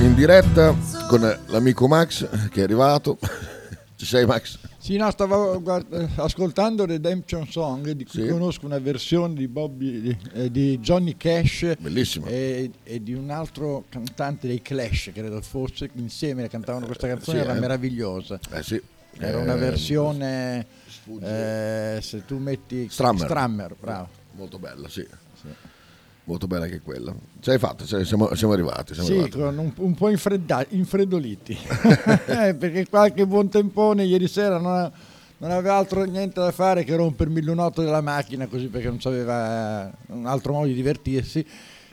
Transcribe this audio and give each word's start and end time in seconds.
in 0.00 0.14
diretta 0.14 0.74
con 1.08 1.20
l'amico 1.46 1.88
Max 1.88 2.48
che 2.50 2.60
è 2.60 2.62
arrivato. 2.64 3.18
Ci 3.96 4.04
sei 4.04 4.26
Max? 4.26 4.58
Sì, 4.76 4.96
no, 4.96 5.10
stavo 5.10 5.60
guarda, 5.62 6.06
ascoltando 6.16 6.84
Redemption 6.84 7.46
Song, 7.48 7.90
di 7.92 8.04
cui 8.04 8.22
sì. 8.22 8.28
conosco 8.28 8.66
una 8.66 8.78
versione 8.78 9.34
di, 9.34 9.48
Bobby, 9.48 10.00
di, 10.00 10.18
eh, 10.34 10.50
di 10.50 10.78
Johnny 10.78 11.16
Cash 11.16 11.62
e, 12.24 12.70
e, 12.82 13.02
di 13.02 13.14
un 13.14 13.30
altro 13.30 13.84
cantante 13.88 14.46
dei 14.46 14.60
Clash, 14.60 15.10
credo 15.14 15.40
fosse, 15.40 15.88
insieme 15.94 16.46
cantavano 16.48 16.84
questa 16.84 17.08
canzone, 17.08 17.38
sì, 17.38 17.44
era 17.44 17.56
eh. 17.56 17.60
meravigliosa. 17.60 18.38
Eh 18.52 18.62
sì. 18.62 18.80
Era 19.18 19.38
una 19.38 19.54
eh, 19.54 19.58
versione, 19.58 20.66
eh, 21.22 21.98
se 22.02 22.24
tu 22.26 22.36
metti 22.36 22.86
Strammer, 22.90 23.24
Strammer 23.24 23.74
bravo. 23.80 24.08
Molto 24.32 24.58
bella, 24.58 24.88
sì 24.88 25.06
molto 26.26 26.46
bella 26.46 26.64
anche 26.64 26.80
quella. 26.80 27.14
Ce 27.40 27.50
l'hai 27.50 27.58
fatta, 27.58 27.84
cioè, 27.84 28.04
siamo, 28.04 28.34
siamo, 28.34 28.52
arrivati. 28.52 28.94
Siamo 28.94 29.08
sì, 29.08 29.18
arrivati. 29.18 29.58
Un, 29.58 29.72
un, 29.74 29.94
po' 29.94 30.10
infreddoliti, 30.10 31.56
eh, 32.26 32.54
perché 32.54 32.86
qualche 32.88 33.26
buon 33.26 33.48
tempone 33.48 34.04
ieri 34.04 34.28
sera 34.28 34.58
non, 34.58 34.72
ha, 34.72 34.92
non, 35.38 35.50
aveva 35.50 35.74
altro 35.74 36.04
niente 36.04 36.40
da 36.40 36.52
fare 36.52 36.84
che 36.84 36.94
rompermi 36.94 37.38
il 37.38 37.44
lunotto 37.44 37.82
della 37.82 38.00
macchina 38.00 38.46
così 38.46 38.66
perché 38.66 38.88
non 38.88 39.00
sapeva 39.00 39.90
un 40.08 40.26
altro 40.26 40.52
modo 40.52 40.66
di 40.66 40.74
divertirsi. 40.74 41.44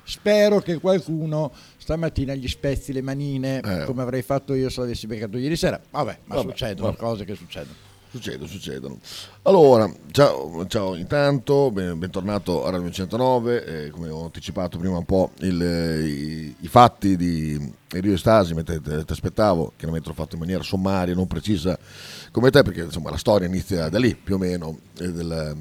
Spero 0.06 0.60
che 0.60 0.80
qualcuno 0.80 1.54
stamattina 1.78 2.34
gli 2.34 2.50
spezzi 2.50 2.92
le 2.92 3.02
manine 3.02 3.62
eh. 3.62 3.86
come 3.86 4.02
avrei 4.02 4.22
fatto 4.22 4.54
io 4.54 4.70
se 4.70 4.82
l'avessi 4.82 5.08
beccato 5.08 5.38
ieri 5.38 5.56
sera. 5.56 5.80
Vabbè, 5.92 6.20
ma 6.26 6.36
vabbè, 6.36 6.50
succedono 6.50 6.88
vabbè. 6.88 6.98
cose 6.98 7.24
che 7.24 7.36
succedono. 7.36 7.93
Succedono, 8.14 8.46
succedono. 8.48 9.00
Allora, 9.42 9.92
ciao, 10.12 10.68
ciao 10.68 10.94
intanto, 10.94 11.72
ben, 11.72 11.98
bentornato 11.98 12.64
a 12.64 12.70
Radio 12.70 12.92
109, 12.92 13.66
eh, 13.86 13.90
come 13.90 14.10
ho 14.10 14.26
anticipato 14.26 14.78
prima 14.78 14.98
un 14.98 15.04
po' 15.04 15.32
il, 15.40 15.60
i, 15.60 16.56
i, 16.60 16.68
fatti 16.68 17.18
di 17.18 17.74
Rio 17.90 18.16
Stasi, 18.16 18.54
mentre 18.54 18.80
ti 18.80 19.12
aspettavo, 19.12 19.74
chiaramente 19.78 20.10
l'ho 20.10 20.14
fatto 20.14 20.36
in 20.36 20.42
maniera 20.42 20.62
sommaria, 20.62 21.16
non 21.16 21.26
precisa 21.26 21.76
come 22.30 22.52
te, 22.52 22.62
perché 22.62 22.84
insomma 22.84 23.10
la 23.10 23.18
storia 23.18 23.48
inizia 23.48 23.90
da 23.90 23.98
lì 23.98 24.14
più 24.14 24.36
o 24.36 24.38
meno, 24.38 24.78
eh, 25.00 25.12
del, 25.12 25.58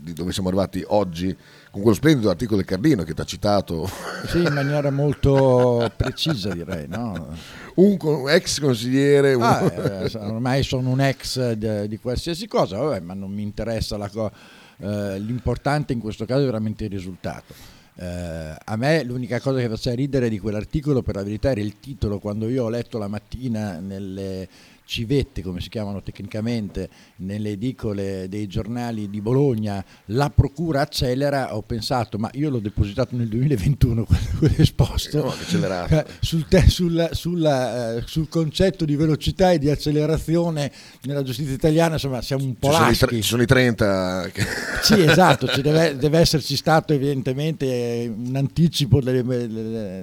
di 0.00 0.12
dove 0.12 0.32
siamo 0.32 0.48
arrivati 0.48 0.82
oggi 0.88 1.36
con 1.70 1.82
quello 1.82 1.96
splendido 1.96 2.30
articolo 2.30 2.56
del 2.56 2.66
Cardino 2.66 3.04
che 3.04 3.14
ti 3.14 3.20
ha 3.20 3.24
citato. 3.24 3.88
Sì, 4.26 4.38
in 4.38 4.52
maniera 4.52 4.90
molto 4.90 5.90
precisa 5.96 6.52
direi, 6.52 6.88
no? 6.88 7.28
Un 7.74 7.96
ex 8.28 8.60
consigliere. 8.60 9.34
Un... 9.34 9.42
Ah, 9.42 9.62
eh, 9.62 10.10
ormai 10.18 10.62
sono 10.62 10.90
un 10.90 11.00
ex 11.00 11.52
di, 11.52 11.88
di 11.88 11.98
qualsiasi 11.98 12.46
cosa, 12.48 12.78
vabbè, 12.78 13.00
ma 13.00 13.14
non 13.14 13.30
mi 13.30 13.42
interessa 13.42 13.96
la 13.96 14.08
cosa. 14.08 14.32
Eh, 14.78 15.18
l'importante 15.20 15.92
in 15.92 16.00
questo 16.00 16.24
caso 16.24 16.42
è 16.42 16.46
veramente 16.46 16.84
il 16.84 16.90
risultato. 16.90 17.54
Eh, 17.94 18.56
a 18.64 18.76
me 18.76 19.04
l'unica 19.04 19.40
cosa 19.40 19.60
che 19.60 19.68
faceva 19.68 19.94
ridere 19.94 20.28
di 20.28 20.38
quell'articolo 20.38 21.02
per 21.02 21.16
la 21.16 21.22
verità 21.22 21.50
era 21.50 21.60
il 21.60 21.78
titolo 21.80 22.18
quando 22.18 22.48
io 22.48 22.64
ho 22.64 22.68
letto 22.70 22.96
la 22.96 23.08
mattina 23.08 23.78
nelle 23.78 24.48
civette, 24.90 25.40
come 25.40 25.60
si 25.60 25.68
chiamano 25.68 26.02
tecnicamente, 26.02 26.90
nelle 27.18 27.50
edicole 27.50 28.26
dei 28.28 28.48
giornali 28.48 29.08
di 29.08 29.20
Bologna, 29.20 29.82
la 30.06 30.30
procura 30.30 30.80
accelera, 30.80 31.54
ho 31.54 31.62
pensato, 31.62 32.18
ma 32.18 32.28
io 32.32 32.50
l'ho 32.50 32.58
depositato 32.58 33.14
nel 33.14 33.28
2021 33.28 34.04
quell'esposto, 34.38 35.22
no, 35.22 35.30
sul, 36.20 36.46
te, 36.48 36.68
sul, 36.68 37.08
sulla, 37.12 37.98
uh, 37.98 38.02
sul, 38.04 38.28
concetto 38.28 38.84
di 38.84 38.96
velocità 38.96 39.52
e 39.52 39.60
di 39.60 39.70
accelerazione 39.70 40.72
nella 41.02 41.22
giustizia 41.22 41.54
italiana, 41.54 41.94
insomma 41.94 42.20
siamo 42.20 42.42
un 42.42 42.56
po' 42.58 42.72
ci 42.72 42.94
sono, 42.94 43.12
i, 43.12 43.22
ci 43.22 43.28
sono 43.28 43.42
i 43.42 43.46
30. 43.46 44.30
Che... 44.32 44.44
Sì, 44.82 45.00
esatto, 45.00 45.46
deve, 45.60 45.96
deve, 45.96 46.18
esserci 46.18 46.56
stato 46.56 46.92
evidentemente 46.94 48.12
un 48.12 48.34
anticipo 48.34 49.00
delle, 49.00 49.22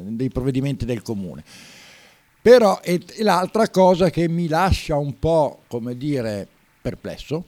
dei 0.06 0.30
provvedimenti 0.30 0.86
del 0.86 1.02
comune. 1.02 1.44
Però 2.47 2.80
è 2.80 2.97
l'altra 3.18 3.69
cosa 3.69 4.09
che 4.09 4.30
mi 4.30 4.47
lascia 4.47 4.96
un 4.96 5.19
po', 5.19 5.63
come 5.68 5.97
dire, 5.97 6.47
perplesso 6.81 7.44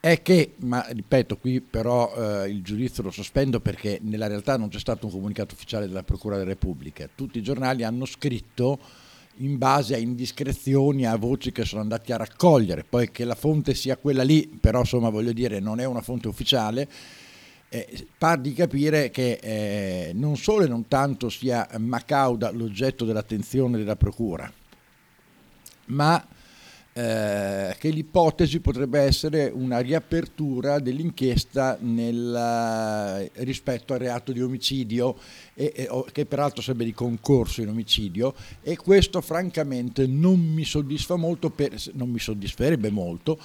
è 0.00 0.22
che, 0.22 0.54
ma 0.62 0.84
ripeto 0.88 1.36
qui 1.36 1.60
però 1.60 2.12
eh, 2.16 2.48
il 2.48 2.62
giudizio 2.62 3.04
lo 3.04 3.12
sospendo 3.12 3.60
perché 3.60 4.00
nella 4.02 4.26
realtà 4.26 4.56
non 4.56 4.70
c'è 4.70 4.80
stato 4.80 5.06
un 5.06 5.12
comunicato 5.12 5.54
ufficiale 5.54 5.86
della 5.86 6.02
Procura 6.02 6.34
della 6.34 6.48
Repubblica, 6.48 7.08
tutti 7.14 7.38
i 7.38 7.42
giornali 7.42 7.84
hanno 7.84 8.06
scritto 8.06 8.80
in 9.36 9.56
base 9.56 9.94
a 9.94 9.98
indiscrezioni, 9.98 11.06
a 11.06 11.14
voci 11.14 11.52
che 11.52 11.64
sono 11.64 11.80
andati 11.80 12.10
a 12.10 12.16
raccogliere, 12.16 12.82
poi 12.82 13.12
che 13.12 13.24
la 13.24 13.36
fonte 13.36 13.74
sia 13.74 13.96
quella 13.98 14.24
lì, 14.24 14.48
però 14.48 14.80
insomma 14.80 15.10
voglio 15.10 15.32
dire 15.32 15.60
non 15.60 15.78
è 15.78 15.84
una 15.84 16.02
fonte 16.02 16.26
ufficiale, 16.26 16.88
eh, 17.74 18.06
par 18.18 18.38
di 18.38 18.52
capire 18.52 19.10
che 19.10 19.38
eh, 19.40 20.12
non 20.12 20.36
solo 20.36 20.64
e 20.64 20.68
non 20.68 20.88
tanto 20.88 21.30
sia 21.30 21.66
Macauda 21.78 22.50
l'oggetto 22.50 23.06
dell'attenzione 23.06 23.78
della 23.78 23.96
Procura, 23.96 24.52
ma 25.86 26.22
eh, 26.94 27.74
che 27.78 27.88
l'ipotesi 27.88 28.60
potrebbe 28.60 29.00
essere 29.00 29.50
una 29.50 29.78
riapertura 29.78 30.80
dell'inchiesta 30.80 31.78
nel, 31.80 33.30
rispetto 33.36 33.94
al 33.94 34.00
reato 34.00 34.32
di 34.32 34.42
omicidio, 34.42 35.16
e, 35.54 35.72
e, 35.74 36.04
che 36.12 36.26
peraltro 36.26 36.60
sarebbe 36.60 36.84
di 36.84 36.92
concorso 36.92 37.62
in 37.62 37.68
omicidio, 37.68 38.34
e 38.60 38.76
questo 38.76 39.22
francamente 39.22 40.06
non 40.06 40.38
mi 40.38 40.64
soddisfa 40.64 41.16
molto, 41.16 41.48
per, 41.48 41.74
non 41.94 42.10
mi 42.10 42.18
soddisferebbe 42.18 42.90
molto, 42.90 43.40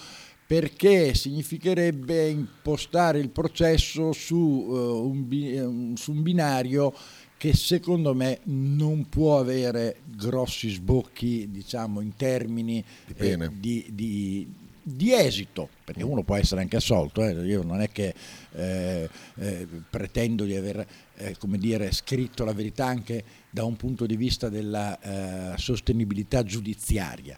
perché 0.47 1.13
significherebbe 1.13 2.29
impostare 2.29 3.19
il 3.19 3.29
processo 3.29 4.13
su, 4.13 4.37
uh, 4.37 5.05
un, 5.05 5.93
su, 5.97 6.11
un, 6.13 6.23
binario 6.23 6.93
che 7.35 7.53
secondo 7.53 8.15
me 8.15 8.39
non 8.43 9.09
può 9.09 9.39
avere 9.39 9.97
grossi 10.05 10.69
sbocchi 10.69 11.51
diciamo, 11.51 11.99
in 11.99 12.15
termini 12.15 12.83
di, 13.05 13.27
eh, 13.29 13.49
di, 13.59 13.85
di, 13.91 14.53
di, 14.81 15.13
esito, 15.13 15.67
perché 15.83 16.03
uno 16.03 16.23
può 16.23 16.37
essere 16.37 16.61
anche 16.61 16.77
assolto, 16.77 17.25
eh. 17.25 17.33
io 17.45 17.61
non 17.63 17.81
è 17.81 17.91
che 17.91 18.15
eh, 18.53 19.09
eh 19.35 19.67
pretendo 19.89 20.45
di 20.45 20.55
aver 20.55 20.87
eh, 21.17 21.35
come 21.37 21.57
dire, 21.57 21.91
scritto 21.91 22.45
la 22.45 22.53
verità 22.53 22.85
anche 22.85 23.21
da 23.49 23.65
un 23.65 23.75
punto 23.75 24.05
di 24.05 24.15
vista 24.15 24.47
della 24.47 24.97
eh, 24.99 25.57
sostenibilità 25.57 26.41
giudiziaria 26.43 27.37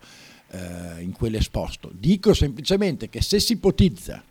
eh, 0.51 1.01
in 1.01 1.11
quell'esposto. 1.11 1.91
Dico 1.93 2.33
semplicemente 2.33 3.09
che 3.09 3.21
se 3.21 3.39
si 3.39 3.53
ipotizza 3.53 4.23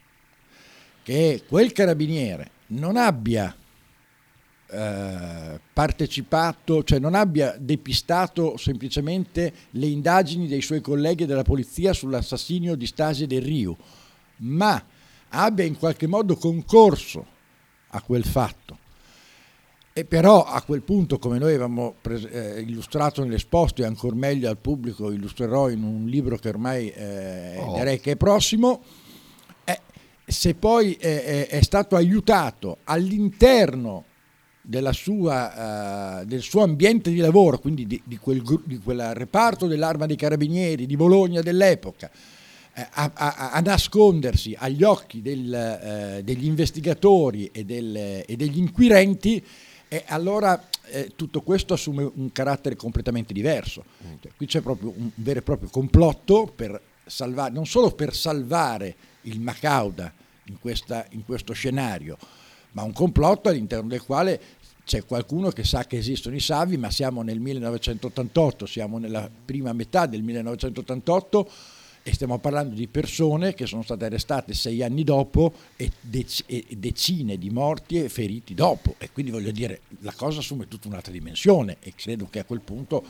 che 1.02 1.44
quel 1.48 1.72
carabiniere 1.72 2.50
non 2.68 2.96
abbia 2.96 3.54
eh, 4.70 5.60
partecipato, 5.72 6.84
cioè 6.84 6.98
non 6.98 7.14
abbia 7.14 7.56
depistato 7.58 8.56
semplicemente 8.56 9.52
le 9.70 9.86
indagini 9.86 10.46
dei 10.46 10.60
suoi 10.60 10.80
colleghi 10.80 11.24
della 11.24 11.42
polizia 11.42 11.92
sull'assassinio 11.92 12.74
di 12.74 12.86
Stasi 12.86 13.26
del 13.26 13.42
Rio, 13.42 13.76
ma 14.38 14.84
abbia 15.30 15.64
in 15.64 15.78
qualche 15.78 16.06
modo 16.06 16.36
concorso 16.36 17.26
a 17.88 18.02
quel 18.02 18.24
fatto 18.24 18.86
e 19.98 20.04
però 20.04 20.44
a 20.44 20.62
quel 20.62 20.82
punto, 20.82 21.18
come 21.18 21.38
noi 21.38 21.48
avevamo 21.54 21.96
eh, 22.30 22.60
illustrato 22.60 23.24
nell'esposto 23.24 23.82
e 23.82 23.84
ancora 23.84 24.14
meglio 24.14 24.48
al 24.48 24.56
pubblico 24.56 25.10
illustrerò 25.10 25.70
in 25.70 25.82
un 25.82 26.06
libro 26.06 26.36
che 26.36 26.48
ormai 26.48 26.88
eh, 26.90 27.56
oh. 27.58 27.74
direi 27.74 27.98
che 27.98 28.12
è 28.12 28.16
prossimo, 28.16 28.80
eh, 29.64 29.80
se 30.24 30.54
poi 30.54 30.92
è 30.94 31.58
stato 31.62 31.96
aiutato 31.96 32.78
all'interno 32.84 34.04
sua, 34.92 36.20
uh, 36.20 36.24
del 36.26 36.42
suo 36.42 36.62
ambiente 36.62 37.10
di 37.10 37.18
lavoro, 37.18 37.58
quindi 37.58 37.84
di, 37.84 38.00
di, 38.04 38.18
quel, 38.18 38.40
di 38.66 38.78
quel 38.78 39.14
reparto 39.14 39.66
dell'arma 39.66 40.06
dei 40.06 40.16
carabinieri 40.16 40.86
di 40.86 40.94
Bologna 40.94 41.40
dell'epoca, 41.40 42.08
eh, 42.72 42.86
a, 42.88 43.10
a, 43.12 43.50
a, 43.50 43.60
nascondersi 43.60 44.54
agli 44.56 44.84
occhi 44.84 45.22
del, 45.22 45.52
eh, 45.52 46.20
degli 46.22 46.46
investigatori 46.46 47.50
e, 47.52 47.64
del, 47.64 47.96
e, 47.96 48.36
degli 48.36 48.58
inquirenti, 48.58 49.42
e 49.88 50.04
allora 50.06 50.68
eh, 50.86 51.12
tutto 51.16 51.40
questo 51.42 51.74
assume 51.74 52.10
un 52.14 52.30
carattere 52.32 52.76
completamente 52.76 53.32
diverso. 53.32 53.84
Mm. 54.06 54.14
Cioè, 54.20 54.32
qui 54.36 54.46
c'è 54.46 54.60
proprio 54.60 54.92
un 54.94 55.10
vero 55.16 55.40
e 55.40 55.42
proprio 55.42 55.68
complotto 55.70 56.50
per 56.54 56.80
salvare, 57.04 57.52
non 57.52 57.66
solo 57.66 57.90
per 57.92 58.14
salvare 58.14 58.94
il 59.22 59.40
Macauda 59.40 60.12
in, 60.44 60.58
questa, 60.60 61.06
in 61.10 61.24
questo 61.24 61.52
scenario, 61.52 62.16
ma 62.72 62.82
un 62.82 62.92
complotto 62.92 63.48
all'interno 63.48 63.88
del 63.88 64.02
quale 64.02 64.40
c'è 64.84 65.04
qualcuno 65.04 65.50
che 65.50 65.64
sa 65.64 65.84
che 65.84 65.98
esistono 65.98 66.34
i 66.34 66.40
Savi, 66.40 66.78
ma 66.78 66.90
siamo 66.90 67.22
nel 67.22 67.40
1988, 67.40 68.64
siamo 68.64 68.98
nella 68.98 69.28
prima 69.44 69.72
metà 69.74 70.06
del 70.06 70.22
1988 70.22 71.50
e 72.08 72.14
stiamo 72.14 72.38
parlando 72.38 72.74
di 72.74 72.88
persone 72.88 73.52
che 73.52 73.66
sono 73.66 73.82
state 73.82 74.06
arrestate 74.06 74.54
sei 74.54 74.82
anni 74.82 75.04
dopo 75.04 75.52
e, 75.76 75.90
dec- 76.00 76.44
e 76.46 76.64
decine 76.78 77.36
di 77.36 77.50
morti 77.50 78.02
e 78.02 78.08
feriti 78.08 78.54
dopo. 78.54 78.94
E 78.96 79.10
quindi 79.12 79.30
voglio 79.30 79.50
dire, 79.50 79.82
la 80.00 80.14
cosa 80.16 80.38
assume 80.38 80.68
tutta 80.68 80.88
un'altra 80.88 81.12
dimensione 81.12 81.76
e 81.80 81.92
credo 81.94 82.26
che 82.30 82.38
a 82.38 82.44
quel 82.44 82.62
punto, 82.62 83.04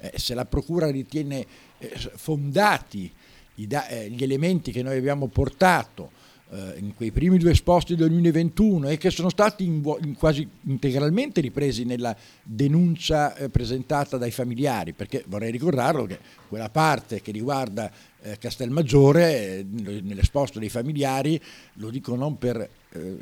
eh, 0.00 0.18
se 0.18 0.34
la 0.34 0.44
Procura 0.44 0.90
ritiene 0.90 1.46
eh, 1.78 1.88
fondati 2.16 3.12
da- 3.54 3.86
eh, 3.86 4.10
gli 4.10 4.24
elementi 4.24 4.72
che 4.72 4.82
noi 4.82 4.96
abbiamo 4.96 5.28
portato, 5.28 6.10
eh, 6.52 6.74
in 6.80 6.94
quei 6.94 7.10
primi 7.10 7.38
due 7.38 7.52
esposti 7.52 7.94
del 7.94 8.08
2021 8.08 8.88
e 8.88 8.98
che 8.98 9.08
sono 9.08 9.30
stati 9.30 9.64
in, 9.64 9.82
in 10.02 10.14
quasi 10.14 10.46
integralmente 10.64 11.40
ripresi 11.40 11.84
nella 11.84 12.14
denuncia 12.42 13.34
eh, 13.34 13.48
presentata 13.48 14.18
dai 14.18 14.30
familiari, 14.30 14.92
perché 14.92 15.24
vorrei 15.28 15.50
ricordarlo 15.50 16.04
che 16.04 16.18
quella 16.48 16.68
parte 16.68 17.22
che 17.22 17.32
riguarda 17.32 17.90
eh, 18.22 18.38
Castelmaggiore, 18.38 19.58
eh, 19.58 19.66
nell'esposto 19.70 20.58
dei 20.58 20.68
familiari, 20.68 21.40
lo 21.74 21.90
dico 21.90 22.14
non 22.14 22.38
per 22.38 22.68
eh, 22.92 23.16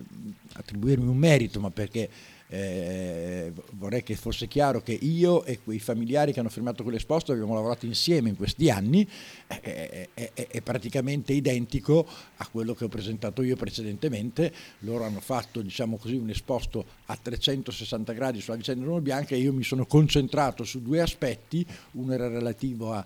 attribuirmi 0.55 1.08
un 1.08 1.17
merito, 1.17 1.61
ma 1.61 1.70
perché 1.70 2.08
eh, 2.52 3.52
vorrei 3.75 4.02
che 4.02 4.17
fosse 4.17 4.49
chiaro 4.49 4.82
che 4.82 4.93
io 4.93 5.44
e 5.44 5.61
quei 5.62 5.79
familiari 5.79 6.32
che 6.32 6.41
hanno 6.41 6.49
firmato 6.49 6.82
quell'esposto 6.82 7.31
abbiamo 7.31 7.55
lavorato 7.55 7.87
insieme 7.87 8.29
in 8.29 8.37
questi 8.37 8.69
anni, 8.69 9.06
è, 9.47 10.08
è, 10.12 10.32
è, 10.32 10.61
praticamente 10.61 11.32
identico 11.32 12.05
a 12.38 12.49
quello 12.49 12.75
che 12.75 12.85
ho 12.85 12.88
presentato 12.88 13.43
io 13.43 13.55
precedentemente. 13.55 14.53
Loro 14.81 15.05
hanno 15.05 15.20
fatto 15.20 15.62
diciamo 15.62 15.96
così, 15.96 16.17
un 16.17 16.29
esposto 16.29 16.85
a 17.06 17.17
360 17.17 18.12
gradi 18.12 18.41
sulla 18.41 18.56
vicenda 18.56 18.85
Roma 18.85 19.00
Bianca 19.00 19.37
e 19.37 19.38
io 19.38 19.53
mi 19.53 19.62
sono 19.62 19.87
concentrato 19.87 20.64
su 20.64 20.82
due 20.82 21.00
aspetti, 21.00 21.64
uno 21.93 22.12
era 22.12 22.26
relativo 22.26 22.93
a 22.93 23.05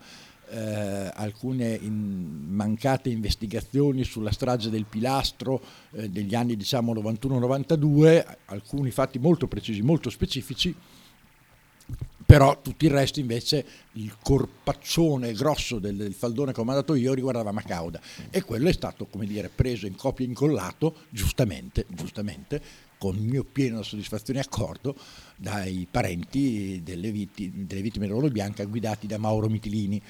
eh, 0.51 1.11
alcune 1.15 1.75
in 1.75 2.47
mancate 2.49 3.09
investigazioni 3.09 4.05
sulla 4.05 4.33
strage 4.33 4.71
del 4.71 4.85
Pilastro 4.85 5.61
eh, 5.93 6.09
degli 6.09 6.35
anni 6.35 6.57
diciamo 6.57 6.93
91-92, 6.95 8.37
alcuni 8.47 8.91
fatti 8.91 9.19
molto 9.19 9.47
precisi, 9.47 9.83
molto 9.83 10.11
specifici, 10.11 10.75
però 12.27 12.61
tutto 12.63 12.85
il 12.85 12.91
resto 12.91 13.21
invece 13.21 13.65
il 13.93 14.17
corpaccione 14.23 15.33
grosso 15.35 15.79
del, 15.79 15.97
del, 15.97 16.15
faldone 16.15 16.53
che 16.53 16.61
ho 16.61 16.65
mandato 16.65 16.95
io 16.95 17.13
riguardava 17.13 17.53
Macauda. 17.53 18.01
E 18.31 18.43
quello 18.43 18.69
è 18.69 18.73
stato 18.73 19.07
come 19.07 19.27
dire 19.27 19.51
preso 19.55 19.87
in 19.87 19.95
copia 19.95 20.25
e 20.25 20.29
incollato 20.29 20.97
giustamente, 21.11 21.85
giustamente 21.89 22.61
con 23.05 23.17
mio 23.17 23.45
pieno 23.45 23.83
soddisfazione 23.83 24.39
e 24.39 24.43
accordo 24.43 24.97
dai 25.37 25.87
parenti 25.91 26.81
delle, 26.83 27.11
vittime, 27.13 27.67
delle 27.67 27.83
vittime 27.83 28.07
dell'Oro 28.07 28.29
Bianca 28.29 28.65
guidati 28.65 29.07
da 29.07 29.19
Mauro 29.19 29.51
Mitilini. 29.51 30.01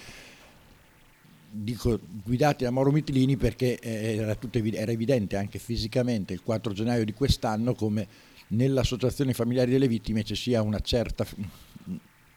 Dico 1.50 1.98
guidati 2.22 2.62
da 2.62 2.70
Mauro 2.70 2.92
Mitilini 2.92 3.36
perché 3.36 3.80
eh, 3.80 4.14
era, 4.18 4.36
evidente, 4.38 4.78
era, 4.78 4.92
evidente 4.92 5.36
anche 5.36 5.58
fisicamente 5.58 6.34
il 6.34 6.42
4 6.42 6.72
gennaio 6.72 7.04
di 7.04 7.12
quest'anno 7.12 7.74
come 7.74 8.06
nell'associazione 8.48 9.34
familiari 9.34 9.72
delle 9.72 9.88
vittime 9.88 10.22
ci 10.22 10.36
sia 10.36 10.62
una 10.62 10.78
certa 10.78 11.26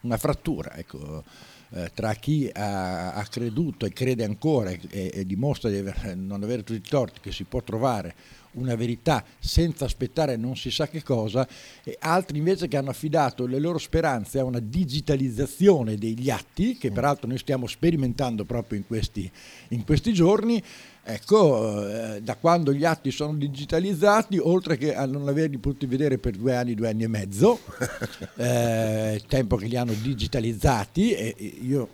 una 0.02 0.18
frattura 0.18 0.76
ecco, 0.76 1.24
eh, 1.72 1.92
tra 1.94 2.14
chi 2.14 2.50
ha, 2.52 3.14
ha, 3.14 3.24
creduto 3.26 3.86
e 3.86 3.92
crede 3.92 4.24
ancora 4.24 4.70
e, 4.70 4.80
e 4.90 5.26
dimostra 5.26 5.70
di 5.70 5.78
aver, 5.78 6.16
non 6.16 6.42
avere 6.42 6.64
tutti 6.64 6.80
i 6.80 6.90
torti 6.90 7.20
che 7.20 7.32
si 7.32 7.44
può 7.44 7.62
trovare 7.62 8.16
una 8.58 8.76
verità 8.76 9.24
senza 9.40 9.86
aspettare 9.86 10.36
non 10.36 10.56
si 10.56 10.70
sa 10.70 10.88
che 10.88 11.04
cosa, 11.04 11.48
e 11.84 11.98
altri 12.00 12.38
invece 12.38 12.68
che 12.68 12.78
hanno 12.78 12.90
affidato 12.90 13.46
le 13.46 13.60
loro 13.60 13.78
speranze 13.78 14.40
a 14.40 14.44
una 14.44 14.60
digitalizzazione 14.60 15.96
degli 15.96 16.30
atti, 16.30 16.78
che 16.78 16.92
peraltro 16.92 17.28
noi 17.28 17.38
stiamo 17.38 17.68
sperimentando 17.68 18.46
proprio 18.46 18.78
in 18.78 18.86
questi, 18.86 19.30
in 19.70 19.84
questi 19.84 20.14
giorni. 20.14 20.62
Ecco, 21.10 21.88
eh, 21.88 22.22
da 22.22 22.36
quando 22.36 22.74
gli 22.74 22.84
atti 22.84 23.12
sono 23.12 23.34
digitalizzati, 23.34 24.38
oltre 24.40 24.76
che 24.76 24.94
a 24.94 25.06
non 25.06 25.26
averli 25.30 25.58
potuti 25.58 25.86
vedere 25.86 26.18
per 26.18 26.36
due 26.36 26.54
anni, 26.54 26.76
due 26.76 26.90
anni 26.90 27.04
e 27.04 27.08
mezzo, 27.08 27.60
eh, 28.36 29.22
tempo 29.26 29.56
che 29.56 29.68
li 29.68 29.78
hanno 29.78 29.94
digitalizzati, 29.94 31.14
e 31.14 31.34
io 31.62 31.88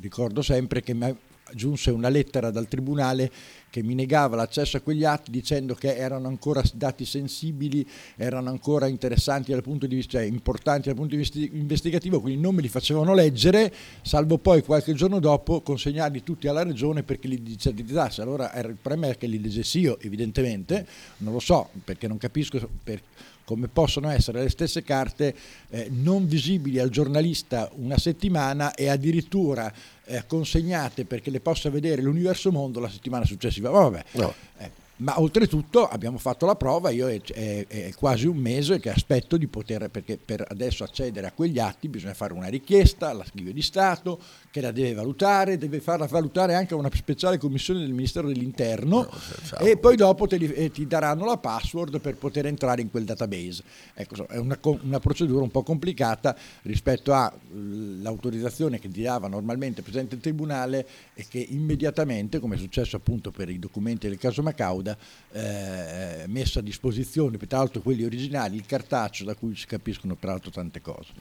ricordo 0.00 0.42
sempre 0.42 0.82
che 0.82 0.94
mi 0.94 1.14
giunse 1.54 1.90
una 1.90 2.08
lettera 2.08 2.50
dal 2.50 2.66
tribunale 2.66 3.30
che 3.70 3.82
mi 3.82 3.94
negava 3.94 4.36
l'accesso 4.36 4.76
a 4.76 4.80
quegli 4.80 5.04
atti 5.04 5.30
dicendo 5.30 5.74
che 5.74 5.96
erano 5.96 6.28
ancora 6.28 6.62
dati 6.72 7.04
sensibili, 7.04 7.86
erano 8.16 8.48
ancora 8.48 8.86
interessanti 8.86 9.52
dal 9.52 9.62
punto 9.62 9.86
di 9.86 9.94
vista, 9.94 10.18
cioè 10.18 10.26
importanti 10.26 10.88
dal 10.88 10.96
punto 10.96 11.10
di 11.10 11.18
vista 11.18 11.38
investigativo, 11.38 12.20
quindi 12.20 12.40
non 12.40 12.54
me 12.54 12.62
li 12.62 12.68
facevano 12.68 13.14
leggere, 13.14 13.72
salvo 14.02 14.38
poi 14.38 14.62
qualche 14.62 14.94
giorno 14.94 15.18
dopo 15.18 15.60
consegnarli 15.60 16.22
tutti 16.22 16.48
alla 16.48 16.62
regione 16.62 17.02
perché 17.02 17.28
li 17.28 17.42
digitalizzasse. 17.42 18.22
Allora 18.22 18.52
il 18.54 18.76
problema 18.80 19.12
è 19.12 19.16
che 19.18 19.26
li 19.26 19.40
leggessi 19.40 19.80
io, 19.80 19.98
evidentemente, 20.00 20.86
non 21.18 21.32
lo 21.32 21.40
so, 21.40 21.68
perché 21.84 22.08
non 22.08 22.18
capisco 22.18 22.68
per, 22.82 23.02
come 23.46 23.68
possono 23.68 24.10
essere 24.10 24.42
le 24.42 24.50
stesse 24.50 24.82
carte 24.82 25.34
eh, 25.70 25.86
non 25.88 26.26
visibili 26.26 26.80
al 26.80 26.90
giornalista 26.90 27.70
una 27.76 27.96
settimana 27.96 28.74
e 28.74 28.88
addirittura 28.88 29.72
eh, 30.04 30.24
consegnate 30.26 31.04
perché 31.04 31.30
le 31.30 31.38
possa 31.38 31.70
vedere 31.70 32.02
l'universo 32.02 32.50
mondo 32.50 32.80
la 32.80 32.90
settimana 32.90 33.24
successiva. 33.24 33.70
Vabbè, 33.70 34.04
no. 34.12 34.34
eh, 34.58 34.70
ma 34.98 35.20
oltretutto 35.20 35.86
abbiamo 35.86 36.16
fatto 36.16 36.46
la 36.46 36.54
prova, 36.54 36.90
io 36.90 37.08
è, 37.08 37.20
è, 37.20 37.66
è, 37.66 37.94
quasi 37.94 38.26
un 38.26 38.38
mese 38.38 38.80
che 38.80 38.90
aspetto 38.90 39.36
di 39.36 39.46
poter, 39.46 39.90
perché 39.90 40.16
per 40.16 40.44
adesso 40.48 40.84
accedere 40.84 41.26
a 41.26 41.32
quegli 41.32 41.58
atti 41.58 41.88
bisogna 41.88 42.14
fare 42.14 42.32
una 42.32 42.46
richiesta 42.46 43.10
all'archivio 43.10 43.52
di 43.52 43.60
Stato 43.60 44.18
che 44.50 44.62
la 44.62 44.70
deve 44.70 44.94
valutare, 44.94 45.58
deve 45.58 45.80
farla 45.80 46.06
valutare 46.06 46.54
anche 46.54 46.72
a 46.72 46.78
una 46.78 46.90
speciale 46.94 47.36
commissione 47.36 47.80
del 47.80 47.90
Ministero 47.90 48.28
dell'Interno 48.28 49.08
no, 49.10 49.58
e 49.58 49.76
poi 49.76 49.96
dopo 49.96 50.26
li, 50.30 50.50
eh, 50.52 50.70
ti 50.70 50.86
daranno 50.86 51.26
la 51.26 51.36
password 51.36 52.00
per 52.00 52.16
poter 52.16 52.46
entrare 52.46 52.80
in 52.80 52.90
quel 52.90 53.04
database. 53.04 53.62
Ecco, 53.92 54.26
è 54.28 54.38
una, 54.38 54.58
una 54.62 55.00
procedura 55.00 55.42
un 55.42 55.50
po' 55.50 55.62
complicata 55.62 56.34
rispetto 56.62 57.12
all'autorizzazione 57.12 58.78
che 58.78 58.90
ti 58.90 59.02
dava 59.02 59.28
normalmente 59.28 59.80
il 59.80 59.82
Presidente 59.82 60.14
del 60.14 60.22
Tribunale 60.22 60.86
e 61.12 61.26
che 61.28 61.44
immediatamente, 61.50 62.38
come 62.38 62.54
è 62.54 62.58
successo 62.58 62.96
appunto 62.96 63.30
per 63.30 63.50
i 63.50 63.58
documenti 63.58 64.08
del 64.08 64.16
caso 64.18 64.42
Macau, 64.42 64.84
Gauda 64.86 64.96
eh, 65.32 66.24
messo 66.28 66.60
a 66.60 66.62
disposizione, 66.62 67.36
peraltro 67.36 67.80
quelli 67.80 68.04
originali, 68.04 68.56
il 68.56 68.66
cartaceo 68.66 69.26
da 69.26 69.34
cui 69.34 69.56
si 69.56 69.66
capiscono 69.66 70.14
peraltro 70.14 70.50
tante 70.50 70.80
cose. 70.80 71.12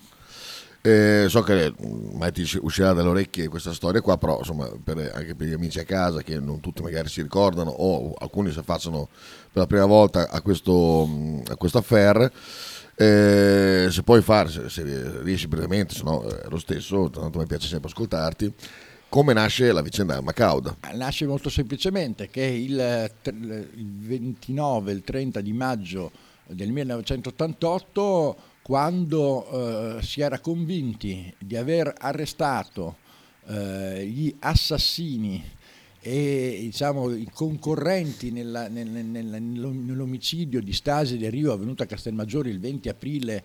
Eh, 0.82 1.26
so 1.30 1.42
che 1.42 1.74
mai 2.14 2.32
ti 2.32 2.48
uscirà 2.62 2.94
dalle 2.94 3.10
orecchie 3.10 3.48
questa 3.48 3.74
storia 3.74 4.02
qua, 4.02 4.18
però 4.20 4.38
insomma 4.38 4.70
per, 4.84 5.12
anche 5.16 5.34
per 5.34 5.48
gli 5.48 5.54
amici 5.54 5.80
a 5.80 5.84
casa 5.84 6.22
che 6.22 6.40
non 6.40 6.60
tutti 6.60 6.84
magari 6.84 7.10
si 7.10 7.24
ricordano 7.24 7.72
o 7.72 8.14
alcuni 8.14 8.52
si 8.52 8.60
affacciano 8.60 9.10
per 9.52 9.64
la 9.64 9.66
prima 9.66 9.86
volta 9.86 10.30
a 10.30 10.42
questo, 10.42 11.10
a 11.48 11.56
questo 11.56 11.80
affair, 11.80 12.32
eh, 12.98 13.88
se 13.90 14.04
puoi 14.04 14.22
fare, 14.22 14.50
se, 14.50 14.70
se 14.70 15.22
riesci 15.24 15.48
brevemente, 15.48 15.96
se 15.96 16.04
no 16.04 16.24
è 16.24 16.48
lo 16.50 16.60
stesso, 16.60 17.10
tanto 17.10 17.40
mi 17.40 17.48
piace 17.48 17.68
sempre 17.68 17.90
ascoltarti, 17.90 18.54
come 19.10 19.34
nasce 19.34 19.72
la 19.72 19.82
vicenda 19.82 20.20
Macauda? 20.22 20.78
Nasce 20.94 21.26
molto 21.26 21.50
semplicemente 21.50 22.30
che 22.30 22.44
il, 22.44 23.12
il 23.24 23.98
29, 24.00 24.92
il 24.92 25.04
30 25.04 25.42
di 25.42 25.54
maggio 25.54 26.12
del 26.48 26.72
1988, 26.72 28.38
quando 28.62 29.98
eh, 29.98 30.02
si 30.02 30.22
era 30.22 30.40
convinti 30.40 31.34
di 31.38 31.56
aver 31.56 31.94
arrestato 31.98 32.98
eh, 33.48 34.06
gli 34.06 34.36
assassini 34.40 35.54
e 36.08 36.58
diciamo, 36.62 37.12
i 37.12 37.28
concorrenti 37.34 38.30
nella, 38.30 38.68
nel, 38.68 38.88
nel, 38.88 39.42
nell'omicidio 39.42 40.62
di 40.62 40.72
Stasi 40.72 41.18
De 41.18 41.32
Rio 41.32 41.52
avvenuto 41.52 41.82
a 41.82 41.88
Castelmaggiore 41.88 42.50
il 42.50 42.60
20 42.60 42.90
aprile 42.90 43.44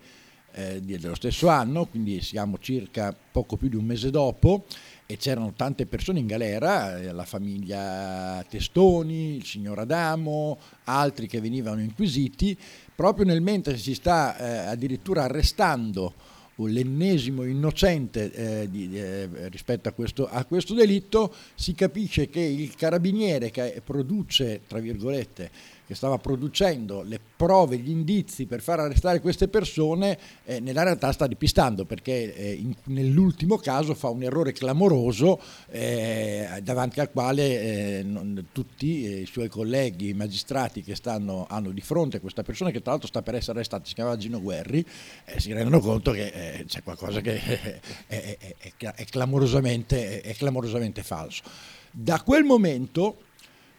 eh, 0.53 0.79
dello 0.81 1.15
stesso 1.15 1.47
anno, 1.47 1.85
quindi 1.85 2.21
siamo 2.21 2.59
circa 2.59 3.15
poco 3.31 3.57
più 3.57 3.67
di 3.67 3.75
un 3.75 3.85
mese 3.85 4.11
dopo, 4.11 4.65
e 5.11 5.17
c'erano 5.17 5.51
tante 5.53 5.85
persone 5.85 6.19
in 6.19 6.25
galera, 6.25 6.97
eh, 6.97 7.11
la 7.11 7.25
famiglia 7.25 8.43
Testoni, 8.47 9.35
il 9.35 9.45
signor 9.45 9.79
Adamo, 9.79 10.57
altri 10.85 11.27
che 11.27 11.41
venivano 11.41 11.81
inquisiti, 11.81 12.57
proprio 12.95 13.25
nel 13.25 13.41
mentre 13.41 13.77
si 13.77 13.93
sta 13.93 14.37
eh, 14.37 14.71
addirittura 14.71 15.23
arrestando 15.23 16.13
l'ennesimo 16.55 17.43
innocente 17.43 18.31
eh, 18.31 18.69
di, 18.69 18.97
eh, 18.97 19.49
rispetto 19.49 19.89
a 19.89 19.91
questo, 19.91 20.29
a 20.29 20.45
questo, 20.45 20.73
delitto, 20.73 21.33
si 21.55 21.73
capisce 21.73 22.29
che 22.29 22.39
il 22.39 22.73
carabiniere 22.75 23.51
che 23.51 23.81
produce, 23.83 24.61
tra 24.65 24.79
virgolette, 24.79 25.51
che 25.85 25.95
stava 25.95 26.17
producendo 26.17 27.01
le 27.01 27.19
prove, 27.35 27.77
gli 27.77 27.89
indizi 27.89 28.45
per 28.45 28.61
far 28.61 28.79
arrestare 28.79 29.19
queste 29.19 29.47
persone, 29.47 30.17
eh, 30.45 30.59
nella 30.59 30.83
realtà 30.83 31.11
sta 31.11 31.27
depistando 31.27 31.85
perché 31.85 32.33
eh, 32.33 32.53
in, 32.53 32.73
nell'ultimo 32.85 33.57
caso 33.57 33.93
fa 33.93 34.09
un 34.09 34.23
errore 34.23 34.53
clamoroso 34.53 35.39
eh, 35.69 36.59
davanti 36.63 36.99
al 36.99 37.11
quale 37.11 37.99
eh, 37.99 38.03
non, 38.03 38.47
tutti 38.51 39.21
i 39.21 39.25
suoi 39.25 39.49
colleghi, 39.49 40.09
i 40.09 40.13
magistrati 40.13 40.81
che 40.81 40.95
stanno, 40.95 41.45
hanno 41.49 41.71
di 41.71 41.81
fronte 41.81 42.19
questa 42.19 42.43
persona 42.43 42.71
che 42.71 42.81
tra 42.81 42.91
l'altro 42.91 43.07
sta 43.07 43.21
per 43.21 43.35
essere 43.35 43.53
arrestata, 43.53 43.85
si 43.85 43.93
chiamava 43.93 44.17
Gino 44.17 44.41
Guerri, 44.41 44.85
eh, 45.25 45.39
si 45.39 45.51
rendono 45.51 45.79
conto 45.79 46.11
che 46.11 46.27
eh, 46.27 46.65
c'è 46.65 46.83
qualcosa 46.83 47.21
che 47.21 47.41
è, 47.41 47.79
è, 48.07 48.37
è, 48.37 48.93
è 48.95 49.05
clamorosamente, 49.05 50.21
clamorosamente 50.37 51.03
falso. 51.03 51.43
Da 51.91 52.21
quel 52.21 52.45
momento 52.45 53.17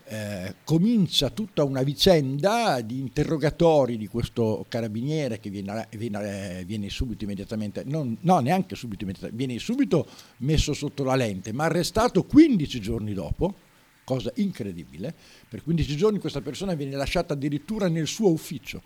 eh, 0.04 0.56
comincia 0.64 1.30
tutta 1.30 1.64
una 1.64 1.82
vicenda 1.82 2.80
di 2.80 2.98
interrogatori 2.98 3.96
di 3.96 4.06
questo 4.06 4.64
carabiniere 4.68 5.40
che 5.40 5.50
viene, 5.50 5.88
viene, 5.96 6.64
viene 6.66 6.90
subito 6.90 7.24
immediatamente, 7.24 7.82
non, 7.84 8.16
no 8.20 8.38
neanche 8.40 8.74
subito 8.74 9.04
immediatamente, 9.04 9.44
viene 9.44 9.60
subito 9.60 10.06
messo 10.38 10.74
sotto 10.74 11.04
la 11.04 11.14
lente, 11.14 11.52
ma 11.52 11.64
arrestato 11.64 12.24
15 12.24 12.80
giorni 12.80 13.14
dopo, 13.14 13.54
cosa 14.04 14.32
incredibile. 14.36 15.14
Per 15.48 15.62
15 15.62 15.96
giorni 15.96 16.18
questa 16.18 16.40
persona 16.40 16.74
viene 16.74 16.96
lasciata 16.96 17.34
addirittura 17.34 17.88
nel 17.88 18.06
suo 18.06 18.30
ufficio, 18.30 18.82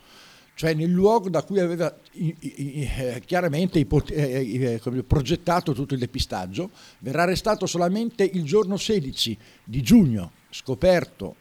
cioè 0.54 0.74
nel 0.74 0.90
luogo 0.90 1.28
da 1.28 1.42
cui 1.42 1.60
aveva 1.60 1.94
eh, 2.12 3.22
chiaramente 3.24 3.78
eh, 3.78 4.80
eh, 4.84 5.02
progettato 5.02 5.72
tutto 5.72 5.94
il 5.94 6.00
depistaggio. 6.00 6.70
Verrà 7.00 7.22
arrestato 7.22 7.66
solamente 7.66 8.24
il 8.24 8.44
giorno 8.44 8.76
16 8.76 9.36
di 9.64 9.82
giugno, 9.82 10.32
scoperto 10.56 11.36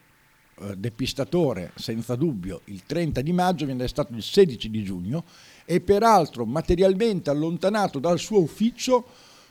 depistatore 0.74 1.72
senza 1.74 2.14
dubbio 2.14 2.62
il 2.64 2.82
30 2.84 3.20
di 3.20 3.32
maggio, 3.32 3.66
viene 3.66 3.80
arrestato 3.80 4.14
il 4.14 4.22
16 4.22 4.70
di 4.70 4.82
giugno 4.82 5.24
e 5.66 5.80
peraltro 5.80 6.46
materialmente 6.46 7.28
allontanato 7.28 7.98
dal 7.98 8.18
suo 8.18 8.40
ufficio 8.40 9.04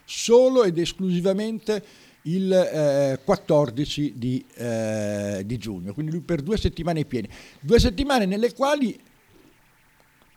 solo 0.03 0.63
ed 0.63 0.79
esclusivamente 0.79 1.83
il 2.23 2.51
eh, 2.51 3.19
14 3.23 4.13
di, 4.15 4.43
eh, 4.55 5.43
di, 5.45 5.57
giugno, 5.57 5.93
quindi 5.93 6.11
lui 6.11 6.21
per 6.21 6.41
due 6.41 6.57
settimane 6.57 7.05
piene, 7.05 7.29
due 7.59 7.79
settimane 7.79 8.25
nelle 8.25 8.53
quali 8.53 8.99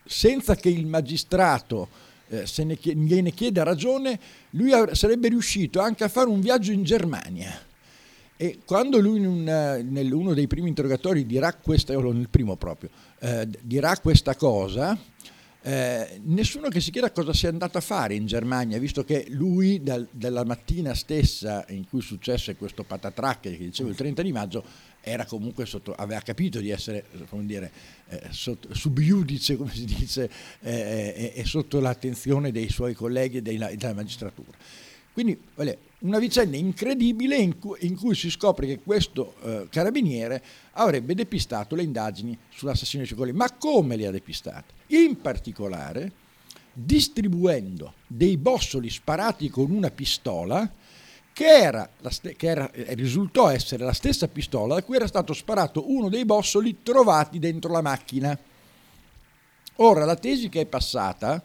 senza 0.04 0.54
che 0.54 0.68
il 0.68 0.86
magistrato 0.86 1.88
eh, 2.28 2.46
se 2.46 2.64
ne 2.64 2.76
chiede, 2.76 3.00
gliene 3.00 3.30
chieda 3.30 3.62
ragione, 3.62 4.18
lui 4.50 4.70
sarebbe 4.92 5.28
riuscito 5.28 5.80
anche 5.80 6.04
a 6.04 6.08
fare 6.08 6.28
un 6.28 6.40
viaggio 6.40 6.72
in 6.72 6.82
Germania. 6.82 7.67
E 8.40 8.60
quando 8.64 9.00
lui 9.00 9.18
in 9.18 9.26
un, 9.26 10.12
uno 10.12 10.32
dei 10.32 10.46
primi 10.46 10.68
interrogatori 10.68 11.26
dirà 11.26 11.52
questa, 11.54 11.92
nel 11.98 12.28
primo 12.28 12.54
proprio, 12.54 12.88
eh, 13.18 13.48
dirà 13.62 13.96
questa 13.96 14.36
cosa, 14.36 14.96
eh, 15.60 16.20
nessuno 16.22 16.68
che 16.68 16.80
si 16.80 16.92
chieda 16.92 17.10
cosa 17.10 17.32
sia 17.32 17.48
andato 17.48 17.78
a 17.78 17.80
fare 17.80 18.14
in 18.14 18.26
Germania, 18.26 18.78
visto 18.78 19.02
che 19.02 19.26
lui 19.30 19.82
dal, 19.82 20.06
dalla 20.12 20.44
mattina 20.44 20.94
stessa 20.94 21.64
in 21.70 21.88
cui 21.88 22.00
successe 22.00 22.54
questo 22.54 22.84
patatrack 22.84 23.40
che 23.40 23.58
dicevo 23.58 23.88
il 23.88 23.96
30 23.96 24.22
di 24.22 24.30
maggio 24.30 24.64
sotto, 25.64 25.92
aveva 25.94 26.20
capito 26.20 26.60
di 26.60 26.70
essere 26.70 27.06
come 27.28 27.44
dire, 27.44 27.72
eh, 28.08 28.28
sotto, 28.30 28.72
subiudice, 28.72 29.56
come 29.56 29.74
si 29.74 29.84
dice, 29.84 30.30
eh, 30.60 31.32
e 31.34 31.44
sotto 31.44 31.80
l'attenzione 31.80 32.52
dei 32.52 32.68
suoi 32.68 32.94
colleghi 32.94 33.38
e 33.38 33.42
della, 33.42 33.68
magistratura. 33.94 34.56
Quindi 35.12 35.40
una 36.00 36.18
vicenda 36.18 36.56
incredibile 36.56 37.36
in 37.36 37.58
cui, 37.58 37.78
in 37.80 37.96
cui, 37.96 38.14
si 38.14 38.30
scopre 38.30 38.66
che 38.66 38.80
questo 38.80 39.34
eh, 39.42 39.66
carabiniere 39.70 40.42
avrebbe 40.72 41.14
depistato 41.14 41.74
le 41.74 41.82
indagini 41.82 42.38
sull'assassino 42.50 43.02
di 43.02 43.08
Cicolli. 43.08 43.32
Ma 43.32 43.50
come 43.52 43.96
le 43.96 44.06
ha 44.06 44.10
depistate? 44.10 44.74
In 44.88 45.20
particolare 45.20 46.12
distribuendo 46.72 47.94
dei 48.06 48.36
bossoli 48.36 48.88
sparati 48.88 49.50
con 49.50 49.70
una 49.70 49.90
pistola 49.90 50.70
che, 51.32 51.46
era 51.46 51.88
che 52.36 52.46
era, 52.46 52.70
eh, 52.70 52.94
risultò 52.94 53.48
essere 53.48 53.84
la 53.84 53.92
stessa 53.92 54.28
pistola 54.28 54.74
da 54.74 54.82
cui 54.82 54.96
era 54.96 55.06
stato 55.06 55.32
sparato 55.32 55.90
uno 55.90 56.08
dei 56.08 56.24
bossoli 56.24 56.82
trovati 56.82 57.38
dentro 57.38 57.72
la 57.72 57.80
macchina. 57.80 58.36
Ora, 59.76 60.04
la 60.04 60.16
tesi 60.16 60.48
che 60.48 60.62
è 60.62 60.66
passata, 60.66 61.42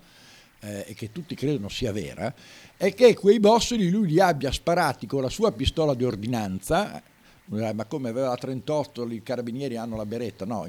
eh, 0.63 0.86
e 0.88 0.93
che 0.93 1.12
tutti 1.12 1.36
credono 1.36 1.70
sia 1.70 1.91
vera, 1.91 2.34
è 2.77 2.93
che 2.93 3.15
quei 3.15 3.39
bossoli 3.39 3.89
lui 3.89 4.08
li 4.08 4.20
abbia 4.20 4.51
sparati 4.51 5.05
con 5.05 5.22
la 5.22 5.29
sua 5.29 5.51
pistola 5.51 5.93
di 5.93 6.05
ordinanza, 6.05 7.01
eh, 7.01 7.74
ma 7.74 7.86
come 7.86 8.10
aveva 8.10 8.29
la 8.29 8.36
38 8.36 9.05
i 9.10 9.22
carabinieri 9.22 9.75
hanno 9.75 9.98
la 9.98 10.05
beretta, 10.05 10.46
no, 10.46 10.65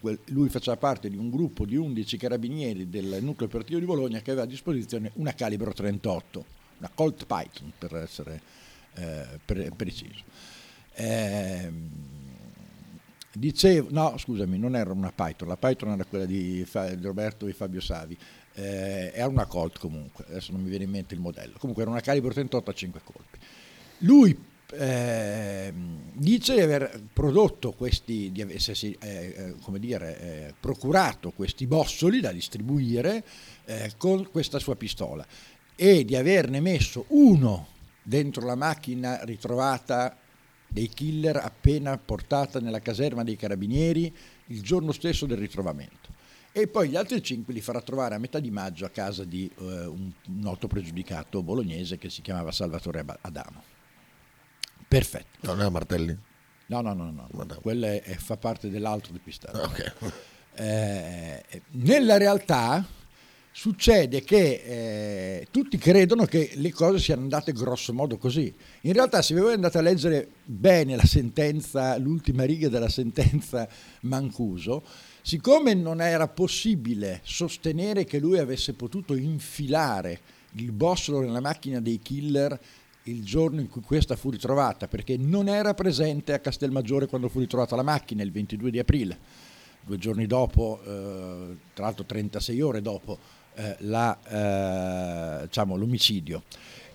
quel, 0.00 0.18
lui 0.26 0.48
faceva 0.48 0.76
parte 0.76 1.08
di 1.08 1.16
un 1.16 1.30
gruppo 1.30 1.64
di 1.64 1.76
11 1.76 2.16
carabinieri 2.16 2.88
del 2.90 3.18
nucleo 3.22 3.48
operativo 3.48 3.78
di 3.78 3.86
Bologna 3.86 4.20
che 4.20 4.30
aveva 4.30 4.44
a 4.44 4.48
disposizione 4.48 5.10
una 5.14 5.32
calibro 5.32 5.72
38, 5.72 6.44
una 6.78 6.90
Colt 6.92 7.24
Python 7.26 7.72
per 7.78 7.96
essere 7.96 8.40
eh, 8.94 9.38
pre- 9.44 9.70
preciso. 9.74 10.24
Eh, 10.94 11.70
dicevo, 13.32 13.88
no 13.90 14.16
scusami, 14.16 14.58
non 14.58 14.74
era 14.74 14.90
una 14.92 15.12
Python, 15.12 15.48
la 15.48 15.56
Python 15.56 15.90
era 15.90 16.04
quella 16.04 16.24
di, 16.24 16.64
di 16.64 17.02
Roberto 17.02 17.46
e 17.46 17.52
Fabio 17.52 17.80
Savi, 17.80 18.16
eh, 18.56 19.12
era 19.14 19.28
una 19.28 19.46
Colt 19.46 19.78
comunque, 19.78 20.24
adesso 20.28 20.52
non 20.52 20.62
mi 20.62 20.70
viene 20.70 20.84
in 20.84 20.90
mente 20.90 21.14
il 21.14 21.20
modello, 21.20 21.54
comunque 21.58 21.82
era 21.82 21.92
una 21.92 22.00
calibro 22.00 22.32
38 22.32 22.70
a 22.70 22.74
5 22.74 23.00
colpi. 23.04 23.38
Lui 23.98 24.36
eh, 24.72 25.72
dice 26.12 26.54
di 26.54 26.60
aver 26.60 27.02
prodotto 27.12 27.72
questi, 27.72 28.32
di 28.32 28.40
essersi 28.48 28.96
eh, 28.98 29.34
eh, 29.36 29.54
come 29.60 29.78
dire, 29.78 30.20
eh, 30.20 30.54
procurato 30.58 31.32
questi 31.32 31.66
bossoli 31.66 32.20
da 32.20 32.32
distribuire 32.32 33.22
eh, 33.66 33.92
con 33.98 34.28
questa 34.30 34.58
sua 34.58 34.74
pistola 34.74 35.24
e 35.76 36.04
di 36.06 36.16
averne 36.16 36.60
messo 36.60 37.04
uno 37.08 37.68
dentro 38.02 38.46
la 38.46 38.54
macchina 38.54 39.22
ritrovata 39.24 40.16
dei 40.66 40.88
killer 40.88 41.36
appena 41.36 41.96
portata 41.98 42.58
nella 42.58 42.80
caserma 42.80 43.22
dei 43.22 43.36
carabinieri 43.36 44.12
il 44.46 44.62
giorno 44.62 44.92
stesso 44.92 45.26
del 45.26 45.38
ritrovamento 45.38 46.15
e 46.58 46.68
poi 46.68 46.88
gli 46.88 46.96
altri 46.96 47.22
cinque 47.22 47.52
li 47.52 47.60
farà 47.60 47.82
trovare 47.82 48.14
a 48.14 48.18
metà 48.18 48.40
di 48.40 48.50
maggio 48.50 48.86
a 48.86 48.88
casa 48.88 49.24
di 49.24 49.50
uh, 49.58 49.64
un 49.64 50.10
noto 50.28 50.68
pregiudicato 50.68 51.42
bolognese 51.42 51.98
che 51.98 52.08
si 52.08 52.22
chiamava 52.22 52.50
Salvatore 52.50 53.04
Adamo. 53.20 53.62
Perfetto. 54.88 55.52
Non 55.54 55.60
è 55.60 55.68
Martelli? 55.68 56.16
No, 56.68 56.80
no, 56.80 56.94
no, 56.94 57.10
no. 57.10 57.46
quello 57.60 57.84
è, 57.84 58.00
è, 58.00 58.14
fa 58.14 58.38
parte 58.38 58.70
dell'altro 58.70 59.12
depistato. 59.12 59.64
Okay. 59.64 59.92
Eh, 60.54 61.62
nella 61.72 62.16
realtà 62.16 62.82
succede 63.52 64.24
che 64.24 64.62
eh, 64.64 65.48
tutti 65.50 65.76
credono 65.76 66.24
che 66.24 66.52
le 66.54 66.72
cose 66.72 66.98
siano 66.98 67.20
andate 67.20 67.52
grosso 67.52 67.92
modo 67.92 68.16
così. 68.16 68.50
In 68.82 68.94
realtà, 68.94 69.20
se 69.20 69.34
voi 69.34 69.52
andate 69.52 69.76
a 69.76 69.82
leggere 69.82 70.26
bene 70.42 70.96
la 70.96 71.04
sentenza, 71.04 71.98
l'ultima 71.98 72.44
riga 72.44 72.70
della 72.70 72.88
sentenza 72.88 73.68
Mancuso, 74.00 74.82
Siccome 75.26 75.74
non 75.74 76.00
era 76.00 76.28
possibile 76.28 77.20
sostenere 77.24 78.04
che 78.04 78.20
lui 78.20 78.38
avesse 78.38 78.74
potuto 78.74 79.16
infilare 79.16 80.20
il 80.52 80.70
bossolo 80.70 81.18
nella 81.18 81.40
macchina 81.40 81.80
dei 81.80 81.98
killer 81.98 82.56
il 83.02 83.24
giorno 83.24 83.60
in 83.60 83.68
cui 83.68 83.80
questa 83.80 84.14
fu 84.14 84.30
ritrovata, 84.30 84.86
perché 84.86 85.16
non 85.16 85.48
era 85.48 85.74
presente 85.74 86.32
a 86.32 86.38
Castelmaggiore 86.38 87.08
quando 87.08 87.28
fu 87.28 87.40
ritrovata 87.40 87.74
la 87.74 87.82
macchina, 87.82 88.22
il 88.22 88.30
22 88.30 88.70
di 88.70 88.78
aprile, 88.78 89.18
due 89.80 89.98
giorni 89.98 90.28
dopo, 90.28 90.78
eh, 90.84 91.56
tra 91.74 91.86
l'altro 91.86 92.04
36 92.04 92.60
ore 92.60 92.80
dopo 92.80 93.18
eh, 93.56 93.76
la, 93.80 95.40
eh, 95.40 95.46
diciamo, 95.46 95.76
l'omicidio. 95.76 96.42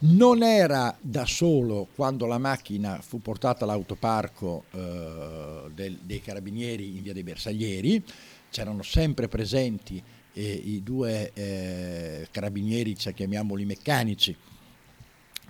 Non 0.04 0.42
era 0.42 0.96
da 1.00 1.26
solo 1.26 1.88
quando 1.96 2.26
la 2.26 2.38
macchina 2.38 3.00
fu 3.02 3.22
portata 3.22 3.66
all'autoparco 3.66 4.64
eh, 4.72 5.72
del, 5.74 5.98
dei 6.02 6.22
carabinieri 6.22 6.98
in 6.98 7.04
via 7.04 7.14
dei 7.14 7.24
Bersaglieri, 7.24 8.04
c'erano 8.50 8.82
sempre 8.82 9.28
presenti 9.28 10.02
eh, 10.34 10.42
i 10.42 10.82
due 10.82 11.32
eh, 11.34 12.28
carabinieri, 12.32 12.98
cioè, 12.98 13.14
chiamiamoli 13.14 13.66
meccanici, 13.66 14.36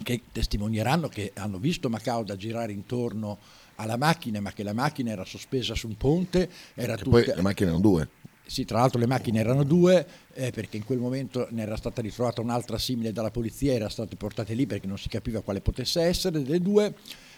che 0.04 0.22
testimonieranno 0.32 1.08
che 1.08 1.32
hanno 1.36 1.58
visto 1.58 1.90
Macauda 1.90 2.36
girare 2.36 2.72
intorno 2.72 3.38
alla 3.76 3.98
macchina, 3.98 4.40
ma 4.42 4.52
che 4.52 4.64
la 4.64 4.74
macchina 4.74 5.12
era 5.12 5.26
sospesa 5.26 5.76
su 5.76 5.88
un 5.88 5.98
ponte. 5.98 6.50
Era 6.74 6.96
tutta... 6.96 7.10
Poi 7.10 7.26
le 7.26 7.42
macchine 7.42 7.70
erano 7.70 7.82
due. 7.82 8.10
Sì, 8.52 8.66
tra 8.66 8.80
l'altro 8.80 9.00
le 9.00 9.08
macchine 9.08 9.40
erano 9.40 9.64
due, 9.64 10.06
eh, 10.34 10.52
perché 10.52 10.76
in 10.76 10.84
quel 10.84 11.00
momento 11.00 11.48
ne 11.52 11.62
era 11.62 11.78
stata 11.78 12.02
ritrovata 12.02 12.42
un'altra 12.42 12.78
simile 12.78 13.14
dalla 13.14 13.32
polizia, 13.32 13.72
era 13.72 13.88
state 13.88 14.18
portate 14.18 14.56
lì 14.56 14.66
perché 14.66 14.88
non 14.88 14.98
si 14.98 15.08
capiva 15.08 15.40
quale 15.40 15.62
potesse 15.62 16.02
essere 16.02 16.42
delle 16.42 16.60
due, 16.60 16.94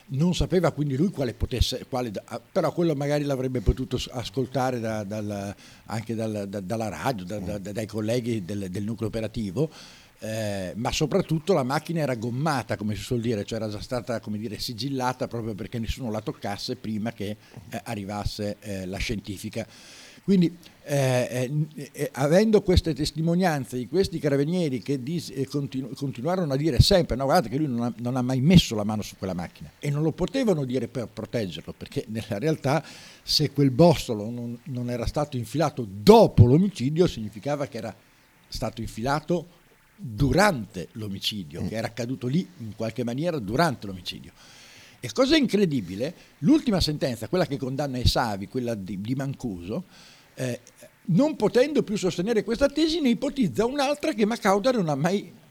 non 0.07 0.33
sapeva 0.33 0.71
quindi 0.71 0.95
lui 0.95 1.11
quale 1.11 1.35
potesse, 1.35 1.85
quale, 1.87 2.11
ah, 2.25 2.41
però 2.51 2.73
quello 2.73 2.95
magari 2.95 3.25
l'avrebbe 3.25 3.61
potuto 3.61 3.99
ascoltare 4.09 4.79
da, 4.79 5.03
dal, 5.03 5.53
anche 5.85 6.15
dal, 6.15 6.47
da, 6.49 6.59
dalla 6.59 6.89
radio, 6.89 7.25
da, 7.25 7.59
dai 7.59 7.85
colleghi 7.85 8.43
del, 8.43 8.71
del 8.71 8.83
nucleo 8.83 9.09
operativo. 9.09 9.69
Eh, 10.17 10.73
ma 10.77 10.91
soprattutto 10.91 11.53
la 11.53 11.63
macchina 11.63 11.99
era 11.99 12.15
gommata, 12.15 12.75
come 12.75 12.95
si 12.95 13.01
suol 13.01 13.21
dire, 13.21 13.45
cioè 13.45 13.59
era 13.59 13.69
già 13.69 13.81
stata 13.81 14.19
dire, 14.29 14.57
sigillata 14.57 15.27
proprio 15.27 15.53
perché 15.53 15.77
nessuno 15.77 16.09
la 16.09 16.21
toccasse 16.21 16.75
prima 16.75 17.11
che 17.11 17.37
eh, 17.69 17.81
arrivasse 17.83 18.57
eh, 18.61 18.85
la 18.87 18.97
scientifica. 18.97 19.67
Quindi 20.23 20.57
eh, 20.85 21.49
eh, 21.75 21.89
eh, 21.91 22.09
avendo 22.13 22.61
queste 22.61 22.93
testimonianze 22.93 23.77
di 23.77 23.87
questi 23.87 24.19
carabinieri 24.19 24.81
che 24.81 25.01
dis, 25.01 25.31
eh, 25.33 25.45
continu- 25.47 25.95
continuarono 25.95 26.51
a 26.51 26.57
dire 26.57 26.79
sempre 26.81 27.15
no 27.15 27.23
guardate 27.23 27.49
che 27.49 27.57
lui 27.57 27.67
non 27.67 27.83
ha, 27.83 27.93
non 27.97 28.17
ha, 28.17 28.21
mai 28.21 28.41
messo 28.41 28.75
la 28.75 28.83
mano 28.83 29.01
su 29.01 29.15
quella 29.17 29.33
macchina 29.33 29.71
e 29.79 29.89
non 29.89 30.01
lo 30.01 30.11
potevano 30.11 30.65
dire 30.65 30.89
per 30.89 31.07
proteggerlo 31.07 31.73
perché 31.77 32.05
nella 32.07 32.37
realtà 32.37 32.83
se 33.21 33.51
quel 33.51 33.71
bossolo 33.71 34.29
non, 34.29 34.59
non 34.65 34.89
era 34.89 35.05
stato 35.05 35.37
infilato 35.37 35.87
dopo 35.89 36.45
l'omicidio 36.45 37.07
significava 37.07 37.67
che 37.67 37.77
era 37.77 37.95
stato 38.47 38.81
infilato 38.81 39.61
durante 39.95 40.89
l'omicidio, 40.93 41.65
che 41.65 41.75
era 41.75 41.87
accaduto 41.87 42.27
lì 42.27 42.47
in 42.57 42.75
qualche 42.75 43.03
maniera 43.03 43.39
durante 43.39 43.87
l'omicidio. 43.87 44.31
E 44.99 45.11
cosa 45.11 45.35
incredibile, 45.35 46.13
l'ultima 46.39 46.79
sentenza, 46.79 47.27
quella 47.27 47.45
che 47.45 47.57
condanna 47.57 47.97
Esavi, 47.97 48.47
quella 48.47 48.75
di, 48.75 49.01
di 49.01 49.15
Mancuso, 49.15 49.85
eh, 50.35 50.59
non 51.05 51.35
potendo 51.35 51.83
più 51.83 51.97
sostenere 51.97 52.43
questa 52.43 52.67
tesi, 52.67 53.01
ne 53.01 53.09
ipotizza 53.09 53.65
un'altra 53.65 54.13
che 54.13 54.25
Macauda 54.25 54.71
non 54.71 54.89
ha 54.89 54.95
mai 54.95 55.41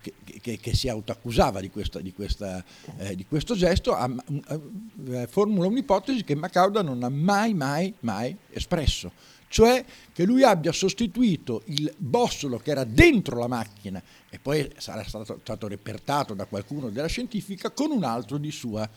che, 0.00 0.14
che, 0.40 0.58
che, 0.58 0.76
si 0.76 0.88
autoaccusava 0.88 1.60
di, 1.60 1.70
questa, 1.70 1.98
di, 2.00 2.12
questa, 2.12 2.64
eh, 2.98 3.16
di 3.16 3.26
questo 3.26 3.56
gesto, 3.56 3.92
a, 3.92 4.04
a, 4.04 4.60
a, 5.16 5.26
formula 5.26 5.66
un'ipotesi 5.66 6.22
che 6.22 6.36
Macauda 6.36 6.82
non 6.82 7.02
ha 7.02 7.08
mai, 7.08 7.52
mai, 7.52 7.92
mai 8.00 8.36
espresso, 8.50 9.10
cioè 9.48 9.84
che 10.12 10.24
lui 10.24 10.44
abbia 10.44 10.70
sostituito 10.70 11.62
il 11.66 11.92
bossolo 11.96 12.58
che 12.58 12.70
era 12.70 12.84
dentro 12.84 13.38
la 13.38 13.48
macchina 13.48 14.00
e 14.30 14.38
poi 14.38 14.70
sarà 14.76 15.02
stato, 15.02 15.40
stato 15.42 15.66
repertato 15.66 16.34
da 16.34 16.44
qualcuno 16.44 16.88
della 16.88 17.08
scientifica 17.08 17.70
con 17.70 17.90
un 17.90 18.04
altro 18.04 18.38
di 18.38 18.52
sua 18.52 18.88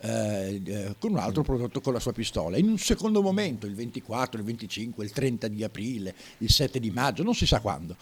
eh, 0.00 0.60
eh, 0.64 0.94
con 0.98 1.12
un 1.12 1.18
altro 1.18 1.42
prodotto 1.42 1.80
con 1.80 1.92
la 1.92 2.00
sua 2.00 2.12
pistola. 2.12 2.56
In 2.56 2.68
un 2.68 2.78
secondo 2.78 3.22
momento, 3.22 3.66
il 3.66 3.74
24, 3.74 4.38
il 4.38 4.44
25, 4.46 5.04
il 5.04 5.10
30 5.10 5.48
di 5.48 5.64
aprile, 5.64 6.14
il 6.38 6.50
7 6.50 6.78
di 6.78 6.90
maggio, 6.90 7.22
non 7.22 7.34
si 7.34 7.46
sa 7.46 7.60
quando. 7.60 7.96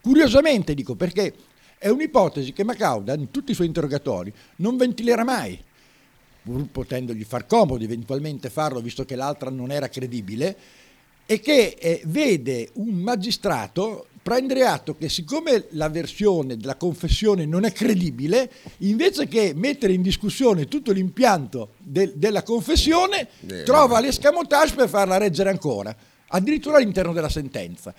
Curiosamente 0.00 0.74
dico 0.74 0.94
perché 0.94 1.34
è 1.78 1.88
un'ipotesi 1.88 2.52
che 2.52 2.64
Macauda 2.64 3.14
in 3.14 3.30
tutti 3.30 3.50
i 3.50 3.54
suoi 3.54 3.66
interrogatori 3.66 4.32
non 4.56 4.76
ventilerà 4.76 5.24
mai, 5.24 5.60
pur 6.42 6.66
potendogli 6.68 7.24
far 7.24 7.46
comodo 7.46 7.82
eventualmente 7.82 8.50
farlo 8.50 8.80
visto 8.80 9.04
che 9.04 9.16
l'altra 9.16 9.50
non 9.50 9.70
era 9.70 9.88
credibile, 9.88 10.56
e 11.32 11.40
che 11.40 11.76
eh, 11.78 12.02
vede 12.04 12.68
un 12.74 12.92
magistrato 12.92 14.08
prendere 14.22 14.66
atto 14.66 14.94
che 14.94 15.08
siccome 15.08 15.64
la 15.70 15.88
versione 15.88 16.58
della 16.58 16.74
confessione 16.74 17.46
non 17.46 17.64
è 17.64 17.72
credibile, 17.72 18.50
invece 18.78 19.26
che 19.28 19.54
mettere 19.54 19.94
in 19.94 20.02
discussione 20.02 20.68
tutto 20.68 20.92
l'impianto 20.92 21.70
del, 21.78 22.12
della 22.16 22.42
confessione, 22.42 23.28
eh, 23.48 23.62
trova 23.62 23.98
l'escamotage 23.98 24.74
per 24.74 24.90
farla 24.90 25.16
reggere 25.16 25.48
ancora, 25.48 25.96
addirittura 26.28 26.76
all'interno 26.76 27.14
della 27.14 27.30
sentenza. 27.30 27.94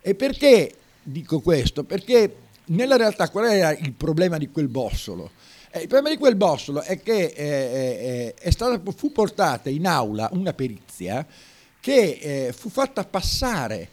E 0.00 0.14
perché 0.14 0.72
dico 1.02 1.40
questo? 1.40 1.84
Perché 1.84 2.36
nella 2.68 2.96
realtà 2.96 3.28
qual 3.28 3.50
era 3.50 3.76
il 3.76 3.92
problema 3.92 4.38
di 4.38 4.48
quel 4.48 4.68
bossolo? 4.68 5.32
Eh, 5.70 5.80
il 5.80 5.88
problema 5.88 6.14
di 6.14 6.18
quel 6.18 6.36
bossolo 6.36 6.80
è 6.80 7.02
che 7.02 7.34
eh, 7.36 7.44
eh, 7.44 8.34
è 8.34 8.50
stata, 8.50 8.80
fu 8.96 9.12
portata 9.12 9.68
in 9.68 9.86
aula 9.86 10.30
una 10.32 10.54
perizia 10.54 11.26
che 11.88 12.48
eh, 12.48 12.52
fu 12.52 12.68
fatta 12.68 13.02
passare 13.02 13.88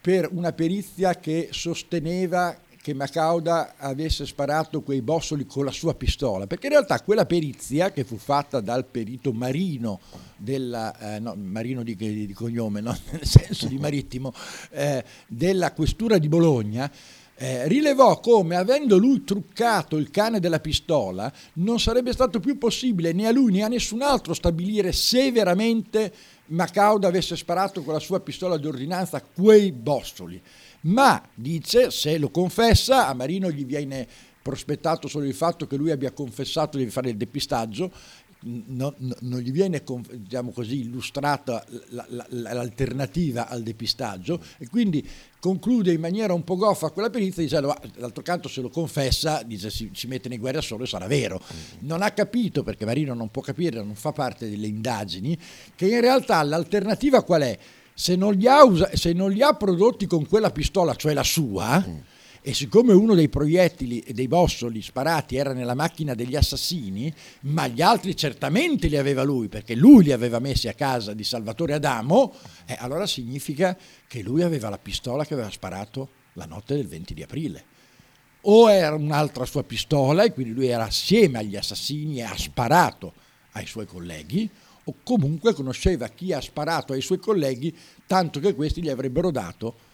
per 0.00 0.28
una 0.32 0.50
perizia 0.50 1.14
che 1.14 1.50
sosteneva 1.52 2.58
che 2.82 2.92
Macauda 2.92 3.74
avesse 3.76 4.26
sparato 4.26 4.82
quei 4.82 5.00
bossoli 5.00 5.46
con 5.46 5.64
la 5.64 5.70
sua 5.70 5.94
pistola, 5.94 6.48
perché 6.48 6.66
in 6.66 6.72
realtà 6.72 7.00
quella 7.02 7.24
perizia 7.24 7.92
che 7.92 8.02
fu 8.02 8.16
fatta 8.16 8.58
dal 8.58 8.84
perito 8.84 9.32
marino, 9.32 10.00
della, 10.36 11.14
eh, 11.14 11.20
no, 11.20 11.36
marino 11.36 11.84
di, 11.84 11.94
di, 11.94 12.32
cognome, 12.32 12.80
no? 12.80 12.96
nel 13.10 13.24
senso 13.24 13.68
di 13.68 13.78
marittimo, 13.78 14.32
eh, 14.70 15.04
della 15.28 15.72
questura 15.72 16.18
di 16.18 16.28
Bologna, 16.28 16.90
eh, 17.36 17.68
rilevò 17.68 18.18
come 18.18 18.56
avendo 18.56 18.96
lui 18.96 19.22
truccato 19.22 19.98
il 19.98 20.10
cane 20.10 20.40
della 20.40 20.58
pistola 20.58 21.30
non 21.54 21.78
sarebbe 21.78 22.12
stato 22.12 22.40
più 22.40 22.56
possibile 22.56 23.12
né 23.12 23.26
a 23.26 23.30
lui 23.30 23.52
né 23.52 23.62
a 23.62 23.68
nessun 23.68 24.00
altro 24.00 24.32
stabilire 24.32 24.90
se 24.92 25.30
veramente 25.32 26.10
Macauda 26.48 27.08
avesse 27.08 27.36
sparato 27.36 27.82
con 27.82 27.92
la 27.92 27.98
sua 27.98 28.20
pistola 28.20 28.56
di 28.56 28.66
ordinanza 28.66 29.22
quei 29.22 29.72
bossoli. 29.72 30.40
Ma 30.82 31.22
dice, 31.34 31.90
se 31.90 32.18
lo 32.18 32.30
confessa, 32.30 33.08
a 33.08 33.14
Marino 33.14 33.50
gli 33.50 33.64
viene 33.64 34.06
prospettato 34.46 35.08
solo 35.08 35.24
il 35.24 35.34
fatto 35.34 35.66
che 35.66 35.76
lui 35.76 35.90
abbia 35.90 36.12
confessato 36.12 36.78
di 36.78 36.88
fare 36.88 37.10
il 37.10 37.16
depistaggio 37.16 37.90
non, 38.40 38.94
non 39.20 39.40
gli 39.40 39.50
viene 39.50 39.82
diciamo 40.12 40.50
così, 40.52 40.80
illustrata 40.80 41.64
l'alternativa 42.28 43.48
al 43.48 43.62
depistaggio 43.62 44.40
e 44.58 44.68
quindi 44.68 45.06
conclude 45.40 45.92
in 45.92 46.00
maniera 46.00 46.32
un 46.32 46.44
po' 46.44 46.56
goffa 46.56 46.90
quella 46.90 47.10
perizia 47.10 47.42
dicendo 47.42 47.74
d'altro 47.96 48.22
canto 48.22 48.48
se 48.48 48.60
lo 48.60 48.68
confessa 48.68 49.42
dice 49.42 49.70
si, 49.70 49.90
si 49.94 50.06
mette 50.06 50.32
in 50.32 50.38
guerra 50.38 50.60
solo 50.60 50.84
e 50.84 50.86
sarà 50.86 51.06
vero. 51.06 51.40
Mm. 51.40 51.86
non 51.86 52.02
ha 52.02 52.10
capito 52.10 52.62
perché 52.62 52.84
Marino 52.84 53.14
non 53.14 53.30
può 53.30 53.42
capire 53.42 53.82
non 53.82 53.94
fa 53.94 54.12
parte 54.12 54.48
delle 54.48 54.66
indagini 54.66 55.36
che 55.74 55.88
in 55.88 56.00
realtà 56.00 56.42
l'alternativa 56.42 57.22
qual 57.22 57.42
è? 57.42 57.58
Se 57.98 58.14
non 58.14 58.34
li 58.34 58.46
ha, 58.46 58.62
usa, 58.62 58.90
se 58.94 59.14
non 59.14 59.30
li 59.30 59.40
ha 59.40 59.54
prodotti 59.54 60.06
con 60.06 60.26
quella 60.26 60.50
pistola 60.50 60.94
cioè 60.94 61.14
la 61.14 61.24
sua 61.24 61.78
mm 61.78 62.14
e 62.48 62.54
siccome 62.54 62.92
uno 62.92 63.16
dei 63.16 63.28
proiettili 63.28 63.98
e 63.98 64.12
dei 64.12 64.28
bossoli 64.28 64.80
sparati 64.80 65.34
era 65.34 65.52
nella 65.52 65.74
macchina 65.74 66.14
degli 66.14 66.36
assassini, 66.36 67.12
ma 67.40 67.66
gli 67.66 67.82
altri 67.82 68.14
certamente 68.14 68.86
li 68.86 68.96
aveva 68.96 69.24
lui, 69.24 69.48
perché 69.48 69.74
lui 69.74 70.04
li 70.04 70.12
aveva 70.12 70.38
messi 70.38 70.68
a 70.68 70.74
casa 70.74 71.12
di 71.12 71.24
Salvatore 71.24 71.74
Adamo, 71.74 72.32
eh, 72.66 72.76
allora 72.78 73.04
significa 73.08 73.76
che 74.06 74.22
lui 74.22 74.42
aveva 74.42 74.68
la 74.68 74.78
pistola 74.78 75.24
che 75.24 75.34
aveva 75.34 75.50
sparato 75.50 76.10
la 76.34 76.44
notte 76.44 76.76
del 76.76 76.86
20 76.86 77.14
di 77.14 77.22
aprile. 77.24 77.64
O 78.42 78.70
era 78.70 78.94
un'altra 78.94 79.44
sua 79.44 79.64
pistola 79.64 80.22
e 80.22 80.32
quindi 80.32 80.52
lui 80.52 80.68
era 80.68 80.84
assieme 80.84 81.38
agli 81.38 81.56
assassini 81.56 82.18
e 82.18 82.22
ha 82.22 82.36
sparato 82.36 83.12
ai 83.54 83.66
suoi 83.66 83.86
colleghi, 83.86 84.48
o 84.84 84.94
comunque 85.02 85.52
conosceva 85.52 86.06
chi 86.06 86.32
ha 86.32 86.40
sparato 86.40 86.92
ai 86.92 87.00
suoi 87.00 87.18
colleghi, 87.18 87.76
tanto 88.06 88.38
che 88.38 88.54
questi 88.54 88.80
gli 88.80 88.88
avrebbero 88.88 89.32
dato 89.32 89.85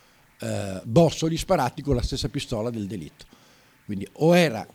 eh, 0.43 0.81
bossoli 0.85 1.37
sparati 1.37 1.83
con 1.83 1.95
la 1.95 2.03
stessa 2.03 2.29
pistola 2.29 2.71
del 2.71 2.87
delitto. 2.87 3.25
Quindi 3.85 4.07
o 4.15 4.37
era 4.37 4.67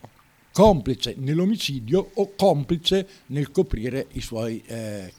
complice 0.57 1.13
nell'omicidio 1.17 2.11
o 2.15 2.33
complice 2.35 3.07
nel 3.27 3.51
coprire 3.51 4.07
i 4.13 4.21
suoi 4.21 4.63
eh, 4.65 5.13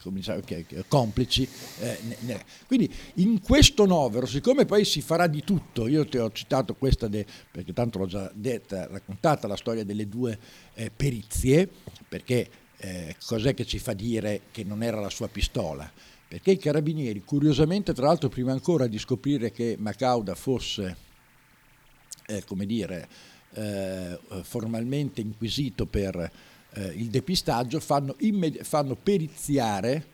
complici. 0.87 1.47
Eh, 1.79 2.43
quindi 2.67 2.93
in 3.15 3.39
questo 3.39 3.85
novero, 3.85 4.25
siccome 4.25 4.65
poi 4.65 4.83
si 4.83 5.01
farà 5.01 5.27
di 5.27 5.43
tutto, 5.45 5.87
io 5.87 6.05
ti 6.05 6.17
ho 6.17 6.29
citato 6.31 6.75
questa, 6.75 7.07
de, 7.07 7.25
perché 7.51 7.71
tanto 7.71 7.99
l'ho 7.99 8.05
già 8.05 8.29
detta, 8.33 8.87
raccontata 8.87 9.47
la 9.47 9.55
storia 9.55 9.85
delle 9.85 10.09
due 10.09 10.37
eh, 10.73 10.91
perizie, 10.93 11.69
perché 12.09 12.49
eh, 12.75 13.15
cos'è 13.25 13.53
che 13.53 13.65
ci 13.65 13.79
fa 13.79 13.93
dire 13.93 14.41
che 14.51 14.63
non 14.65 14.83
era 14.83 14.99
la 14.99 15.09
sua 15.09 15.29
pistola? 15.29 15.89
Perché 16.29 16.51
i 16.51 16.57
carabinieri, 16.59 17.23
curiosamente, 17.23 17.91
tra 17.91 18.05
l'altro, 18.05 18.29
prima 18.29 18.51
ancora 18.51 18.85
di 18.85 18.99
scoprire 18.99 19.51
che 19.51 19.75
Macauda 19.79 20.35
fosse, 20.35 20.95
eh, 22.27 22.43
come 22.45 22.67
dire, 22.67 23.07
eh, 23.55 24.19
formalmente 24.43 25.21
inquisito 25.21 25.87
per 25.87 26.31
eh, 26.73 26.85
il 26.95 27.07
depistaggio, 27.07 27.79
fanno, 27.79 28.13
immedi- 28.19 28.59
fanno 28.61 28.95
periziare 28.95 30.05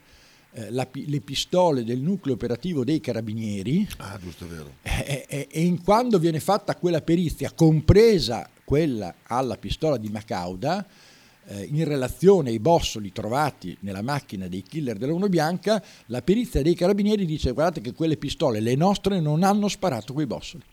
eh, 0.54 0.71
la, 0.71 0.88
le 0.89 1.19
pistole 1.19 1.84
del 1.84 1.99
nucleo 1.99 2.36
operativo 2.36 2.86
dei 2.86 3.01
carabinieri. 3.01 3.86
Ah, 3.97 4.17
giusto, 4.17 4.47
vero. 4.47 4.75
E, 4.84 5.25
e, 5.28 5.47
e 5.51 5.62
in 5.65 5.84
quando 5.84 6.17
viene 6.17 6.39
fatta 6.39 6.78
quella 6.78 7.01
perizia, 7.01 7.51
compresa 7.51 8.49
quella 8.63 9.13
alla 9.23 9.58
pistola 9.58 9.97
di 9.97 10.08
Macauda, 10.08 10.80
eh, 10.82 11.14
in 11.48 11.84
relazione 11.86 12.50
ai 12.50 12.60
bossoli 12.60 13.12
trovati 13.12 13.78
nella 13.82 14.02
macchina 14.02 14.48
dei 14.48 14.64
killer 14.64 14.98
della 14.98 15.14
Uno 15.14 15.30
Bianca, 15.30 15.84
la 16.08 16.22
perizia 16.22 16.62
dei 16.62 16.74
carabinieri 16.74 17.26
dice 17.26 17.52
guardate 17.52 17.82
che 17.82 17.94
quelle 17.94 18.18
pistole, 18.18 18.60
le 18.60 18.76
nostre, 18.76 19.20
non 19.20 19.44
hanno 19.44 19.68
sparato 19.68 20.14
quei 20.14 20.26
bossoli. 20.26 20.64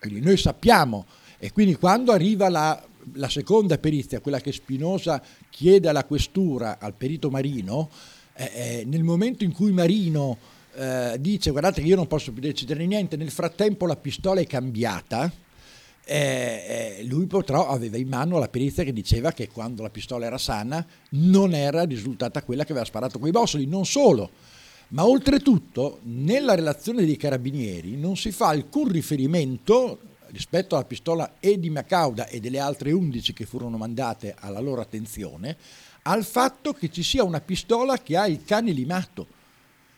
Quindi 0.00 0.20
noi 0.20 0.36
sappiamo, 0.36 1.06
e 1.38 1.52
quindi 1.52 1.76
quando 1.76 2.12
arriva 2.12 2.48
la, 2.48 2.82
la 3.12 3.28
seconda 3.28 3.78
perizia, 3.78 4.20
quella 4.20 4.40
che 4.40 4.52
Spinosa 4.52 5.22
chiede 5.50 5.88
alla 5.88 6.04
questura, 6.04 6.78
al 6.78 6.94
perito 6.94 7.30
Marino, 7.30 7.90
eh, 8.34 8.50
eh, 8.54 8.84
nel 8.86 9.02
momento 9.02 9.44
in 9.44 9.52
cui 9.52 9.72
Marino 9.72 10.36
eh, 10.74 11.16
dice 11.20 11.50
guardate 11.50 11.80
che 11.80 11.86
io 11.86 11.96
non 11.96 12.06
posso 12.06 12.32
più 12.32 12.42
decidere 12.42 12.84
niente, 12.84 13.16
nel 13.16 13.30
frattempo 13.30 13.86
la 13.86 13.96
pistola 13.96 14.40
è 14.40 14.46
cambiata, 14.46 15.30
eh, 16.06 16.98
eh, 16.98 17.04
lui 17.04 17.26
però 17.26 17.68
aveva 17.68 17.96
in 17.96 18.08
mano 18.08 18.38
la 18.38 18.48
perizia 18.48 18.84
che 18.84 18.92
diceva 18.92 19.32
che 19.32 19.48
quando 19.48 19.82
la 19.82 19.90
pistola 19.90 20.26
era 20.26 20.38
sana 20.38 20.84
non 21.10 21.54
era 21.54 21.84
risultata 21.84 22.42
quella 22.42 22.64
che 22.64 22.72
aveva 22.72 22.86
sparato 22.86 23.18
quei 23.18 23.32
bossoli, 23.32 23.66
non 23.66 23.86
solo, 23.86 24.30
ma 24.88 25.06
oltretutto 25.06 26.00
nella 26.02 26.54
relazione 26.54 27.04
dei 27.04 27.16
carabinieri 27.16 27.96
non 27.96 28.16
si 28.16 28.32
fa 28.32 28.48
alcun 28.48 28.88
riferimento 28.88 30.00
rispetto 30.26 30.74
alla 30.74 30.84
pistola 30.84 31.34
e 31.40 31.58
di 31.58 31.70
Macauda 31.70 32.26
e 32.26 32.40
delle 32.40 32.58
altre 32.58 32.92
11 32.92 33.32
che 33.32 33.46
furono 33.46 33.76
mandate 33.76 34.34
alla 34.38 34.60
loro 34.60 34.80
attenzione 34.80 35.56
al 36.02 36.24
fatto 36.24 36.72
che 36.72 36.90
ci 36.90 37.02
sia 37.02 37.24
una 37.24 37.40
pistola 37.40 37.98
che 37.98 38.16
ha 38.16 38.26
il 38.26 38.44
cane 38.44 38.72
limato 38.72 39.26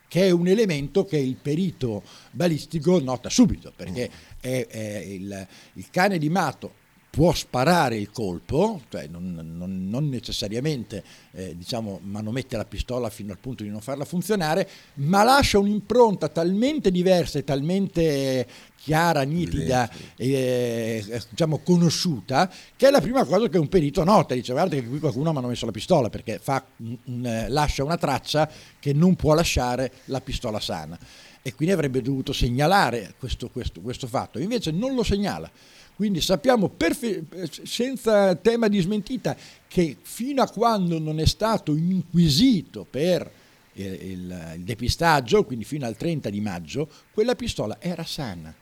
che 0.09 0.27
è 0.27 0.31
un 0.31 0.47
elemento 0.47 1.05
che 1.05 1.19
il 1.19 1.35
perito 1.35 2.03
balistico 2.31 3.01
nota 3.01 3.29
subito, 3.29 3.73
perché 3.75 4.09
è, 4.47 4.67
è 4.67 4.99
il, 4.99 5.47
il 5.75 5.91
cane 5.91 6.19
di 6.19 6.29
Mato 6.29 6.85
può 7.17 7.33
sparare 7.33 7.97
il 7.97 8.11
colpo, 8.11 8.83
cioè 8.91 9.07
non, 9.07 9.33
non, 9.57 9.89
non 9.89 10.07
necessariamente 10.11 11.03
eh, 11.33 11.57
diciamo, 11.57 11.99
manomette 12.03 12.59
la 12.59 12.67
pistola 12.67 13.09
fino 13.09 13.33
al 13.33 13.39
punto 13.39 13.63
di 13.63 13.71
non 13.71 13.81
farla 13.81 14.05
funzionare, 14.05 14.69
ma 14.97 15.25
lascia 15.25 15.59
un'impronta 15.59 16.29
talmente 16.29 16.91
diversa 16.91 17.39
e 17.39 17.45
talmente 17.45 18.47
chiara, 18.77 19.23
nitida, 19.23 19.91
e 20.15 21.03
eh, 21.09 21.23
diciamo, 21.31 21.61
conosciuta, 21.61 22.53
che 22.77 22.89
è 22.89 22.91
la 22.91 23.01
prima 23.01 23.25
cosa 23.25 23.49
che 23.49 23.57
un 23.57 23.69
perito 23.69 24.05
nota, 24.05 24.35
dice 24.35 24.53
guarda 24.53 24.77
che 24.77 24.87
qui 24.87 24.99
qualcuno 24.99 25.33
mi 25.33 25.39
ha 25.39 25.47
messo 25.47 25.65
la 25.65 25.73
pistola 25.73 26.11
perché 26.11 26.39
fa 26.39 26.63
un, 26.77 26.99
un, 27.05 27.47
lascia 27.49 27.83
una 27.83 27.97
traccia 27.97 28.47
che 28.79 28.93
non 28.93 29.17
può 29.17 29.33
lasciare 29.33 29.91
la 30.05 30.21
pistola 30.21 30.61
sana. 30.61 30.99
E 31.47 31.55
quindi 31.55 31.73
avrebbe 31.73 32.03
dovuto 32.03 32.33
segnalare 32.33 33.15
questo, 33.21 33.49
questo, 33.51 33.81
questo 33.81 34.09
fatto, 34.09 34.41
invece 34.41 34.73
non 34.73 34.97
lo 34.97 35.05
segnala. 35.05 35.49
Quindi 35.95 36.21
sappiamo 36.21 36.69
perfe- 36.69 37.25
senza 37.63 38.35
tema 38.35 38.67
di 38.67 38.81
smentita 38.81 39.37
che 39.69 39.97
fino 40.03 40.43
a 40.43 40.51
quando 40.51 40.99
non 40.99 41.21
è 41.21 41.25
stato 41.25 41.77
inquisito 41.77 42.85
per 42.85 43.31
il, 43.75 44.55
il, 44.57 44.63
depistaggio, 44.65 45.45
quindi 45.45 45.65
fino 45.65 45.87
al 45.87 45.97
30 45.97 46.31
di 46.31 46.41
maggio, 46.41 46.91
quella 47.13 47.37
pistola 47.37 47.77
era 47.79 48.03
sana. 48.03 48.53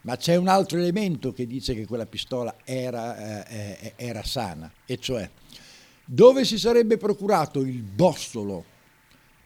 Ma 0.00 0.16
c'è 0.16 0.34
un 0.34 0.48
altro 0.48 0.76
elemento 0.78 1.32
che 1.32 1.46
dice 1.46 1.72
che 1.72 1.86
quella 1.86 2.06
pistola 2.06 2.56
era, 2.64 3.46
eh, 3.46 3.78
eh 3.80 3.92
era 3.94 4.24
sana, 4.24 4.68
e 4.84 4.98
cioè 4.98 5.30
dove 6.04 6.44
si 6.44 6.58
sarebbe 6.58 6.96
procurato 6.96 7.60
il 7.60 7.80
bossolo 7.82 8.76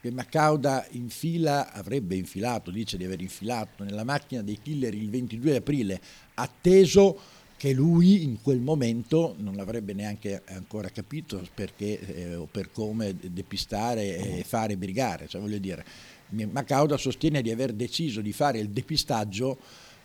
che 0.03 0.11
Macauda 0.11 0.85
infila, 0.91 1.71
avrebbe 1.71 2.17
infilato, 2.17 2.71
dice 2.71 2.97
di 2.97 3.05
aver 3.05 3.21
infilato 3.21 3.85
nella 3.85 4.03
macchina 4.03 4.41
dei 4.41 4.59
killer 4.61 4.93
il 4.93 5.09
22 5.09 5.55
aprile, 5.55 6.01
atteso 6.33 7.17
che 7.55 7.71
lui 7.71 8.21
in 8.23 8.41
quel 8.41 8.59
momento 8.59 9.33
non 9.37 9.55
l'avrebbe 9.55 9.93
neanche 9.93 10.41
ancora 10.47 10.89
capito 10.89 11.41
perché 11.53 12.01
eh, 12.01 12.35
o 12.35 12.49
per 12.51 12.69
come 12.73 13.15
depistare 13.17 14.17
e 14.17 14.43
fare 14.43 14.75
brigare, 14.75 15.29
cioè 15.29 15.39
voglio 15.39 15.57
dire, 15.57 15.85
Macauda 16.51 16.97
sostiene 16.97 17.41
di 17.41 17.49
aver 17.49 17.71
deciso 17.71 18.19
di 18.19 18.33
fare 18.33 18.59
il 18.59 18.71
depistaggio 18.71 19.57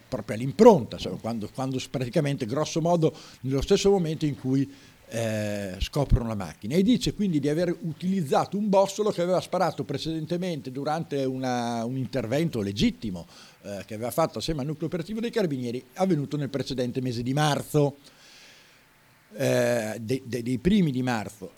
proprio 0.08 0.36
all'impronta, 0.36 0.96
cioè 0.96 1.18
quando, 1.18 1.50
quando 1.52 1.82
praticamente 1.90 2.46
grosso 2.46 2.80
modo 2.80 3.12
nello 3.40 3.62
stesso 3.62 3.90
momento 3.90 4.26
in 4.26 4.38
cui 4.38 4.72
eh, 5.10 5.76
scoprono 5.78 6.28
la 6.28 6.34
macchina 6.34 6.74
e 6.74 6.82
dice 6.82 7.14
quindi 7.14 7.40
di 7.40 7.48
aver 7.48 7.74
utilizzato 7.80 8.58
un 8.58 8.68
bossolo 8.68 9.10
che 9.10 9.22
aveva 9.22 9.40
sparato 9.40 9.84
precedentemente 9.84 10.70
durante 10.70 11.24
una, 11.24 11.84
un 11.84 11.96
intervento 11.96 12.60
legittimo 12.60 13.26
eh, 13.62 13.84
che 13.86 13.94
aveva 13.94 14.10
fatto 14.10 14.38
assieme 14.38 14.60
al 14.60 14.66
nucleo 14.66 14.86
operativo 14.86 15.20
dei 15.20 15.30
carabinieri 15.30 15.82
avvenuto 15.94 16.36
nel 16.36 16.50
precedente 16.50 17.00
mese 17.00 17.22
di 17.22 17.32
marzo, 17.32 17.96
eh, 19.34 19.96
de, 20.00 20.22
de, 20.24 20.42
dei 20.42 20.58
primi 20.58 20.90
di 20.90 21.02
marzo. 21.02 21.52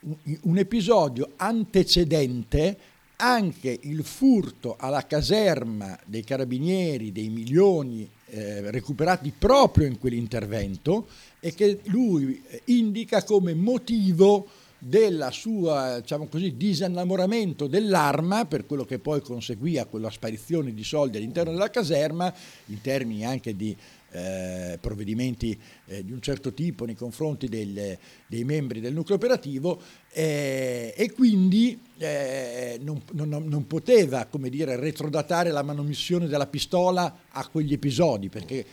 Un, 0.00 0.38
un 0.42 0.58
episodio 0.58 1.32
antecedente 1.36 2.78
anche 3.16 3.78
il 3.82 4.04
furto 4.04 4.76
alla 4.78 5.06
caserma 5.06 5.98
dei 6.04 6.22
carabinieri 6.22 7.12
dei 7.12 7.30
milioni 7.30 8.08
eh, 8.26 8.70
recuperati 8.70 9.32
proprio 9.36 9.86
in 9.86 9.98
quell'intervento 9.98 11.08
e 11.40 11.54
che 11.54 11.80
lui 11.84 12.42
eh, 12.48 12.62
indica 12.66 13.22
come 13.22 13.54
motivo 13.54 14.48
della 14.78 15.30
sua 15.30 16.00
diciamo 16.00 16.26
così, 16.26 16.56
disinnamoramento 16.56 17.66
dell'arma 17.66 18.44
per 18.44 18.66
quello 18.66 18.84
che 18.84 18.98
poi 18.98 19.20
conseguì 19.20 19.78
a 19.78 19.86
quella 19.86 20.10
sparizione 20.10 20.74
di 20.74 20.84
soldi 20.84 21.16
all'interno 21.16 21.52
della 21.52 21.70
caserma 21.70 22.32
in 22.66 22.80
termini 22.80 23.24
anche 23.24 23.56
di 23.56 23.74
eh, 24.16 24.78
provvedimenti 24.80 25.58
eh, 25.86 26.04
di 26.04 26.12
un 26.12 26.20
certo 26.20 26.54
tipo 26.54 26.86
nei 26.86 26.94
confronti 26.94 27.48
del, 27.48 27.98
dei 28.26 28.44
membri 28.44 28.80
del 28.80 28.94
nucleo 28.94 29.16
operativo 29.16 29.80
eh, 30.12 30.94
e 30.96 31.12
quindi 31.12 31.78
eh, 31.98 32.78
non, 32.80 33.02
non, 33.12 33.28
non, 33.28 33.66
poteva 33.66 34.24
come 34.24 34.48
dire, 34.48 34.76
retrodatare 34.76 35.50
la 35.50 35.62
manomissione 35.62 36.26
della 36.26 36.46
pistola 36.46 37.24
a 37.28 37.46
quegli 37.48 37.74
episodi 37.74 38.28
perché 38.28 38.64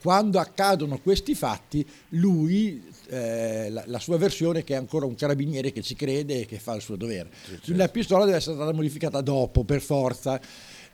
quando 0.00 0.38
accadono 0.38 0.98
questi 0.98 1.34
fatti 1.34 1.86
lui 2.10 2.82
eh, 3.08 3.68
la, 3.70 3.82
la, 3.86 3.98
sua 3.98 4.16
versione 4.16 4.64
che 4.64 4.72
è 4.72 4.76
ancora 4.76 5.04
un 5.04 5.14
carabiniere 5.14 5.72
che 5.72 5.82
ci 5.82 5.94
crede 5.94 6.40
e 6.40 6.46
che 6.46 6.58
fa 6.58 6.74
il 6.74 6.80
suo 6.80 6.96
dovere. 6.96 7.28
Sì, 7.42 7.50
certo. 7.50 7.76
La 7.76 7.88
pistola 7.88 8.24
deve 8.24 8.38
essere 8.38 8.54
stata 8.54 8.72
modificata 8.72 9.20
dopo, 9.20 9.64
per 9.64 9.80
forza, 9.80 10.40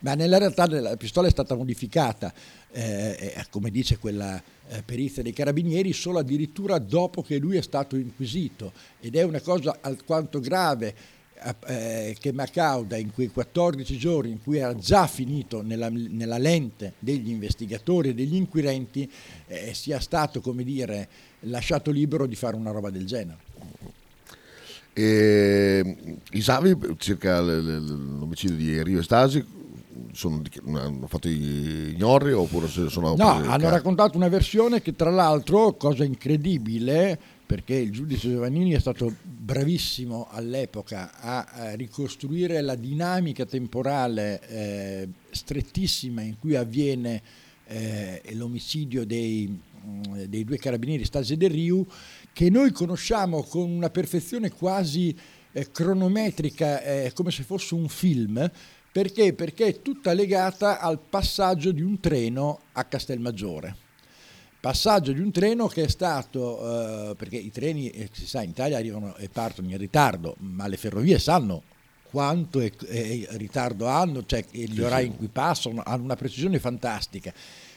ma 0.01 0.15
nella 0.15 0.39
realtà 0.39 0.67
la 0.69 0.97
pistola 0.97 1.29
è 1.29 1.31
stata 1.31 1.55
modificata, 1.55 2.33
eh, 2.71 3.35
eh, 3.37 3.47
come 3.51 3.71
dice 3.71 3.99
quella 3.99 4.41
eh, 4.69 4.83
perizia 4.83 5.23
dei 5.23 5.33
carabinieri, 5.33 5.93
solo 5.93 6.19
addirittura 6.19 6.79
dopo 6.79 7.23
che 7.23 7.39
lui 7.39 7.57
è 7.57 7.63
stato 7.63 7.97
inquisito 7.97 8.73
ed 9.01 9.17
è 9.17 9.23
una 9.23 9.41
cosa 9.41 9.79
alquanto 9.81 10.41
grave 10.41 10.95
eh, 11.67 12.17
che 12.19 12.33
Macauda 12.33 12.97
in 12.97 13.13
quei 13.13 13.29
14 13.29 13.97
giorni 13.99 14.31
in 14.33 14.43
cui 14.43 14.59
era 14.59 14.75
già 14.75 15.07
finito 15.07 15.63
nella, 15.63 15.89
nella 15.91 16.39
lente 16.39 16.95
degli 16.99 17.31
investigatori 17.31 18.11
e 18.11 18.15
degli 18.15 18.35
inquirenti 18.35 19.11
eh, 19.47 19.75
sia 19.75 20.01
stato, 20.01 20.41
come 20.41 20.65
dire, 20.65 21.09
lasciato 21.41 21.91
libero 21.91 22.27
di 22.27 22.35
fare 22.35 22.57
una 22.57 22.71
roba 22.71 22.91
del 22.91 23.07
genere. 23.07 23.39
E, 24.93 26.19
I 26.31 26.41
Savi 26.41 26.75
circa 26.97 27.41
l'omicidio 27.41 28.57
di 28.57 28.83
Rio 28.83 29.03
Stasi 29.03 29.45
sono, 30.13 30.43
hanno 30.75 31.07
fatto 31.07 31.29
i 31.29 31.93
ignorri 31.95 32.33
oppure 32.33 32.69
sono... 32.69 33.15
No, 33.15 33.29
hanno 33.29 33.69
raccontato 33.69 34.17
una 34.17 34.29
versione 34.29 34.83
che 34.83 34.95
tra 34.95 35.11
l'altro, 35.11 35.75
cosa 35.75 36.05
incredibile, 36.05 37.19
perché 37.47 37.75
il 37.75 37.93
giudice 37.93 38.31
Giovannini 38.31 38.73
è 38.73 38.81
stato 38.81 39.15
bravissimo 39.23 40.27
all'epoca 40.31 41.13
a, 41.21 41.75
ricostruire 41.75 42.61
la 42.61 42.75
dinamica 42.75 43.47
temporale 43.47 44.41
eh, 44.49 45.09
strettissima 45.31 46.23
in 46.23 46.39
cui 46.39 46.57
avviene 46.57 47.23
eh, 47.69 48.23
l'omicidio 48.33 49.07
dei, 49.07 49.49
mm, 49.49 50.25
dei, 50.25 50.45
due 50.45 50.59
carabinieri 50.59 51.05
Stasi 51.05 51.35
e 51.35 51.37
Del 51.37 51.51
Riu, 51.51 51.87
che 52.33 52.51
noi 52.51 52.73
conosciamo 52.73 53.43
con 53.45 53.71
una 53.71 53.91
perfezione 53.91 54.51
quasi 54.51 55.17
eh, 55.53 55.71
cronometrica, 55.71 56.83
eh, 56.83 57.13
come 57.15 57.31
se 57.31 57.45
fosse 57.45 57.75
un 57.75 57.89
film, 57.89 58.51
perché? 58.97 59.35
Perché 59.35 59.67
è 59.67 59.83
tutta 59.83 60.15
legata 60.15 60.81
al 60.81 60.99
passaggio 60.99 61.71
di 61.71 61.83
un 61.83 62.01
treno 62.01 62.61
a 62.73 62.85
Castelmaggiore 62.85 63.77
passaggio 64.59 65.13
di 65.13 65.21
un 65.21 65.31
treno 65.31 65.67
che 65.69 65.85
è 65.85 65.89
stato, 65.89 67.11
eh, 67.11 67.15
perché 67.15 67.37
i 67.37 67.51
treni, 67.53 67.91
eh, 67.91 68.09
si 68.11 68.27
sa, 68.27 68.43
in 68.43 68.51
Italia 68.51 68.79
arrivano 68.79 69.15
e 69.17 69.29
partono 69.29 69.69
in 69.69 69.77
ritardo, 69.77 70.35
ma 70.39 70.67
le 70.67 70.79
ferrovie 70.79 71.19
sanno 71.19 71.63
quanto 72.11 72.59
è, 72.59 72.73
è 72.75 73.27
ritardo 73.37 73.87
hanno, 73.87 74.25
cioè 74.25 74.43
gli 74.51 74.81
orari 74.81 75.07
in 75.07 75.17
cui 75.17 75.29
passano, 75.29 75.83
hanno 75.85 76.03
una 76.03 76.17
precisione 76.17 76.59
fantastica. 76.59 77.35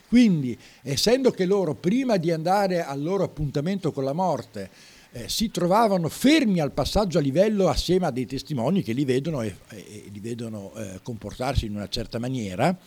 Quindi, 0.08 0.58
essendo 0.82 1.32
che 1.32 1.46
loro, 1.46 1.76
prima 1.76 2.16
di 2.16 2.32
andare 2.32 2.82
al 2.84 3.04
loro 3.04 3.26
appuntamento 3.26 3.92
con 3.92 4.06
la 4.06 4.14
morte, 4.14 4.70
eh, 5.12 5.28
si 5.28 5.50
trovavano 5.50 6.08
fermi 6.10 6.60
al 6.60 6.72
passaggio 6.72 7.18
a 7.18 7.22
livello 7.22 7.68
assieme 7.68 8.06
a 8.06 8.12
dei 8.12 8.26
testimoni 8.26 8.84
che 8.84 8.94
li 8.94 9.06
vedono 9.06 9.42
e, 9.42 9.56
e 9.70 10.10
li 10.12 10.20
vedono 10.20 10.74
eh, 10.76 11.00
comportarsi 11.02 11.66
in 11.66 11.76
una 11.76 11.88
certa 11.88 12.20
maniera, 12.20 12.78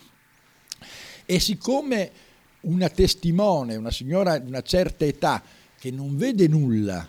e 1.24 1.40
siccome 1.40 2.10
una 2.62 2.88
testimone, 2.88 3.76
una 3.76 3.90
signora 3.90 4.38
di 4.38 4.48
una 4.48 4.62
certa 4.62 5.04
età 5.04 5.42
che 5.78 5.90
non 5.90 6.16
vede 6.16 6.46
nulla, 6.46 7.08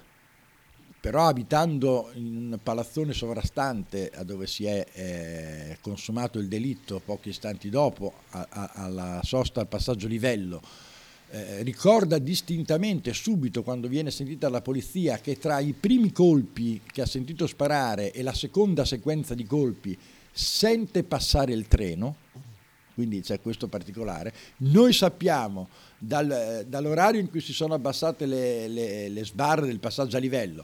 però 0.99 1.27
abitando 1.27 2.11
in 2.13 2.35
un 2.35 2.59
palazzone 2.63 3.13
sovrastante 3.13 4.09
a 4.15 4.23
dove 4.23 4.47
si 4.47 4.65
è 4.65 4.85
eh, 4.93 5.77
consumato 5.81 6.39
il 6.39 6.47
delitto 6.47 7.01
pochi 7.03 7.29
istanti 7.29 7.69
dopo, 7.69 8.13
a, 8.29 8.47
a, 8.49 8.71
alla 8.73 9.19
sosta 9.23 9.59
al 9.59 9.67
passaggio 9.67 10.07
livello, 10.07 10.61
eh, 11.35 11.63
ricorda 11.63 12.19
distintamente 12.19 13.11
subito 13.11 13.63
quando 13.63 13.87
viene 13.87 14.11
sentita 14.11 14.49
la 14.49 14.61
polizia 14.61 15.17
che 15.17 15.39
tra 15.39 15.57
i 15.57 15.73
primi 15.73 16.11
colpi 16.11 16.79
che 16.85 17.01
ha 17.01 17.07
sentito 17.07 17.47
sparare 17.47 18.11
e 18.11 18.21
la 18.21 18.35
seconda 18.35 18.85
sequenza 18.85 19.33
di 19.33 19.43
colpi 19.45 19.97
sente 20.31 21.03
passare 21.03 21.51
il 21.51 21.67
treno, 21.67 22.17
quindi 22.93 23.21
c'è 23.21 23.41
questo 23.41 23.67
particolare. 23.67 24.31
Noi 24.57 24.93
sappiamo 24.93 25.69
dal, 25.97 26.65
dall'orario 26.67 27.19
in 27.19 27.31
cui 27.31 27.41
si 27.41 27.51
sono 27.51 27.73
abbassate 27.73 28.27
le, 28.27 28.67
le, 28.67 29.09
le 29.09 29.25
sbarre 29.25 29.65
del 29.65 29.79
passaggio 29.79 30.17
a 30.17 30.19
livello, 30.19 30.63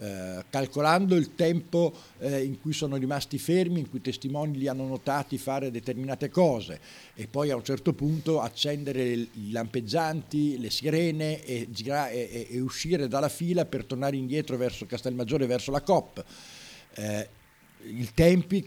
eh, 0.00 0.44
calcolando 0.48 1.16
il 1.16 1.34
tempo 1.34 1.92
eh, 2.18 2.44
in 2.44 2.60
cui 2.60 2.72
sono 2.72 2.96
rimasti 2.96 3.36
fermi, 3.36 3.80
in 3.80 3.90
cui 3.90 3.98
i 3.98 4.02
testimoni 4.02 4.56
li 4.56 4.68
hanno 4.68 4.86
notati 4.86 5.38
fare 5.38 5.72
determinate 5.72 6.30
cose 6.30 6.78
e 7.14 7.26
poi 7.26 7.50
a 7.50 7.56
un 7.56 7.64
certo 7.64 7.92
punto 7.92 8.40
accendere 8.40 9.02
i 9.02 9.50
lampeggianti, 9.50 10.58
le 10.58 10.70
sirene 10.70 11.44
e, 11.44 11.66
gira- 11.70 12.10
e, 12.10 12.46
e 12.48 12.60
uscire 12.60 13.08
dalla 13.08 13.28
fila 13.28 13.64
per 13.64 13.84
tornare 13.84 14.16
indietro 14.16 14.56
verso 14.56 14.86
Castelmaggiore, 14.86 15.46
verso 15.46 15.72
la 15.72 15.80
COP. 15.80 16.24
Eh, 16.94 17.28
i 17.80 18.10
tempi 18.12 18.64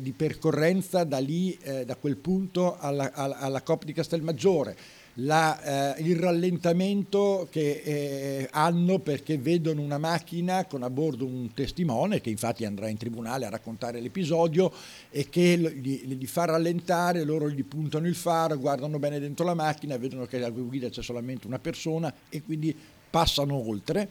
di 0.00 0.12
percorrenza 0.12 1.04
da 1.04 1.18
lì, 1.18 1.56
eh, 1.62 1.84
da 1.84 1.96
quel 1.96 2.16
punto 2.16 2.76
alla, 2.78 3.12
alla, 3.12 3.38
alla 3.38 3.62
COP 3.62 3.84
di 3.84 3.92
Castelmaggiore, 3.92 4.76
la, 5.20 5.96
eh, 5.96 6.02
il 6.02 6.16
rallentamento 6.16 7.48
che 7.50 7.82
eh, 7.84 8.48
hanno 8.52 8.98
perché 9.00 9.38
vedono 9.38 9.80
una 9.80 9.98
macchina 9.98 10.66
con 10.66 10.82
a 10.82 10.90
bordo 10.90 11.26
un 11.26 11.52
testimone 11.54 12.20
che 12.20 12.30
infatti 12.30 12.64
andrà 12.64 12.88
in 12.88 12.96
tribunale 12.96 13.46
a 13.46 13.50
raccontare 13.50 14.00
l'episodio 14.00 14.72
e 15.10 15.28
che 15.28 15.56
li, 15.56 16.16
li 16.16 16.26
fa 16.26 16.44
rallentare, 16.44 17.24
loro 17.24 17.50
gli 17.50 17.64
puntano 17.64 18.06
il 18.06 18.14
faro, 18.14 18.58
guardano 18.58 18.98
bene 18.98 19.18
dentro 19.18 19.44
la 19.44 19.54
macchina, 19.54 19.96
vedono 19.96 20.26
che 20.26 20.36
alla 20.36 20.50
guida 20.50 20.88
c'è 20.88 21.02
solamente 21.02 21.46
una 21.46 21.58
persona 21.58 22.12
e 22.28 22.42
quindi 22.42 22.76
passano 23.10 23.68
oltre. 23.68 24.10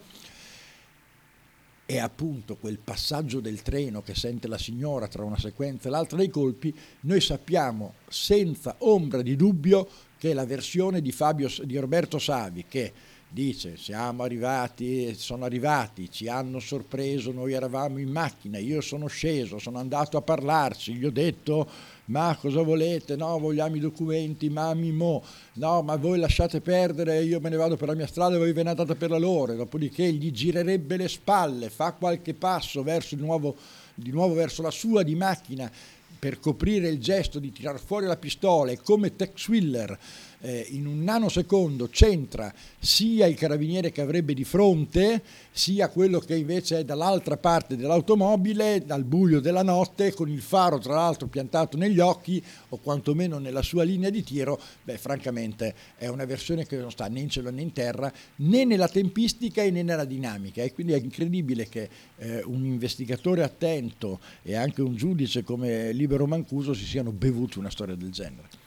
È 1.86 1.96
appunto 1.96 2.56
quel 2.56 2.78
passaggio 2.78 3.40
del 3.40 3.62
treno 3.62 4.02
che 4.02 4.14
sente 4.14 4.46
la 4.46 4.58
signora 4.58 5.08
tra 5.08 5.24
una 5.24 5.38
sequenza 5.38 5.88
e 5.88 5.90
l'altra 5.90 6.18
dei 6.18 6.28
colpi, 6.28 6.74
noi 7.00 7.22
sappiamo 7.22 7.94
senza 8.06 8.74
ombra 8.80 9.22
di 9.22 9.36
dubbio 9.36 9.88
che 10.18 10.34
la 10.34 10.44
versione 10.44 11.00
di, 11.00 11.12
Fabio, 11.12 11.48
di 11.62 11.78
Roberto 11.78 12.18
Savi 12.18 12.64
che 12.68 12.92
dice 13.30 13.76
siamo 13.76 14.22
arrivati, 14.22 15.14
sono 15.14 15.44
arrivati, 15.44 16.10
ci 16.10 16.28
hanno 16.28 16.60
sorpreso, 16.60 17.30
noi 17.30 17.52
eravamo 17.52 17.98
in 17.98 18.10
macchina, 18.10 18.58
io 18.58 18.80
sono 18.80 19.06
sceso, 19.06 19.58
sono 19.58 19.78
andato 19.78 20.16
a 20.16 20.22
parlarci, 20.22 20.94
gli 20.94 21.04
ho 21.04 21.10
detto 21.10 21.68
ma 22.06 22.34
cosa 22.40 22.62
volete, 22.62 23.16
no 23.16 23.38
vogliamo 23.38 23.76
i 23.76 23.80
documenti, 23.80 24.48
ma 24.48 24.72
mimo, 24.72 25.22
no 25.54 25.82
ma 25.82 25.96
voi 25.96 26.18
lasciate 26.18 26.62
perdere, 26.62 27.22
io 27.22 27.38
me 27.38 27.50
ne 27.50 27.56
vado 27.56 27.76
per 27.76 27.88
la 27.88 27.94
mia 27.94 28.06
strada 28.06 28.36
e 28.36 28.38
voi 28.38 28.52
ve 28.52 28.62
ne 28.62 28.70
andate 28.70 28.94
per 28.94 29.10
la 29.10 29.18
loro, 29.18 29.54
dopodiché 29.54 30.10
gli 30.10 30.30
girerebbe 30.30 30.96
le 30.96 31.08
spalle, 31.08 31.68
fa 31.68 31.92
qualche 31.92 32.32
passo 32.32 32.82
verso 32.82 33.14
il 33.14 33.20
nuovo, 33.20 33.54
di 33.94 34.10
nuovo 34.10 34.32
verso 34.32 34.62
la 34.62 34.70
sua 34.70 35.02
di 35.02 35.14
macchina 35.14 35.70
per 36.18 36.40
coprire 36.40 36.88
il 36.88 36.98
gesto 36.98 37.38
di 37.38 37.52
tirar 37.52 37.78
fuori 37.78 38.06
la 38.06 38.16
pistola 38.16 38.70
e 38.70 38.80
come 38.82 39.14
Tex 39.14 39.48
Willer 39.48 39.98
eh, 40.40 40.66
in 40.70 40.86
un 40.86 41.02
nanosecondo 41.02 41.88
centra 41.88 42.52
sia 42.78 43.26
il 43.26 43.34
carabiniere 43.36 43.90
che 43.90 44.00
avrebbe 44.00 44.34
di 44.34 44.44
fronte, 44.44 45.22
sia 45.50 45.88
quello 45.88 46.20
che 46.20 46.36
invece 46.36 46.78
è 46.78 46.84
dall'altra 46.84 47.36
parte 47.36 47.76
dell'automobile, 47.76 48.84
dal 48.84 49.04
buio 49.04 49.40
della 49.40 49.62
notte, 49.62 50.12
con 50.12 50.28
il 50.28 50.40
faro 50.40 50.78
tra 50.78 50.94
l'altro 50.94 51.26
piantato 51.26 51.76
negli 51.76 51.98
occhi 51.98 52.42
o 52.70 52.76
quantomeno 52.78 53.38
nella 53.38 53.62
sua 53.62 53.82
linea 53.82 54.10
di 54.10 54.22
tiro, 54.22 54.60
beh 54.84 54.98
francamente 54.98 55.74
è 55.96 56.06
una 56.08 56.24
versione 56.24 56.66
che 56.66 56.76
non 56.76 56.90
sta 56.90 57.08
né 57.08 57.20
in 57.20 57.28
cielo 57.28 57.50
né 57.50 57.62
in 57.62 57.72
terra, 57.72 58.12
né 58.36 58.64
nella 58.64 58.88
tempistica 58.88 59.62
né 59.68 59.82
nella 59.82 60.04
dinamica. 60.04 60.62
E 60.62 60.72
quindi 60.72 60.92
è 60.92 60.98
incredibile 60.98 61.68
che 61.68 61.88
eh, 62.18 62.42
un 62.44 62.64
investigatore 62.64 63.42
attento 63.42 64.20
e 64.42 64.54
anche 64.54 64.82
un 64.82 64.94
giudice 64.94 65.42
come 65.42 65.92
Libero 65.92 66.26
Mancuso 66.26 66.74
si 66.74 66.84
siano 66.84 67.10
bevuti 67.12 67.58
una 67.58 67.70
storia 67.70 67.94
del 67.94 68.10
genere 68.10 68.66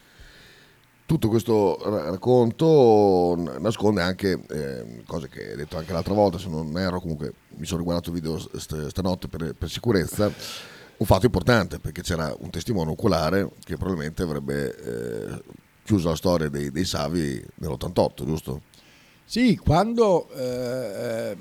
tutto 1.12 1.28
questo 1.28 1.78
racconto 2.10 3.36
nasconde 3.60 4.02
anche 4.02 4.46
eh, 4.48 5.04
cose 5.06 5.28
che 5.28 5.50
hai 5.50 5.58
detto 5.58 5.78
anche 5.78 5.92
l'altra 5.92 6.14
volta, 6.14 6.38
se 6.38 6.48
non 6.48 6.78
ero, 6.78 7.02
comunque 7.02 7.34
mi 7.58 7.66
sono 7.66 7.80
riguardato 7.80 8.12
il 8.12 8.16
video 8.16 8.40
st- 8.40 8.88
stanotte 8.88 9.28
per, 9.28 9.54
per, 9.54 9.70
sicurezza, 9.70 10.32
un 10.96 11.06
fatto 11.06 11.26
importante 11.26 11.80
perché 11.80 12.02
c'era 12.02 12.34
un 12.40 12.50
testimone 12.50 12.92
oculare 12.92 13.52
che 13.66 13.76
probabilmente 13.76 14.24
avrebbe 14.24 14.74
eh, 14.74 15.44
chiuso 15.84 16.08
la 16.08 16.16
storia 16.16 16.48
dei, 16.48 16.72
dei 16.72 16.86
Savi 16.86 17.44
nell'88, 17.56 18.26
giusto? 18.26 18.62
Sì, 19.26 19.58
quando 19.58 20.30
eh, 20.32 21.32
eh 21.34 21.38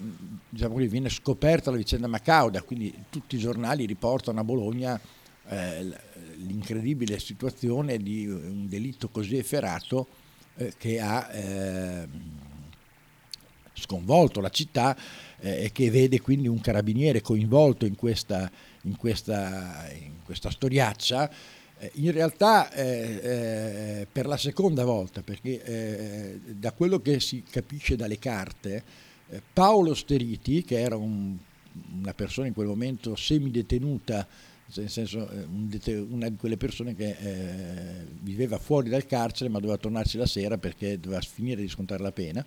diciamo 0.48 0.74
viene 0.74 1.08
scoperta 1.08 1.70
la 1.70 1.76
vicenda 1.76 2.08
Macauda, 2.08 2.60
quindi 2.62 2.92
tutti 3.08 3.36
i 3.36 3.38
giornali 3.38 3.86
riportano 3.86 4.40
a 4.40 4.44
Bologna 4.44 5.00
eh, 5.50 5.84
l'incredibile 6.36 7.18
situazione 7.18 7.98
di 7.98 8.26
un 8.26 8.68
delitto 8.68 9.08
così 9.08 9.36
efferato 9.36 10.06
eh, 10.56 10.72
che 10.78 11.00
ha 11.00 11.28
eh, 11.32 12.08
sconvolto 13.74 14.40
la 14.40 14.50
città 14.50 14.96
eh, 15.40 15.64
e 15.64 15.72
che 15.72 15.90
vede 15.90 16.20
quindi 16.20 16.46
un 16.48 16.60
carabiniere 16.60 17.20
coinvolto 17.20 17.84
in 17.84 17.96
questa, 17.96 18.50
in 18.82 18.96
questa, 18.96 19.88
in 19.92 20.22
questa 20.24 20.50
storiaccia. 20.50 21.30
Eh, 21.78 21.90
in 21.94 22.12
realtà 22.12 22.70
eh, 22.72 23.20
eh, 23.22 24.06
per 24.10 24.26
la 24.26 24.36
seconda 24.36 24.84
volta, 24.84 25.22
perché 25.22 25.64
eh, 25.64 26.40
da 26.54 26.72
quello 26.72 27.00
che 27.00 27.18
si 27.18 27.42
capisce 27.42 27.96
dalle 27.96 28.18
carte, 28.18 28.84
eh, 29.30 29.42
Paolo 29.52 29.94
Steriti, 29.94 30.62
che 30.62 30.78
era 30.78 30.96
un, 30.96 31.36
una 32.00 32.14
persona 32.14 32.46
in 32.46 32.54
quel 32.54 32.68
momento 32.68 33.16
semidetenuta 33.16 34.26
nel 34.74 34.90
senso 34.90 35.28
eh, 35.28 35.96
una 36.08 36.28
di 36.28 36.36
quelle 36.36 36.56
persone 36.56 36.94
che 36.94 37.16
eh, 37.18 38.06
viveva 38.20 38.58
fuori 38.58 38.88
dal 38.88 39.06
carcere 39.06 39.50
ma 39.50 39.58
doveva 39.58 39.78
tornarci 39.78 40.16
la 40.16 40.26
sera 40.26 40.58
perché 40.58 40.98
doveva 40.98 41.20
finire 41.20 41.60
di 41.60 41.68
scontare 41.68 42.02
la 42.02 42.12
pena. 42.12 42.44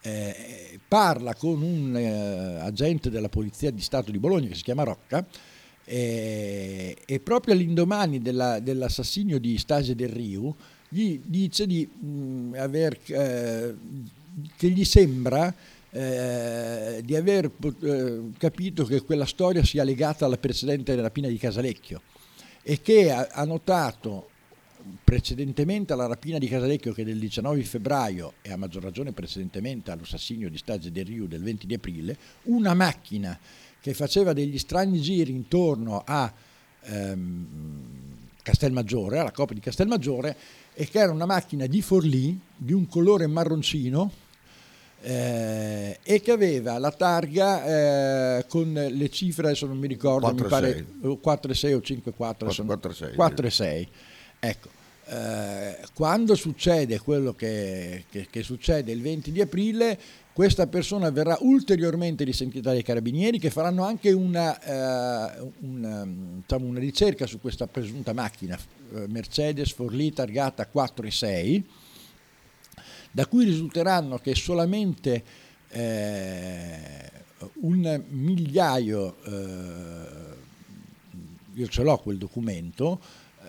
Eh, 0.00 0.78
parla 0.86 1.34
con 1.34 1.60
un 1.60 1.96
eh, 1.96 2.60
agente 2.60 3.10
della 3.10 3.28
Polizia 3.28 3.70
di 3.70 3.80
Stato 3.80 4.12
di 4.12 4.18
Bologna 4.18 4.46
che 4.46 4.54
si 4.54 4.62
chiama 4.62 4.84
Rocca 4.84 5.26
eh, 5.84 6.96
e 7.04 7.20
proprio 7.20 7.54
all'indomani 7.54 8.20
della, 8.20 8.60
dell'assassinio 8.60 9.38
di 9.40 9.58
Stasia 9.58 9.94
del 9.94 10.10
Riu 10.10 10.54
gli 10.88 11.20
dice 11.24 11.66
di 11.66 11.86
mh, 11.86 12.06
mm, 12.06 12.54
aver, 12.54 12.98
eh, 13.06 13.74
che 14.56 14.68
gli 14.68 14.84
sembra 14.84 15.54
eh, 15.98 17.02
di 17.04 17.16
aver 17.16 17.50
eh, 17.80 18.20
capito 18.38 18.84
che 18.84 19.02
quella 19.02 19.26
storia 19.26 19.64
sia 19.64 19.82
legata 19.82 20.26
alla 20.26 20.36
precedente 20.36 20.94
rapina 20.94 21.26
di 21.26 21.36
Casalecchio 21.38 22.02
e 22.62 22.80
che 22.80 23.10
ha, 23.10 23.26
ha 23.32 23.44
notato 23.44 24.30
precedentemente 25.02 25.92
alla 25.92 26.06
rapina 26.06 26.38
di 26.38 26.46
Casalecchio 26.46 26.92
che 26.92 27.02
del 27.02 27.18
19 27.18 27.64
febbraio 27.64 28.34
e 28.42 28.52
a 28.52 28.56
maggior 28.56 28.84
ragione 28.84 29.10
precedentemente 29.10 29.90
all'assassinio 29.90 30.48
di 30.48 30.56
Stagge 30.56 30.92
del 30.92 31.04
Riu 31.04 31.26
del 31.26 31.42
20 31.42 31.66
di 31.66 31.74
aprile, 31.74 32.16
una 32.44 32.74
macchina 32.74 33.36
che 33.80 33.92
faceva 33.92 34.32
degli 34.32 34.58
strani 34.58 35.00
giri 35.00 35.32
intorno 35.32 36.04
a 36.06 36.32
ehm, 36.82 37.86
Castelmaggiore, 38.40 39.18
alla 39.18 39.32
coppa 39.32 39.52
di 39.52 39.60
Castelmaggiore, 39.60 40.36
e 40.74 40.86
che 40.86 41.00
era 41.00 41.10
una 41.10 41.26
macchina 41.26 41.66
di 41.66 41.82
Forlì 41.82 42.38
di 42.56 42.72
un 42.72 42.86
colore 42.86 43.26
marroncino 43.26 44.26
eh, 45.00 45.98
e 46.02 46.20
che 46.20 46.30
aveva 46.32 46.78
la 46.78 46.90
targa 46.90 48.38
eh, 48.38 48.46
con 48.48 48.72
le 48.72 49.08
cifre, 49.10 49.46
adesso 49.46 49.66
non 49.66 49.78
mi 49.78 49.86
ricordo, 49.86 50.26
4, 50.26 50.44
mi 50.44 50.50
pare 50.50 50.86
4 51.20 51.54
6 51.54 51.72
o 51.72 51.80
5 51.80 52.12
4, 52.12 52.46
4, 52.46 52.64
4 52.64 52.92
6. 52.92 53.14
4 53.14 53.50
6. 53.50 53.88
Ecco, 54.40 54.68
eh, 55.06 55.78
quando 55.94 56.34
succede 56.34 56.98
quello 57.00 57.32
che, 57.34 58.04
che, 58.10 58.26
che, 58.30 58.42
succede 58.42 58.92
il 58.92 59.00
20 59.00 59.32
di 59.32 59.40
aprile, 59.40 59.98
questa 60.32 60.66
persona 60.66 61.10
verrà 61.10 61.36
ulteriormente 61.40 62.24
risentita 62.24 62.70
dai 62.70 62.82
carabinieri 62.82 63.38
che 63.38 63.50
faranno 63.50 63.84
anche 63.84 64.12
una, 64.12 64.60
eh, 64.60 65.50
una, 65.60 66.06
diciamo 66.06 66.66
una 66.66 66.78
ricerca 66.78 67.26
su 67.26 67.40
questa 67.40 67.66
presunta 67.66 68.12
macchina 68.12 68.56
eh, 68.94 69.06
Mercedes 69.08 69.72
Forlì 69.72 70.12
targata 70.12 70.66
4 70.66 71.06
e 71.06 71.10
6 71.10 71.68
da 73.10 73.26
cui 73.26 73.44
risulteranno 73.44 74.18
che 74.18 74.34
solamente 74.34 75.24
eh, 75.70 77.10
un 77.60 78.02
migliaio, 78.08 79.16
eh, 79.24 80.36
io 81.54 81.66
ce 81.66 81.82
l'ho 81.82 81.98
quel 81.98 82.18
documento, 82.18 83.00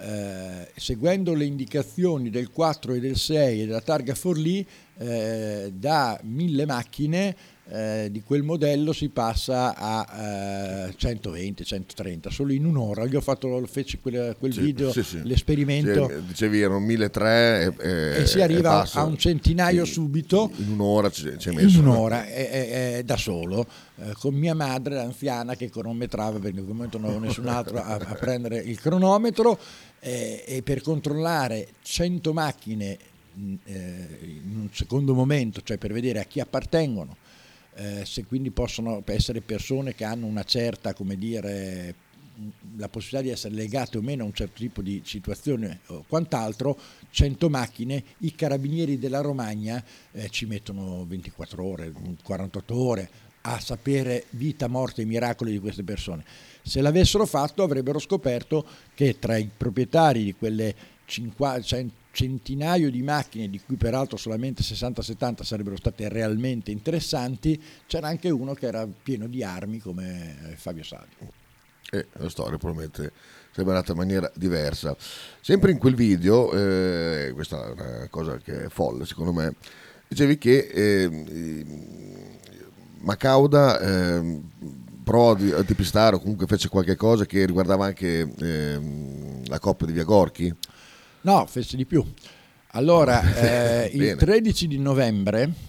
eh, 0.02 0.72
seguendo 0.76 1.34
le 1.34 1.46
indicazioni 1.46 2.30
del 2.30 2.52
4 2.52 2.94
e 2.94 3.00
del 3.00 3.18
6 3.18 3.62
e 3.62 3.66
della 3.66 3.82
targa 3.82 4.16
Forlì, 4.16 4.66
eh, 4.98 5.72
da 5.76 6.20
mille 6.24 6.66
macchine 6.66 7.36
eh, 7.72 8.08
di 8.10 8.24
quel 8.24 8.42
modello 8.42 8.94
si 8.94 9.10
passa 9.10 9.76
a 9.76 10.88
eh, 10.88 10.94
120, 10.96 11.64
130, 11.64 12.32
solo 12.32 12.52
in 12.52 12.66
un'ora. 12.66 13.06
Io 13.06 13.20
ho 13.20 13.22
fatto, 13.22 13.64
feci 13.68 14.00
quel, 14.00 14.36
quel 14.40 14.54
sì, 14.54 14.60
video, 14.60 14.92
sì, 14.92 15.04
sì. 15.04 15.22
l'esperimento. 15.24 16.12
dicevi 16.26 16.62
erano 16.62 16.80
1300 16.80 17.82
e, 17.82 17.88
e, 17.88 18.22
e 18.22 18.26
si 18.26 18.42
arriva 18.42 18.84
e 18.84 18.90
a 18.94 19.04
un 19.04 19.18
centinaio 19.18 19.86
subito. 19.86 20.50
In 20.58 20.72
un'ora 20.72 21.12
ci, 21.12 21.32
ci 21.38 21.52
messo. 21.52 21.80
In 21.80 21.86
un'ora, 21.86 22.24
no? 22.24 23.02
da 23.04 23.18
solo, 23.18 23.68
eh, 23.98 24.14
con 24.14 24.34
mia 24.34 24.56
madre 24.56 25.00
anziana 25.00 25.56
che 25.56 25.70
cronometrava, 25.70 26.40
perché 26.40 26.58
in 26.60 26.66
quel 26.66 26.76
momento 26.76 26.98
non 26.98 27.12
avevo 27.12 27.26
nessun 27.26 27.48
altro 27.48 27.78
a, 27.78 27.96
a 27.96 28.16
prendere 28.16 28.58
il 28.58 28.80
cronometro, 28.80 29.60
eh, 30.00 30.44
e 30.44 30.64
per 30.64 30.82
controllare 30.82 31.68
100 31.84 32.34
macchine 32.34 32.98
eh, 33.66 34.08
in 34.24 34.58
un 34.60 34.70
secondo 34.72 35.14
momento, 35.14 35.62
cioè 35.64 35.78
per 35.78 35.94
vedere 35.94 36.20
a 36.20 36.24
chi 36.24 36.40
appartengono 36.40 37.28
eh, 37.80 38.06
se 38.06 38.26
quindi 38.26 38.52
possono 38.52 39.02
essere 39.06 39.40
persone 39.40 39.96
che 39.96 40.04
hanno 40.04 40.26
una 40.26 40.44
certa, 40.44 40.94
come 40.94 41.18
dire, 41.18 41.96
la 42.76 42.90
possibilità 42.90 43.22
di 43.22 43.30
essere 43.30 43.56
legate 43.56 43.98
o 43.98 44.02
meno 44.02 44.24
a 44.24 44.26
un 44.26 44.34
certo 44.34 44.60
tipo 44.60 44.82
di 44.82 45.02
situazione 45.06 45.80
o 45.88 46.04
quant'altro, 46.06 46.78
100 47.10 47.50
macchine, 47.50 48.04
i 48.20 48.36
carabinieri 48.36 49.00
della 49.00 49.22
Romagna 49.22 49.82
eh, 50.12 50.30
ci 50.30 50.46
mettono 50.46 51.06
24 51.06 51.64
ore, 51.64 51.94
48 52.22 52.76
ore 52.76 53.10
a 53.42 53.60
sapere 53.62 54.26
vita, 54.32 54.68
morte 54.68 55.04
e 55.04 55.06
miracoli 55.06 55.52
di 55.52 55.60
queste 55.60 55.84
persone. 55.84 56.26
Se 56.62 56.82
l'avessero 56.82 57.26
fatto 57.26 57.64
avrebbero 57.64 58.00
scoperto 58.00 58.66
che 58.94 59.18
tra 59.20 59.38
i 59.38 59.50
proprietari 59.56 60.26
di 60.26 60.36
quelle 60.36 60.76
50, 61.06 61.62
100, 61.62 61.94
centinaio 62.20 62.92
di 62.92 63.02
macchine, 63.02 63.50
di 63.50 63.62
cui 63.62 63.78
peraltro 63.78 64.18
solamente 64.18 64.62
60-70 64.62 65.44
sarebbero 65.44 65.78
state 65.78 66.10
realmente 66.10 66.70
interessanti, 66.70 67.62
c'era 67.88 68.10
anche 68.10 68.30
uno 68.30 68.54
che 68.54 68.68
era 68.68 68.86
pieno 68.86 69.28
di 69.28 69.42
armi 69.42 69.80
come 69.80 70.54
Fabio 70.58 70.84
Salvi. 70.84 71.16
E 71.90 72.08
la 72.12 72.30
storia 72.30 72.58
probabilmente 72.58 73.14
sarebbe 73.52 73.72
andata 73.72 73.94
in 73.94 73.98
maniera 73.98 74.30
diversa. 74.36 74.94
Sempre 75.40 75.72
in 75.72 75.78
quel 75.78 75.96
video, 75.96 76.52
eh, 76.52 77.32
questa 77.34 77.68
è 77.68 77.72
una 77.72 78.08
cosa 78.10 78.38
che 78.38 78.66
è 78.66 78.68
folle 78.68 79.06
secondo 79.06 79.32
me, 79.32 79.56
dicevi 80.06 80.38
che 80.38 80.58
eh, 80.74 81.66
Macauda 82.98 83.80
eh, 83.80 84.42
provò 85.06 85.32
a 85.32 85.64
depistare 85.64 86.18
o 86.18 86.20
comunque 86.20 86.48
fece 86.48 86.68
qualche 86.68 86.98
cosa 86.98 87.26
che 87.26 87.46
riguardava 87.46 87.86
anche 87.86 88.30
ehm, 88.38 89.48
la 89.48 89.60
coppia 89.60 89.88
di 89.88 89.94
Via 89.94 90.04
Gorchi? 90.04 90.54
No, 91.22 91.46
fece 91.46 91.76
di 91.76 91.86
più. 91.86 92.06
Allora, 92.74 93.22
eh, 93.86 93.92
il 93.94 94.16
13 94.16 94.68
di 94.68 94.78
novembre 94.78 95.68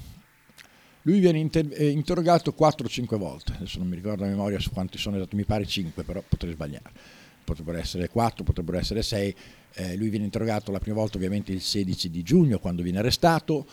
lui 1.03 1.19
viene 1.19 1.39
inter- 1.39 1.73
eh, 1.73 1.89
interrogato 1.89 2.55
4-5 2.59 3.17
volte, 3.17 3.55
adesso 3.55 3.79
non 3.79 3.89
mi 3.89 3.97
ricordo 3.97 4.25
a 4.25 4.27
memoria 4.27 4.59
su 4.59 4.71
quanti 4.71 4.99
sono 4.99 5.17
esatto, 5.17 5.35
mi 5.35 5.45
pare 5.45 5.65
5, 5.65 6.03
però 6.03 6.23
potrei 6.27 6.53
sbagliare, 6.53 6.91
potrebbero 7.43 7.79
essere 7.79 8.09
4, 8.09 8.45
potrebbero 8.45 8.79
essere 8.79 9.03
6. 9.03 9.35
Eh, 9.73 9.97
lui 9.97 10.11
viene 10.11 10.25
interrogato 10.25 10.71
la 10.73 10.79
prima 10.79 10.97
volta 10.97 11.17
ovviamente 11.17 11.53
il 11.53 11.63
16 11.63 12.11
di 12.11 12.23
giugno 12.23 12.59
quando 12.59 12.83
viene 12.83 12.99
arrestato, 12.99 13.67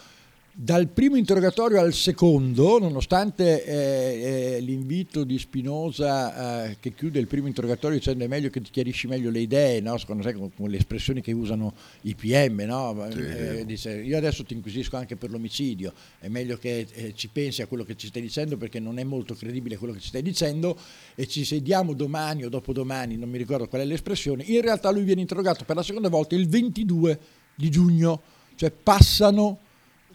dal 0.60 0.88
primo 0.88 1.18
interrogatorio 1.18 1.80
al 1.80 1.94
secondo, 1.94 2.80
nonostante 2.80 3.64
eh, 3.64 4.56
eh, 4.56 4.60
l'invito 4.60 5.24
di 5.24 5.38
Spinoza 5.38 6.66
eh, 6.66 6.78
che 6.80 6.96
chiude 6.96 7.20
il 7.20 7.28
primo 7.28 7.46
interrogatorio 7.46 8.00
dicendo 8.00 8.24
è 8.24 8.28
meglio 8.28 8.50
che 8.50 8.60
ti 8.62 8.72
chiarisci 8.72 9.06
meglio 9.06 9.30
le 9.30 9.42
idee, 9.42 9.82
no? 9.82 10.00
secondo 10.00 10.24
me 10.24 10.34
con, 10.34 10.52
con, 10.56 10.68
le 10.68 10.78
espressioni 10.78 11.22
che 11.22 11.32
usano 11.32 11.76
i 12.02 12.16
PM, 12.16 12.64
no? 12.66 13.08
sì. 13.12 13.20
Eh, 13.20 13.66
dice 13.68 14.02
io 14.02 14.18
adesso 14.18 14.44
ti 14.46 14.56
inquisisco 14.56 14.98
anche 14.98 15.16
per 15.16 15.30
l'omicidio, 15.30 15.94
è 16.18 16.28
meglio 16.28 16.58
che 16.58 16.88
eh, 16.92 17.14
ci 17.14 17.28
pensi 17.28 17.62
a 17.62 17.68
quello 17.68 17.84
che 17.84 17.96
ci 17.96 18.08
stai 18.08 18.24
dicendo 18.24 18.58
perché 18.58 18.80
non 18.80 18.98
è 18.98 19.04
molto 19.04 19.36
credibile 19.36 19.78
quello 19.78 19.94
che 19.94 20.00
ci 20.00 20.08
stai 20.08 20.24
dicendo 20.24 20.76
e 21.14 21.28
ci 21.28 21.46
sediamo 21.46 21.94
domani 21.94 22.46
o 22.46 22.50
dopodomani, 22.50 23.16
non 23.16 23.30
mi 23.30 23.38
ricordo 23.38 23.68
qual 23.68 23.84
è 23.84 23.86
l'espressione, 23.86 24.44
in 24.48 24.62
realtà 24.62 24.90
lui 24.90 25.04
viene 25.04 25.22
interrogato 25.22 25.66
per 25.66 25.76
la 25.76 25.84
seconda 25.84 26.10
volta 26.10 26.34
il 26.34 26.50
22 26.50 27.20
di 27.54 27.70
giugno, 27.70 28.22
cioè 28.56 28.72
passano 28.72 29.60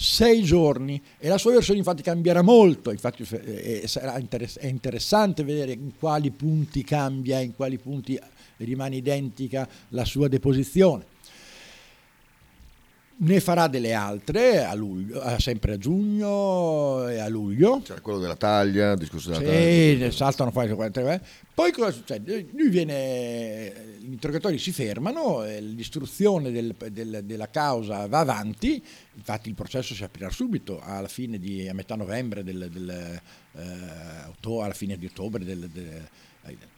sei 0.03 0.43
giorni 0.43 1.01
e 1.19 1.29
la 1.29 1.39
sua 1.39 1.53
versione 1.53 1.79
infatti 1.79 2.03
cambierà 2.03 2.43
molto, 2.43 2.91
infatti 2.91 3.27
eh, 3.31 3.83
sarà 3.87 4.19
interess- 4.19 4.59
è 4.59 4.67
interessante 4.67 5.45
vedere 5.45 5.73
in 5.73 5.93
quali 5.99 6.31
punti 6.31 6.83
cambia, 6.83 7.39
in 7.39 7.55
quali 7.55 7.79
punti 7.79 8.19
rimane 8.59 8.97
identica 8.97 9.69
la 9.91 10.05
sua 10.05 10.29
deposizione 10.29 11.12
ne 13.15 13.41
farà 13.41 13.69
delle 13.69 13.93
altre 13.93 14.65
a 14.65 14.75
luglio, 14.75 15.23
sempre 15.39 15.75
a 15.75 15.79
giugno 15.79 17.09
e 17.09 17.19
a 17.19 17.29
luglio. 17.29 17.81
C'era 17.83 18.01
quello 18.01 18.19
della 18.19 18.37
taglia, 18.37 18.93
il 18.93 18.99
discorso 18.99 19.31
della 19.31 19.41
sì, 19.41 19.47
taglia. 19.99 20.11
saltano 20.11 20.51
fuori 20.51 20.73
43. 20.73 21.23
Poi 21.55 21.73
cosa 21.73 21.91
succede? 21.91 22.49
Lui 22.53 22.69
viene, 22.69 23.97
gli 24.01 24.13
interrogatori 24.13 24.59
si 24.59 24.73
fermano, 24.73 25.45
l'istruzione 25.45 26.51
del, 26.51 26.75
del, 26.91 27.21
della 27.25 27.51
causa 27.51 28.07
va 28.07 28.21
avanti, 28.21 28.83
infatti 29.15 29.49
il 29.49 29.55
processo 29.55 29.95
si 29.95 30.03
aprirà 30.03 30.31
subito 30.31 30.81
alla 30.81 31.09
fine 31.09 31.39
di, 31.39 31.69
a 31.69 31.75
metà 31.75 31.95
novembre, 31.95 32.43
del, 32.43 32.69
del 32.71 33.21
eh, 33.55 34.61
alla 34.63 34.73
fine 34.73 34.97
di 34.97 35.07
ottobre, 35.07 35.45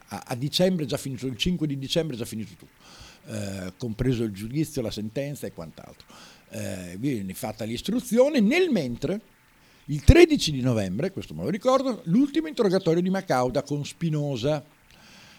a, 0.09 0.25
a 0.27 0.35
dicembre 0.35 0.85
è 0.85 0.87
già 0.87 0.97
finito, 0.97 1.27
il 1.27 1.37
5 1.37 1.67
di 1.67 1.79
dicembre 1.79 2.17
è 2.17 2.19
già 2.19 2.25
finito 2.25 2.51
tutto. 2.51 2.83
Eh, 3.27 3.73
compreso 3.79 4.23
il 4.23 4.33
giudizio, 4.33 4.83
la 4.83 4.91
sentenza 4.91 5.47
e 5.47 5.53
quant'altro. 5.53 6.07
Eh, 6.51 6.97
viene 6.99 7.33
fatta 7.35 7.65
l'istruzione, 7.65 8.41
nel 8.41 8.71
mentre 8.71 9.21
il 9.87 10.03
13 10.03 10.53
di 10.53 10.61
novembre, 10.61 11.11
questo 11.11 11.35
me 11.35 11.43
lo 11.43 11.51
ricordo, 11.51 12.01
l'ultimo 12.05 12.49
interrogatorio 12.49 13.03
di 13.03 13.11
Macauda 13.11 13.63
con 13.63 13.85
Spinosa, 13.85 14.63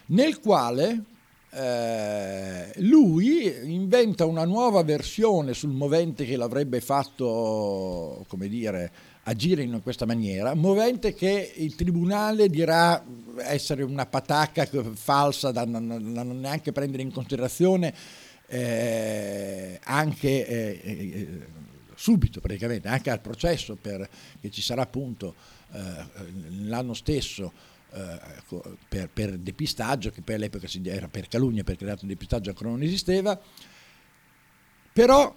nel 0.07 0.39
quale 0.39 1.03
eh, 1.51 2.73
lui 2.77 3.51
inventa 3.63 4.25
una 4.25 4.45
nuova 4.45 4.83
versione 4.83 5.53
sul 5.53 5.71
movente 5.71 6.25
che 6.25 6.37
l'avrebbe 6.37 6.81
fatto, 6.81 8.25
come 8.27 8.47
dire, 8.47 8.91
agire 9.27 9.63
in 9.63 9.81
questa 9.81 10.05
maniera, 10.05 10.53
movente 10.53 11.13
che 11.13 11.53
il 11.55 11.75
tribunale 11.75 12.47
dirà 12.47 13.03
essere 13.37 13.83
una 13.83 14.05
patacca 14.05 14.67
falsa 14.93 15.51
da 15.51 15.65
non, 15.65 15.87
non 15.87 16.39
neanche 16.39 16.71
prendere 16.71 17.01
in 17.01 17.11
considerazione 17.11 17.93
eh, 18.47 19.79
anche 19.83 20.47
eh, 20.47 20.79
eh, 20.83 21.39
subito 21.95 22.39
praticamente, 22.39 22.87
anche 22.87 23.09
al 23.09 23.21
processo 23.21 23.75
per, 23.75 24.07
che 24.39 24.51
ci 24.51 24.61
sarà 24.61 24.83
appunto 24.83 25.33
eh, 25.71 26.05
l'anno 26.67 26.93
stesso 26.93 27.51
eh, 27.93 28.19
per, 28.87 29.09
per, 29.09 29.37
depistaggio, 29.39 30.11
che 30.11 30.21
per 30.21 30.35
all'epoca 30.35 30.67
era 30.83 31.07
per 31.07 31.27
calunnia, 31.27 31.63
perché 31.63 31.83
il 31.85 31.97
depistaggio 32.03 32.49
ancora 32.49 32.69
non 32.69 32.83
esisteva, 32.83 33.39
però 34.93 35.35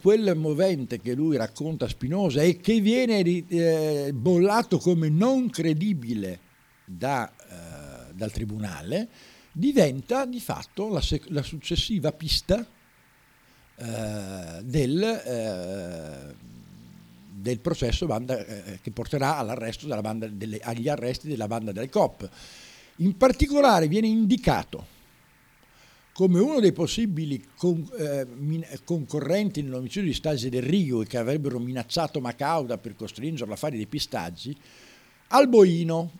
quel 0.00 0.36
movente 0.36 1.00
che 1.00 1.14
lui 1.14 1.36
racconta 1.36 1.86
a 1.86 1.88
Spinoza 1.88 2.42
e 2.42 2.58
che 2.58 2.80
viene 2.80 3.20
eh, 3.20 4.12
bollato 4.14 4.78
come 4.78 5.08
non 5.08 5.50
credibile 5.50 6.40
da, 6.84 7.30
eh, 7.30 8.14
dal 8.14 8.30
tribunale, 8.30 9.08
diventa 9.52 10.24
di 10.26 10.40
fatto 10.40 10.88
la, 10.88 11.00
sec- 11.00 11.30
la 11.30 11.42
successiva 11.42 12.12
pista 12.12 12.64
eh, 13.78 14.62
del, 14.62 15.02
eh, 15.02 16.34
del, 17.32 17.58
processo 17.60 18.06
banda, 18.06 18.44
eh, 18.44 18.78
che 18.82 18.90
porterà 18.90 19.42
delle, 20.30 20.58
agli 20.58 20.88
arresti 20.88 21.28
della 21.28 21.46
banda 21.46 21.72
del 21.72 21.88
COP. 21.88 22.28
In 22.96 23.16
particolare 23.16 23.88
viene 23.88 24.06
indicato 24.06 24.94
come 26.16 26.40
uno 26.40 26.60
dei 26.60 26.72
possibili 26.72 27.46
con, 27.56 27.86
eh, 27.98 28.24
min- 28.36 28.66
concorrenti 28.84 29.60
nell'omicidio 29.60 30.08
di 30.08 30.14
Stasi 30.14 30.48
del 30.48 30.62
Rio 30.62 31.02
e 31.02 31.06
che 31.06 31.18
avrebbero 31.18 31.58
minacciato 31.58 32.22
Macauda 32.22 32.78
per 32.78 32.96
costringerlo 32.96 33.52
a 33.52 33.56
fare 33.56 33.76
dei 33.76 33.86
pistaggi, 33.86 34.56
Alboino, 35.28 36.10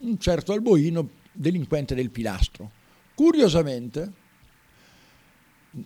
un 0.00 0.18
certo 0.18 0.52
Alboino 0.52 1.08
delinquente 1.32 1.94
del 1.94 2.10
pilastro. 2.10 2.70
Curiosamente, 3.14 4.12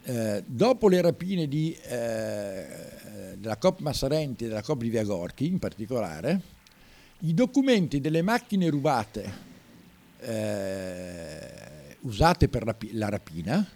eh, 0.02 0.42
dopo 0.44 0.88
le 0.88 1.00
rapine 1.00 1.46
di, 1.46 1.78
eh, 1.84 3.36
della 3.36 3.56
COP 3.56 3.82
Massarenti 3.82 4.46
e 4.46 4.48
della 4.48 4.62
COP 4.62 4.80
di 4.80 4.88
Via 4.88 5.04
Gorchi 5.04 5.46
in 5.46 5.60
particolare, 5.60 6.40
i 7.20 7.32
documenti 7.32 8.00
delle 8.00 8.22
macchine 8.22 8.68
rubate 8.68 9.32
eh, 10.18 11.66
usate 12.06 12.48
per 12.48 12.64
la 12.92 13.08
rapina, 13.08 13.66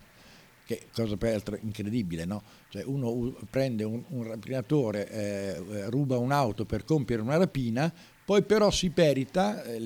che 0.64 0.86
cosa 0.94 1.16
peraltro 1.16 1.58
incredibile, 1.60 2.24
no? 2.24 2.42
Cioè 2.68 2.84
uno 2.84 3.34
prende 3.50 3.82
un, 3.82 4.02
un 4.10 4.22
rapinatore, 4.22 5.10
eh, 5.10 5.90
ruba 5.90 6.16
un'auto 6.16 6.64
per 6.64 6.84
compiere 6.84 7.22
una 7.22 7.36
rapina, 7.36 7.92
poi 8.24 8.42
però 8.42 8.70
si 8.70 8.90
perita, 8.90 9.64
eh, 9.64 9.78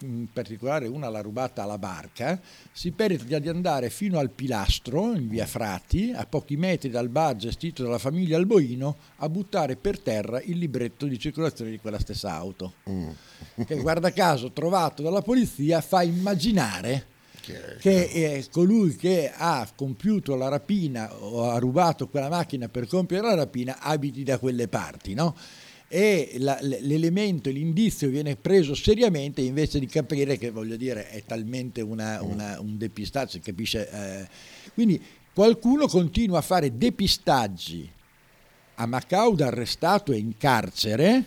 in 0.00 0.26
particolare 0.32 0.88
una 0.88 1.08
l'ha 1.08 1.20
rubata 1.20 1.62
alla 1.62 1.78
barca, 1.78 2.40
si 2.72 2.90
perita 2.90 3.38
di 3.38 3.48
andare 3.48 3.90
fino 3.90 4.18
al 4.18 4.30
pilastro 4.30 5.14
in 5.14 5.28
via 5.28 5.46
Frati, 5.46 6.10
a 6.12 6.26
pochi 6.26 6.56
metri 6.56 6.90
dal 6.90 7.08
bar 7.08 7.36
gestito 7.36 7.84
dalla 7.84 7.98
famiglia 7.98 8.36
Alboino, 8.36 8.96
a 9.18 9.28
buttare 9.28 9.76
per 9.76 10.00
terra 10.00 10.42
il 10.42 10.58
libretto 10.58 11.06
di 11.06 11.16
circolazione 11.16 11.70
di 11.70 11.78
quella 11.78 12.00
stessa 12.00 12.32
auto. 12.32 12.74
Mm. 12.90 13.10
Che 13.64 13.76
guarda 13.76 14.10
caso 14.10 14.50
trovato 14.50 15.00
dalla 15.00 15.22
polizia 15.22 15.80
fa 15.80 16.02
immaginare 16.02 17.12
che 17.80 18.02
eh, 18.04 18.46
colui 18.50 18.96
che 18.96 19.30
ha 19.34 19.68
compiuto 19.74 20.34
la 20.34 20.48
rapina 20.48 21.14
o 21.14 21.50
ha 21.50 21.58
rubato 21.58 22.08
quella 22.08 22.28
macchina 22.28 22.68
per 22.68 22.86
compiere 22.86 23.26
la 23.26 23.34
rapina 23.34 23.80
abiti 23.80 24.22
da 24.22 24.38
quelle 24.38 24.68
parti, 24.68 25.14
no? 25.14 25.34
e 25.94 26.34
l'elemento, 26.38 27.50
l'indizio 27.50 28.08
viene 28.08 28.34
preso 28.34 28.74
seriamente 28.74 29.42
invece 29.42 29.78
di 29.78 29.86
capire 29.86 30.36
che 30.36 30.50
voglio 30.50 30.74
dire 30.74 31.08
è 31.08 31.22
talmente 31.24 31.82
una, 31.82 32.20
una, 32.20 32.58
un 32.58 32.76
depistaggio, 32.76 33.38
capisce. 33.40 33.88
Eh. 33.88 34.28
Quindi 34.72 35.00
qualcuno 35.32 35.86
continua 35.86 36.38
a 36.38 36.42
fare 36.42 36.76
depistaggi 36.76 37.88
a 38.74 38.86
Macauda 38.86 39.46
arrestato 39.46 40.10
e 40.10 40.16
in 40.16 40.36
carcere 40.36 41.26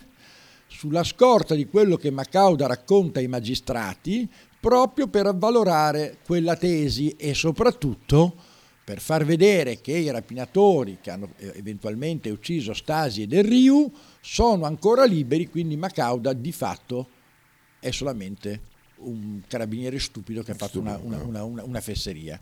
sulla 0.66 1.02
scorta 1.02 1.54
di 1.54 1.66
quello 1.66 1.96
che 1.96 2.10
Macauda 2.10 2.66
racconta 2.66 3.20
ai 3.20 3.26
magistrati 3.26 4.28
proprio 4.60 5.08
per 5.08 5.26
avvalorare 5.26 6.18
quella 6.24 6.56
tesi 6.56 7.10
e 7.16 7.34
soprattutto 7.34 8.34
per 8.84 9.00
far 9.00 9.24
vedere 9.24 9.80
che 9.80 9.92
i 9.92 10.10
rapinatori 10.10 10.98
che 11.00 11.10
hanno 11.10 11.30
eh, 11.36 11.52
eventualmente 11.56 12.30
ucciso 12.30 12.72
Stasi 12.72 13.22
e 13.22 13.26
Del 13.26 13.44
Riu 13.44 13.92
sono 14.20 14.64
ancora 14.64 15.04
liberi, 15.04 15.48
quindi 15.48 15.76
Macauda 15.76 16.32
di 16.32 16.52
fatto 16.52 17.08
è 17.80 17.90
solamente 17.90 18.76
un 19.00 19.42
carabiniere 19.46 19.98
stupido 19.98 20.42
che 20.42 20.52
ha 20.52 20.54
fatto 20.54 20.80
una, 20.80 20.98
una, 21.02 21.44
una, 21.44 21.62
una 21.62 21.80
fesseria. 21.80 22.40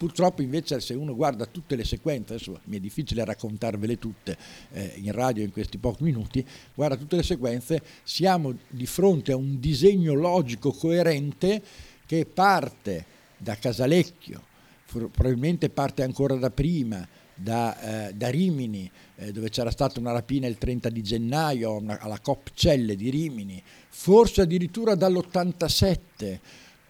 Purtroppo 0.00 0.40
invece 0.40 0.80
se 0.80 0.94
uno 0.94 1.14
guarda 1.14 1.44
tutte 1.44 1.76
le 1.76 1.84
sequenze, 1.84 2.32
adesso 2.32 2.58
mi 2.64 2.78
è 2.78 2.80
difficile 2.80 3.22
raccontarvele 3.22 3.98
tutte 3.98 4.34
eh, 4.72 4.94
in 4.96 5.12
radio 5.12 5.44
in 5.44 5.52
questi 5.52 5.76
pochi 5.76 6.04
minuti, 6.04 6.42
guarda 6.74 6.96
tutte 6.96 7.16
le 7.16 7.22
sequenze, 7.22 7.82
siamo 8.02 8.56
di 8.66 8.86
fronte 8.86 9.32
a 9.32 9.36
un 9.36 9.60
disegno 9.60 10.14
logico 10.14 10.72
coerente 10.72 11.62
che 12.06 12.24
parte 12.24 13.04
da 13.36 13.56
Casalecchio, 13.56 14.42
probabilmente 14.86 15.68
parte 15.68 16.02
ancora 16.02 16.34
da 16.36 16.48
prima, 16.48 17.06
da, 17.34 18.08
eh, 18.08 18.14
da 18.14 18.30
Rimini, 18.30 18.90
eh, 19.16 19.32
dove 19.32 19.50
c'era 19.50 19.70
stata 19.70 20.00
una 20.00 20.12
rapina 20.12 20.46
il 20.46 20.56
30 20.56 20.88
di 20.88 21.02
gennaio 21.02 21.76
una, 21.76 22.00
alla 22.00 22.20
COP 22.20 22.52
Celle 22.54 22.96
di 22.96 23.10
Rimini, 23.10 23.62
forse 23.90 24.40
addirittura 24.40 24.94
dall'87 24.94 26.38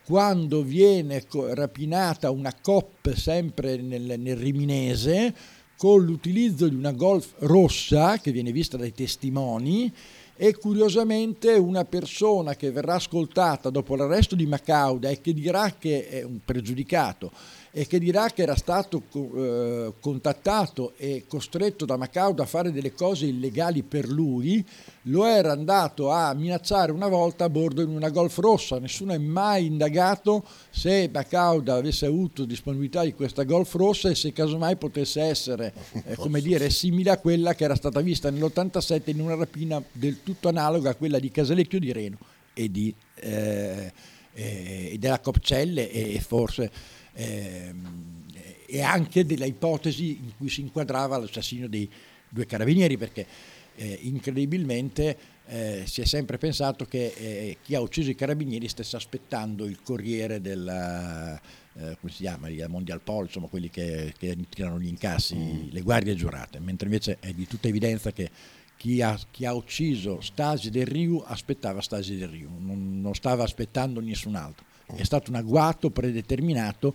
quando 0.05 0.63
viene 0.63 1.25
rapinata 1.53 2.31
una 2.31 2.55
COP 2.61 3.13
sempre 3.15 3.77
nel, 3.77 4.19
nel 4.19 4.37
Riminese 4.37 5.35
con 5.77 6.05
l'utilizzo 6.05 6.69
di 6.69 6.75
una 6.75 6.93
Golf 6.93 7.35
rossa 7.39 8.19
che 8.19 8.33
viene 8.33 8.53
vista 8.53 8.77
dai 8.77 8.93
testimoni 8.93 9.91
e 10.37 10.57
curiosamente 10.57 11.53
una 11.53 11.85
persona 11.85 12.55
che 12.55 12.71
verrà 12.71 12.95
ascoltata 12.95 13.71
dopo 13.71 13.95
l'arresto 13.95 14.35
di 14.35 14.47
Macauda 14.47 15.09
e 15.09 15.21
che 15.21 15.33
dirà 15.33 15.75
che 15.79 16.09
è 16.09 16.23
un 16.23 16.41
pregiudicato 16.45 17.31
e 17.73 17.87
che 17.87 17.99
dirà 17.99 18.29
che 18.31 18.43
era 18.43 18.57
stato 18.57 19.03
eh, 19.13 19.93
contattato 20.01 20.95
e 20.97 21.25
costretto 21.29 21.85
da 21.85 21.97
Macauda 21.97 22.43
a 22.43 22.47
fare 22.47 22.73
delle 22.73 22.93
cose 22.93 23.27
illegali 23.27 23.83
per 23.83 24.09
lui, 24.09 24.65
lo 25.05 25.25
era 25.25 25.53
andato 25.53 26.11
a 26.11 26.35
minacciare 26.35 26.91
una 26.91 27.07
volta 27.07 27.45
a 27.45 27.49
bordo 27.49 27.85
di 27.85 27.95
una 27.95 28.11
Golf 28.11 28.39
rossa. 28.39 28.79
Nessuno 28.79 29.13
è 29.13 29.19
mai 29.19 29.67
indagato 29.67 30.45
se 30.71 31.09
Macauda 31.13 31.75
avesse 31.75 32.07
avuto 32.07 32.45
disponibilità 32.45 33.05
di 33.05 33.15
questa 33.15 33.45
Golf 33.45 33.73
rossa 33.75 34.11
e 34.11 34.17
se 34.17 34.33
casomai 34.33 34.77
potesse 34.77 35.21
essere, 35.23 35.73
eh, 36.05 36.17
come 36.17 36.41
dire, 36.41 36.71
simile 36.71 37.11
a 37.11 37.19
quella 37.19 37.55
che 37.55 37.65
era 37.65 37.77
stata 37.77 38.01
vista 38.01 38.31
nell'87 38.31 39.11
in 39.11 39.21
una 39.21 39.37
rapina 39.37 39.83
del 39.93 40.23
tutto 40.25 40.49
analoga 40.49 40.91
a 40.91 40.95
quella 40.97 41.21
di 41.21 41.31
Casalecchio 41.31 41.79
di 41.79 41.93
Reno 41.93 42.19
e, 42.53 42.69
di, 42.69 42.93
eh, 43.15 43.93
e 44.33 44.97
della 44.99 45.21
Copcelle 45.21 45.91
e 45.91 46.21
forse 46.21 46.99
ehm, 47.21 48.25
e 48.67 48.83
anche 48.83 49.27
della 49.27 49.47
ipotesi 49.47 50.19
in 50.23 50.33
cui 50.37 50.49
si 50.49 50.61
inquadrava 50.61 51.19
l'assassinio 51.19 51.69
dei 51.69 51.91
due 52.29 52.47
carabinieri, 52.47 52.97
perché 52.97 53.27
eh, 53.75 53.99
incredibilmente 54.03 55.17
eh, 55.47 55.83
si 55.87 56.01
è 56.01 56.05
sempre 56.05 56.39
pensato 56.39 56.85
che 56.85 57.13
eh, 57.17 57.57
chi 57.63 57.75
ha 57.75 57.81
ucciso 57.81 58.11
i 58.11 58.15
carabinieri 58.15 58.69
stesse 58.69 58.95
aspettando 58.95 59.65
il 59.65 59.83
corriere 59.83 60.41
della, 60.41 61.37
eh, 61.37 61.97
come 61.99 62.13
si 62.13 62.23
chiama, 62.23 62.49
il 62.49 62.65
Mondial 62.69 63.01
Pol, 63.01 63.25
insomma 63.25 63.49
quelli 63.49 63.71
che, 63.71 64.15
che 64.17 64.37
tirano 64.49 64.79
gli 64.79 64.87
incassi, 64.87 65.35
mm. 65.35 65.69
le 65.71 65.81
guardie 65.81 66.15
giurate, 66.15 66.61
mentre 66.61 66.87
invece 66.87 67.17
è 67.19 67.33
di 67.33 67.49
tutta 67.49 67.67
evidenza 67.67 68.13
che 68.13 68.31
chi 68.77 69.03
ha, 69.03 69.19
chi 69.31 69.45
ha, 69.45 69.53
ucciso 69.53 70.21
Stasi 70.21 70.71
del 70.71 70.87
Riu 70.87 71.23
aspettava 71.27 71.83
Stasi 71.83 72.17
del 72.17 72.29
Riu, 72.29 72.51
non, 72.59 73.01
non 73.01 73.15
stava 73.15 73.43
aspettando 73.43 74.01
nessun 74.01 74.37
altro 74.37 74.69
è 74.97 75.05
stato 75.05 75.31
un 75.31 75.37
agguato 75.37 75.91
predeterminato 75.91 76.95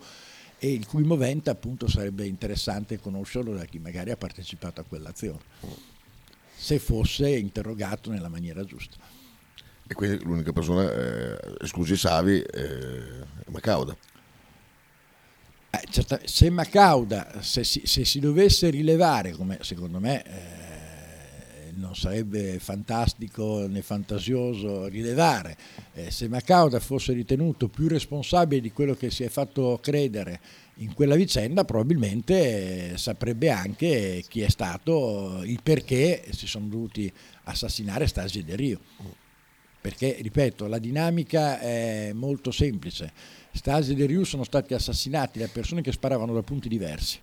e 0.57 0.71
il 0.71 0.87
cui 0.87 1.03
movente 1.03 1.49
appunto 1.49 1.87
sarebbe 1.87 2.25
interessante 2.25 2.99
conoscerlo 2.99 3.53
da 3.53 3.65
chi 3.65 3.79
magari 3.79 4.11
ha 4.11 4.17
partecipato 4.17 4.81
a 4.81 4.83
quell'azione, 4.83 5.39
se 6.55 6.79
fosse 6.79 7.29
interrogato 7.29 8.09
nella 8.09 8.29
maniera 8.29 8.63
giusta. 8.63 8.97
E 9.87 9.93
quindi 9.93 10.23
l'unica 10.23 10.51
persona, 10.51 10.91
eh, 10.91 11.55
esclusi 11.61 11.95
Savi, 11.95 12.41
eh, 12.41 13.21
è 13.21 13.49
Macauda. 13.49 13.95
Eh, 15.69 15.83
certo, 15.91 16.19
se 16.23 16.49
Macauda, 16.49 17.41
se 17.41 17.63
si, 17.63 17.81
se 17.85 18.03
si, 18.03 18.19
dovesse 18.19 18.69
rilevare, 18.69 19.33
come 19.33 19.59
secondo 19.61 19.99
me 19.99 20.23
eh, 20.23 20.64
non 21.75 21.95
sarebbe 21.95 22.59
fantastico 22.59 23.65
né 23.67 23.81
fantasioso 23.81 24.87
rilevare. 24.87 25.57
Eh, 25.93 26.11
se 26.11 26.27
Macauda 26.27 26.79
fosse 26.79 27.13
ritenuto 27.13 27.67
più 27.67 27.87
responsabile 27.87 28.61
di 28.61 28.71
quello 28.71 28.95
che 28.95 29.11
si 29.11 29.23
è 29.23 29.29
fatto 29.29 29.79
credere 29.81 30.39
in 30.79 30.93
quella 30.93 31.15
vicenda, 31.15 31.63
probabilmente 31.63 32.91
eh, 32.91 32.97
saprebbe 32.97 33.49
anche 33.49 34.23
chi 34.27 34.41
è 34.41 34.49
stato, 34.49 35.41
il 35.43 35.59
perché 35.63 36.25
si 36.31 36.47
sono 36.47 36.67
dovuti 36.67 37.11
assassinare 37.43 38.07
Stasi 38.07 38.43
Del 38.43 38.57
Rio. 38.57 38.79
Perché, 39.79 40.17
ripeto, 40.19 40.65
la 40.65 40.79
dinamica 40.79 41.59
è 41.59 42.11
molto 42.13 42.51
semplice. 42.51 43.11
Stasi 43.51 43.91
e 43.91 43.95
Del 43.95 44.07
Rio 44.07 44.23
sono 44.23 44.43
stati 44.43 44.73
assassinati 44.73 45.39
da 45.39 45.47
persone 45.47 45.81
che 45.81 45.91
sparavano 45.91 46.33
da 46.33 46.41
punti 46.41 46.67
diversi 46.67 47.19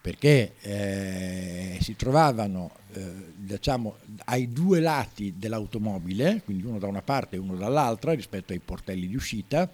perché 0.00 0.54
eh, 0.60 1.78
si 1.80 1.94
trovavano 1.94 2.72
eh, 2.92 3.32
diciamo, 3.36 3.96
ai 4.24 4.50
due 4.50 4.80
lati 4.80 5.34
dell'automobile, 5.36 6.40
quindi 6.44 6.64
uno 6.64 6.78
da 6.78 6.86
una 6.86 7.02
parte 7.02 7.36
e 7.36 7.38
uno 7.38 7.54
dall'altra 7.54 8.14
rispetto 8.14 8.52
ai 8.52 8.60
portelli 8.60 9.06
di 9.06 9.14
uscita, 9.14 9.70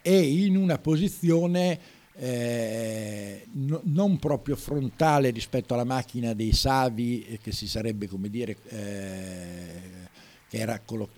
e 0.00 0.18
in 0.18 0.56
una 0.56 0.78
posizione 0.78 1.78
eh, 2.14 3.46
no, 3.52 3.82
non 3.84 4.18
proprio 4.18 4.56
frontale 4.56 5.30
rispetto 5.30 5.74
alla 5.74 5.84
macchina 5.84 6.32
dei 6.32 6.52
Savi, 6.52 7.24
eh, 7.24 7.38
che 7.38 7.52
si 7.52 7.68
sarebbe, 7.68 8.08
come 8.08 8.30
dire, 8.30 8.56
eh, 8.68 10.08
che 10.48 10.56
era 10.56 10.80
collo- 10.80 11.10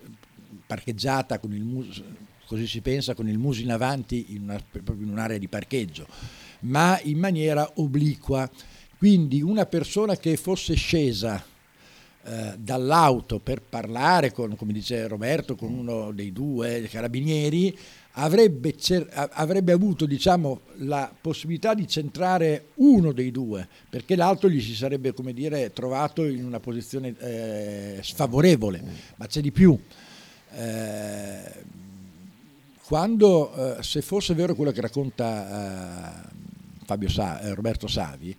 parcheggiata 0.67 1.39
con 1.39 1.53
il 1.53 1.63
muso, 1.63 2.03
così 2.47 2.67
si 2.67 2.81
pensa, 2.81 3.15
con 3.15 3.29
il 3.29 3.39
muso 3.39 3.63
in 3.63 3.71
avanti 3.71 4.35
in, 4.35 4.43
una, 4.43 4.61
proprio 4.71 5.07
in 5.07 5.13
un'area 5.13 5.39
di 5.39 5.49
parcheggio 5.49 6.07
ma 6.63 6.99
in 7.03 7.19
maniera 7.19 7.71
obliqua. 7.77 8.51
Quindi 8.99 9.43
una 9.43 9.67
persona 9.67 10.17
che 10.17 10.37
fosse 10.37 10.75
scesa 10.75 11.45
eh, 12.25 12.55
dall'auto 12.57 13.41
per 13.41 13.61
parlare 13.63 14.33
con, 14.33 14.55
come 14.57 14.73
dice 14.73 15.09
Roberto, 15.09 15.57
con 15.57 15.73
uno 15.73 16.13
dei 16.13 16.33
due 16.33 16.89
carabinieri, 16.89 17.77
avrebbe, 18.13 18.77
avrebbe 19.33 19.73
avuto 19.73 20.07
diciamo, 20.07 20.61
la 20.79 21.13
possibilità 21.21 21.75
di 21.75 21.89
centrare 21.89 22.67
uno 22.75 23.13
dei 23.13 23.33
due, 23.33 23.67
perché 23.91 24.15
l'altro 24.15 24.49
gli 24.49 24.61
si 24.61 24.75
sarebbe 24.75 25.13
come 25.13 25.33
dire, 25.33 25.73
trovato 25.73 26.25
in 26.25 26.45
una 26.45 26.61
posizione 26.61 27.15
eh, 27.19 27.99
sfavorevole, 28.03 28.83
ma 29.17 29.27
c'è 29.27 29.41
di 29.41 29.51
più. 29.51 29.77
Eh, 30.55 31.81
quando, 32.85 33.79
eh, 33.79 33.83
se 33.83 34.03
fosse 34.03 34.35
vero 34.35 34.55
quello 34.55 34.71
che 34.71 34.81
racconta 34.81 36.29
eh, 36.29 36.41
Fabio 36.85 37.09
Sa- 37.09 37.41
eh, 37.41 37.55
Roberto 37.55 37.87
Savi, 37.87 38.35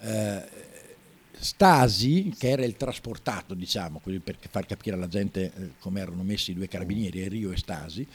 eh, 0.00 0.42
Stasi, 1.36 2.34
che 2.38 2.50
era 2.50 2.64
il 2.64 2.76
trasportato, 2.76 3.54
diciamo, 3.54 4.00
per 4.00 4.36
far 4.48 4.66
capire 4.66 4.96
alla 4.96 5.08
gente 5.08 5.52
eh, 5.54 5.70
come 5.78 6.00
erano 6.00 6.22
messi 6.22 6.52
i 6.52 6.54
due 6.54 6.68
carabinieri, 6.68 7.28
Rio 7.28 7.52
e 7.52 7.56
Stasi, 7.56 8.06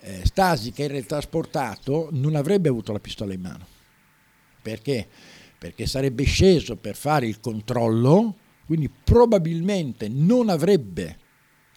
eh, 0.00 0.20
Stasi, 0.24 0.72
che 0.72 0.84
era 0.84 0.96
il 0.96 1.06
trasportato, 1.06 2.08
non 2.12 2.34
avrebbe 2.34 2.68
avuto 2.68 2.92
la 2.92 2.98
pistola 2.98 3.32
in 3.32 3.40
mano. 3.40 3.66
Perché? 4.60 5.08
Perché 5.58 5.86
sarebbe 5.86 6.24
sceso 6.24 6.76
per 6.76 6.96
fare 6.96 7.26
il 7.26 7.40
controllo, 7.40 8.36
quindi 8.66 8.90
probabilmente 8.90 10.08
non 10.08 10.48
avrebbe 10.48 11.18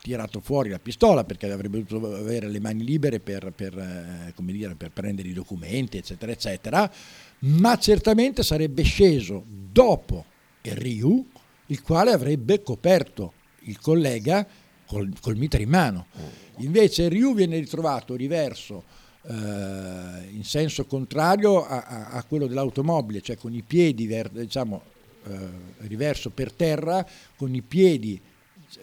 tirato 0.02 0.39
fuori 0.39 0.70
la 0.70 0.80
pistola 0.80 1.24
perché 1.24 1.52
avrebbe 1.52 1.84
dovuto 1.84 2.16
avere 2.16 2.47
le 2.47 2.60
mani 2.60 2.84
libere 2.84 3.20
per, 3.20 3.52
per, 3.52 3.78
eh, 3.78 4.34
dire, 4.38 4.76
per 4.76 4.91
prendere 4.91 5.28
i 5.28 5.34
documenti, 5.34 5.97
eccetera, 5.97 6.32
eccetera 6.32 6.91
ma 7.40 7.78
certamente 7.78 8.44
sarebbe 8.44 8.84
sceso 8.84 9.44
dopo 9.48 10.26
Ryu, 10.62 11.26
il 11.68 11.82
quale 11.82 12.12
avrebbe 12.12 12.62
coperto 12.62 13.34
il 13.62 13.80
collega 13.80 14.46
col, 14.86 15.12
col 15.22 15.38
mitra 15.38 15.62
in 15.62 15.70
mano. 15.70 16.08
Invece 16.58 17.08
Ryu 17.08 17.34
viene 17.34 17.58
ritrovato 17.58 18.16
riverso 18.16 18.84
eh, 19.24 19.34
in 19.34 20.44
senso 20.44 20.86
contrario 20.86 21.66
a, 21.66 21.84
a, 21.84 22.10
a, 22.10 22.24
quello 22.24 22.48
dell'automobile, 22.48 23.22
cioè 23.22 23.38
con 23.38 23.54
i 23.54 23.62
piedi 23.62 24.08
ver, 24.08 24.30
diciamo, 24.30 24.82
eh, 25.26 25.38
riverso 25.88 26.30
per 26.32 26.52
terra, 26.52 27.06
con 27.36 27.54
i 27.54 27.62
piedi 27.62 28.20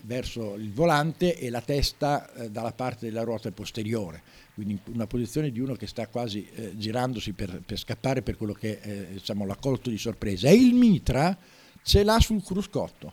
verso 0.03 0.55
il 0.55 0.73
volante 0.73 1.39
e 1.39 1.51
la 1.51 1.61
testa 1.61 2.33
eh, 2.35 2.51
dalla 2.51 2.73
parte 2.73 3.07
della 3.07 3.23
ruota 3.23 3.51
posteriore 3.51 4.23
quindi 4.57 4.79
una 4.87 5.07
posizione 5.07 5.51
di 5.51 5.61
uno 5.61 5.75
che 5.75 5.87
sta 5.87 6.07
quasi 6.09 6.49
eh, 6.55 6.73
girandosi 6.79 7.35
per, 7.35 7.61
per, 7.61 7.79
scappare 7.79 8.23
per 8.23 8.39
quello 8.39 8.55
che 8.55 8.79
eh, 8.81 9.07
diciamo, 9.13 9.45
l'ha 9.45 9.57
colto 9.57 9.91
di 9.91 9.99
sorpresa. 9.99 10.49
E 10.49 10.55
il 10.55 10.73
mitra 10.73 11.37
ce 11.83 12.03
l'ha 12.03 12.19
sul 12.21 12.43
cruscotto, 12.43 13.13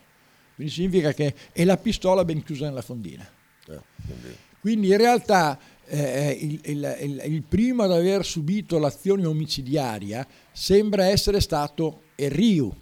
quindi 0.56 0.72
significa 0.72 1.12
che 1.12 1.36
è 1.52 1.66
la 1.66 1.76
pistola 1.76 2.24
ben 2.24 2.42
chiusa 2.44 2.68
nella 2.68 2.82
fondina. 2.82 3.28
Eh, 3.68 3.82
quindi 4.62 4.88
in 4.88 4.96
realtà 4.96 5.60
eh, 5.86 6.38
il, 6.40 6.62
il, 6.64 6.98
il, 7.02 7.22
il, 7.26 7.44
primo 7.44 7.84
ad 7.84 7.92
aver 7.92 8.24
subito 8.24 8.80
l'azione 8.80 9.26
omicidiaria 9.26 10.26
sembra 10.50 11.08
essere 11.08 11.42
stato 11.42 12.04
Ryu, 12.16 12.74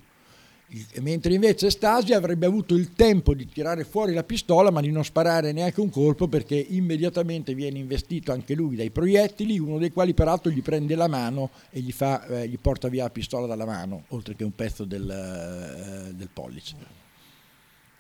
mentre 1.01 1.34
invece 1.34 1.69
Stasi 1.69 2.13
avrebbe 2.13 2.45
avuto 2.45 2.76
il 2.76 2.93
tempo 2.93 3.34
di 3.34 3.45
tirare 3.47 3.84
fuori 3.84 4.13
la 4.13 4.24
pistola 4.24 4.72
ma 4.72 4.80
di 4.80 4.89
non 4.89 5.03
sparare 5.03 5.51
neanche 5.51 5.82
un 5.82 5.89
colpo 5.89 6.28
perché 6.28 6.55
immediatamente 6.55 7.53
viene 7.53 7.78
investito 7.80 8.32
anche 8.32 8.53
lui 8.53 8.78
dai 8.78 8.89
proiettili, 8.89 9.59
uno 9.59 9.78
dei 9.78 9.91
quali 9.91 10.13
peraltro 10.13 10.49
gli 10.49 10.61
prende 10.61 10.95
la 10.95 11.07
mano 11.07 11.49
e 11.69 11.82
gli, 11.82 11.91
fa, 11.91 12.26
eh, 12.26 12.47
gli 12.47 12.57
porta 12.57 12.88
via 12.88 13.03
la 13.03 13.09
pistola 13.09 13.47
dalla 13.47 13.65
mano, 13.65 14.05
oltre 14.09 14.36
che 14.36 14.45
un 14.45 14.55
pezzo 14.55 14.86
del, 14.86 15.09
eh, 15.09 16.13
del 16.13 16.30
pollice. 16.32 16.76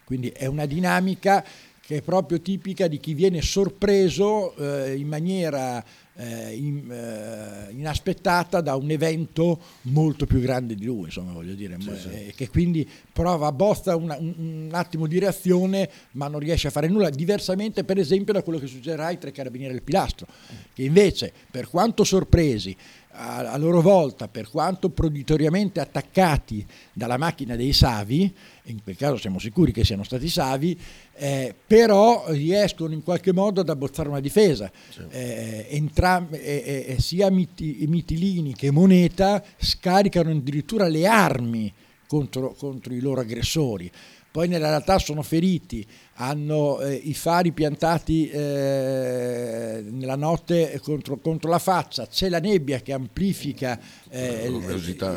Quindi 0.05 0.29
è 0.29 0.45
una 0.45 0.65
dinamica 0.65 1.43
che 1.81 1.97
è 1.97 2.01
proprio 2.01 2.39
tipica 2.39 2.87
di 2.87 2.99
chi 2.99 3.13
viene 3.13 3.41
sorpreso 3.41 4.55
eh, 4.55 4.95
in 4.95 5.07
maniera 5.07 5.83
eh, 6.15 6.53
in, 6.55 6.91
eh, 6.91 7.71
inaspettata 7.71 8.61
da 8.61 8.75
un 8.75 8.89
evento 8.91 9.59
molto 9.83 10.25
più 10.25 10.39
grande 10.39 10.75
di 10.75 10.85
lui, 10.85 11.05
insomma, 11.05 11.31
voglio 11.31 11.53
dire, 11.53 11.77
sì, 11.79 11.91
sì. 11.97 12.07
Eh, 12.09 12.33
che 12.35 12.49
quindi 12.49 12.87
prova, 13.11 13.51
bozza 13.51 13.95
una, 13.95 14.17
un, 14.17 14.33
un, 14.37 14.69
attimo 14.73 15.07
di 15.07 15.19
reazione, 15.19 15.89
ma 16.11 16.27
non 16.27 16.39
riesce 16.39 16.67
a 16.67 16.71
fare 16.71 16.87
nulla, 16.87 17.09
diversamente 17.09 17.83
per 17.83 17.97
esempio 17.97 18.33
da 18.33 18.43
quello 18.43 18.59
che 18.59 18.67
succederà 18.67 19.07
ai 19.07 19.17
tre 19.17 19.31
carabinieri 19.31 19.73
del 19.73 19.83
pilastro, 19.83 20.27
che 20.73 20.83
invece, 20.83 21.31
per 21.49 21.69
quanto 21.69 22.03
sorpresi, 22.03 22.75
a, 23.13 23.57
loro 23.57 23.81
volta, 23.81 24.27
per 24.27 24.49
quanto 24.49 24.89
proditoriamente 24.89 25.79
attaccati 25.79 26.65
dalla 26.93 27.17
macchina 27.17 27.55
dei 27.55 27.73
Savi, 27.73 28.33
in 28.65 28.83
quel 28.83 28.95
caso 28.95 29.17
siamo 29.17 29.39
sicuri 29.39 29.71
che 29.71 29.83
siano 29.83 30.03
stati 30.03 30.29
Savi, 30.29 30.79
eh, 31.15 31.53
però 31.65 32.25
riescono 32.27 32.93
in 32.93 33.03
qualche 33.03 33.33
modo 33.33 33.61
ad 33.61 33.69
abbozzare 33.69 34.09
una 34.09 34.19
difesa. 34.19 34.71
Sì. 34.89 35.01
Eh, 35.09 35.67
entram- 35.69 36.33
eh, 36.33 36.85
eh 36.87 37.01
sia 37.01 37.29
Miti- 37.29 37.85
Mitilini 37.87 38.53
che 38.53 38.71
Moneta 38.71 39.43
scaricano 39.57 40.31
addirittura 40.31 40.87
le 40.87 41.07
armi 41.07 41.73
contro, 42.07 42.53
contro 42.53 42.93
i 42.93 42.99
loro 42.99 43.21
aggressori 43.21 43.89
poi 44.31 44.47
nella 44.47 44.69
realtà 44.69 44.97
sono 44.97 45.23
feriti, 45.23 45.85
hanno 46.15 46.79
eh, 46.79 46.93
i 46.93 47.13
fari 47.13 47.51
piantati 47.51 48.29
eh, 48.29 49.83
nella 49.89 50.15
notte 50.15 50.79
contro, 50.81 51.17
contro, 51.17 51.49
la 51.49 51.59
faccia, 51.59 52.07
c'è 52.07 52.29
la 52.29 52.39
nebbia 52.39 52.79
che 52.79 52.93
amplifica 52.93 53.77
eh, 54.09 54.49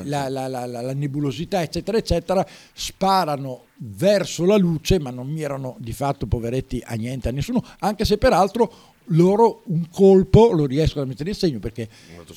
la, 0.04 0.28
la, 0.28 0.48
la, 0.48 0.66
la, 0.66 0.94
nebulosità, 0.94 1.62
eccetera, 1.62 1.96
eccetera, 1.96 2.44
sparano 2.72 3.66
verso 3.76 4.44
la 4.46 4.56
luce, 4.56 4.98
ma 4.98 5.10
non 5.10 5.28
mirano 5.28 5.76
di 5.78 5.92
fatto, 5.92 6.26
poveretti, 6.26 6.82
a 6.84 6.94
niente, 6.94 7.28
a 7.28 7.32
nessuno, 7.32 7.62
anche 7.78 8.04
se 8.04 8.18
peraltro 8.18 8.92
loro 9.08 9.62
un 9.66 9.88
colpo 9.90 10.50
lo 10.52 10.66
riescono 10.66 11.04
a 11.04 11.06
mettere 11.06 11.28
in 11.28 11.36
segno 11.36 11.58
perché 11.58 11.86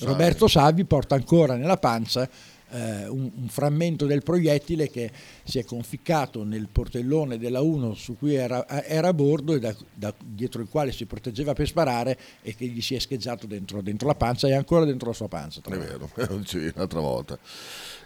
Roberto 0.01 0.49
Savi 0.49 0.83
porta 0.83 1.15
ancora 1.15 1.55
nella 1.55 1.77
pancia 1.77 2.29
eh, 2.69 3.07
un, 3.07 3.31
un, 3.33 3.47
frammento 3.47 4.05
del 4.05 4.23
proiettile 4.23 4.89
che 4.89 5.11
si 5.43 5.59
è 5.59 5.65
conficcato 5.65 6.43
nel 6.43 6.67
portellone 6.71 7.37
della 7.37 7.61
1 7.61 7.93
su 7.93 8.17
cui 8.17 8.35
era, 8.35 8.67
era 8.85 9.09
a 9.09 9.13
bordo 9.13 9.53
e 9.53 9.59
da, 9.59 9.75
da, 9.93 10.13
dietro 10.23 10.61
il 10.61 10.67
quale 10.69 10.91
si 10.91 11.05
proteggeva 11.05 11.53
per 11.53 11.67
sparare 11.67 12.17
e 12.41 12.55
che 12.55 12.65
gli 12.65 12.81
si 12.81 12.95
è 12.95 12.99
scheggiato 12.99 13.47
dentro, 13.47 13.81
dentro 13.81 14.07
la 14.07 14.15
pancia 14.15 14.47
e 14.47 14.53
ancora 14.53 14.85
dentro 14.85 15.09
la 15.09 15.15
sua 15.15 15.27
pancia. 15.27 15.61
È 15.63 15.77
vero, 15.77 16.09
sì, 16.45 16.71
un'altra 16.75 16.99
volta. 16.99 17.37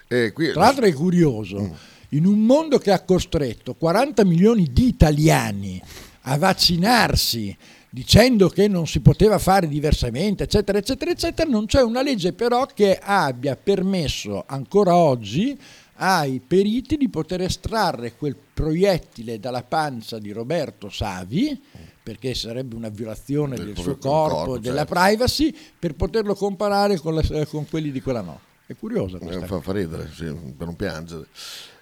E 0.08 0.32
qui... 0.32 0.52
Tra 0.52 0.62
l'altro 0.62 0.86
è 0.86 0.94
curioso, 0.94 1.62
mm. 1.62 1.72
in 2.10 2.26
un 2.26 2.46
mondo 2.46 2.78
che 2.78 2.92
ha 2.92 3.02
costretto 3.02 3.74
40 3.74 4.26
milioni 4.26 4.68
di 4.72 4.88
italiani 4.88 5.82
a 6.26 6.38
vaccinarsi 6.38 7.58
dicendo 7.94 8.48
che 8.48 8.70
non 8.70 8.88
si 8.88 9.02
poteva 9.02 9.38
fare 9.38 9.68
diversamente, 9.68 10.44
eccetera, 10.44 10.78
eccetera, 10.78 11.12
eccetera, 11.12 11.50
non 11.50 11.66
c'è 11.66 11.82
una 11.82 12.02
legge 12.02 12.32
però 12.32 12.66
che 12.66 12.98
abbia 12.98 13.58
permesso 13.58 14.46
ancora 14.48 14.96
oggi 14.96 15.60
ai 15.96 16.40
periti 16.40 16.96
di 16.96 17.10
poter 17.10 17.42
estrarre 17.42 18.16
quel 18.16 18.36
proiettile 18.54 19.40
dalla 19.40 19.64
pancia 19.64 20.20
di 20.20 20.32
Roberto 20.32 20.90
Savi, 20.90 21.62
perché 22.02 22.34
sarebbe 22.34 22.76
una 22.76 22.90
violazione 22.90 23.56
del, 23.56 23.74
del 23.74 23.78
suo 23.78 23.98
corpo, 23.98 24.36
corpo 24.36 24.58
della 24.58 24.86
certo. 24.86 24.94
privacy, 24.94 25.56
per 25.78 25.94
poterlo 25.96 26.34
comparare 26.34 26.98
con, 26.98 27.16
le, 27.16 27.46
con, 27.46 27.68
quelli 27.68 27.92
di 27.92 28.02
quella 28.02 28.22
no. 28.22 28.40
È 28.66 28.76
curiosa 28.76 29.18
questa 29.18 29.44
eh, 29.44 29.48
fa, 29.48 29.60
fa 29.60 29.74
ridere, 29.74 30.10
sì, 30.14 30.26
per 30.26 30.66
non 30.66 30.76
piangere. 30.78 31.28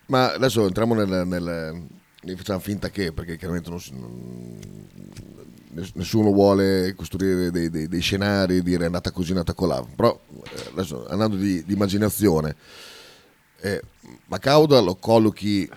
Ma 0.08 0.34
adesso 0.34 0.66
entriamo 0.66 0.96
nel, 0.96 1.28
nel, 1.28 1.86
ne 2.22 2.36
facciamo 2.36 2.60
finta 2.60 2.90
che, 2.90 3.12
perché 3.12 3.38
chiaramente 3.38 3.70
non, 3.70 3.80
non, 3.92 4.60
nessuno 5.94 6.32
vuole 6.32 6.94
costruire 6.96 7.52
dei, 7.52 7.70
dei, 7.70 7.88
dei, 7.88 8.02
scenari 8.02 8.58
e 8.58 8.64
dire 8.64 8.84
è 8.84 8.86
andata 8.88 9.12
così, 9.12 9.30
è 9.30 9.34
andata 9.34 9.54
colà. 9.54 9.82
Però 9.96 10.20
eh, 10.44 10.70
adesso 10.72 11.08
andando 11.08 11.38
di, 11.38 11.64
di 11.64 11.74
immaginazione, 11.74 12.56
eh, 13.62 13.82
Macauda 14.26 14.80
lo 14.80 14.96
collochi 14.96 15.70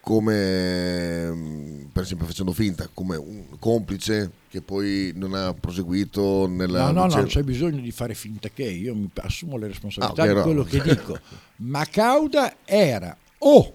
come, 0.00 1.30
mm, 1.30 1.84
per 1.92 2.04
esempio 2.04 2.26
facendo 2.26 2.52
finta, 2.52 2.88
come 2.92 3.16
un 3.16 3.58
complice 3.58 4.30
che 4.48 4.62
poi 4.62 5.12
non 5.14 5.34
ha 5.34 5.52
proseguito 5.52 6.46
nella... 6.46 6.86
No, 6.86 6.92
no, 6.92 7.06
no, 7.06 7.14
non 7.16 7.26
c'è 7.26 7.42
bisogno 7.42 7.80
di 7.80 7.90
fare 7.90 8.14
finta 8.14 8.48
che 8.48 8.62
io 8.62 8.94
mi 8.94 9.10
assumo 9.16 9.56
le 9.56 9.66
responsabilità 9.66 10.22
ah, 10.22 10.24
okay, 10.24 10.36
di 10.36 10.42
quello 10.42 10.62
no. 10.62 10.68
che 10.70 10.94
dico. 10.94 11.18
Macauda 11.56 12.58
era 12.64 13.16
o 13.38 13.74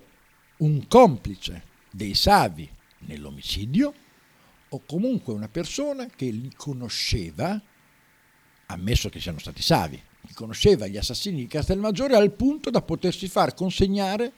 un 0.58 0.88
complice 0.88 1.70
dei 1.92 2.16
Savi 2.16 2.70
nell'omicidio 3.00 3.94
o 4.70 4.82
comunque 4.86 5.34
una 5.34 5.50
persona 5.50 6.08
che 6.08 6.30
li 6.30 6.52
conosceva, 6.56 7.60
ammesso 8.68 9.10
che 9.10 9.20
siano 9.20 9.40
stati 9.40 9.62
Savi, 9.62 10.02
li 10.22 10.34
conosceva 10.34 10.88
gli 10.88 10.98
assassini 10.98 11.38
di 11.38 11.48
Castelmaggiore 11.48 12.16
al 12.16 12.32
punto 12.32 12.70
da 12.70 12.82
potersi 12.82 13.28
far 13.28 13.54
consegnare 13.54 14.32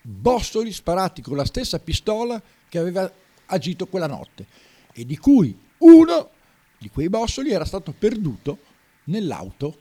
bossoli 0.00 0.72
sparati 0.72 1.22
con 1.22 1.36
la 1.36 1.44
stessa 1.44 1.78
pistola 1.78 2.42
che 2.68 2.78
aveva 2.78 3.10
agito 3.46 3.86
quella 3.86 4.06
notte 4.06 4.46
e 4.92 5.04
di 5.04 5.16
cui 5.16 5.56
uno 5.78 6.30
di 6.78 6.88
quei 6.88 7.08
bossoli 7.08 7.52
era 7.52 7.64
stato 7.64 7.92
perduto 7.92 8.58
nell'auto 9.04 9.78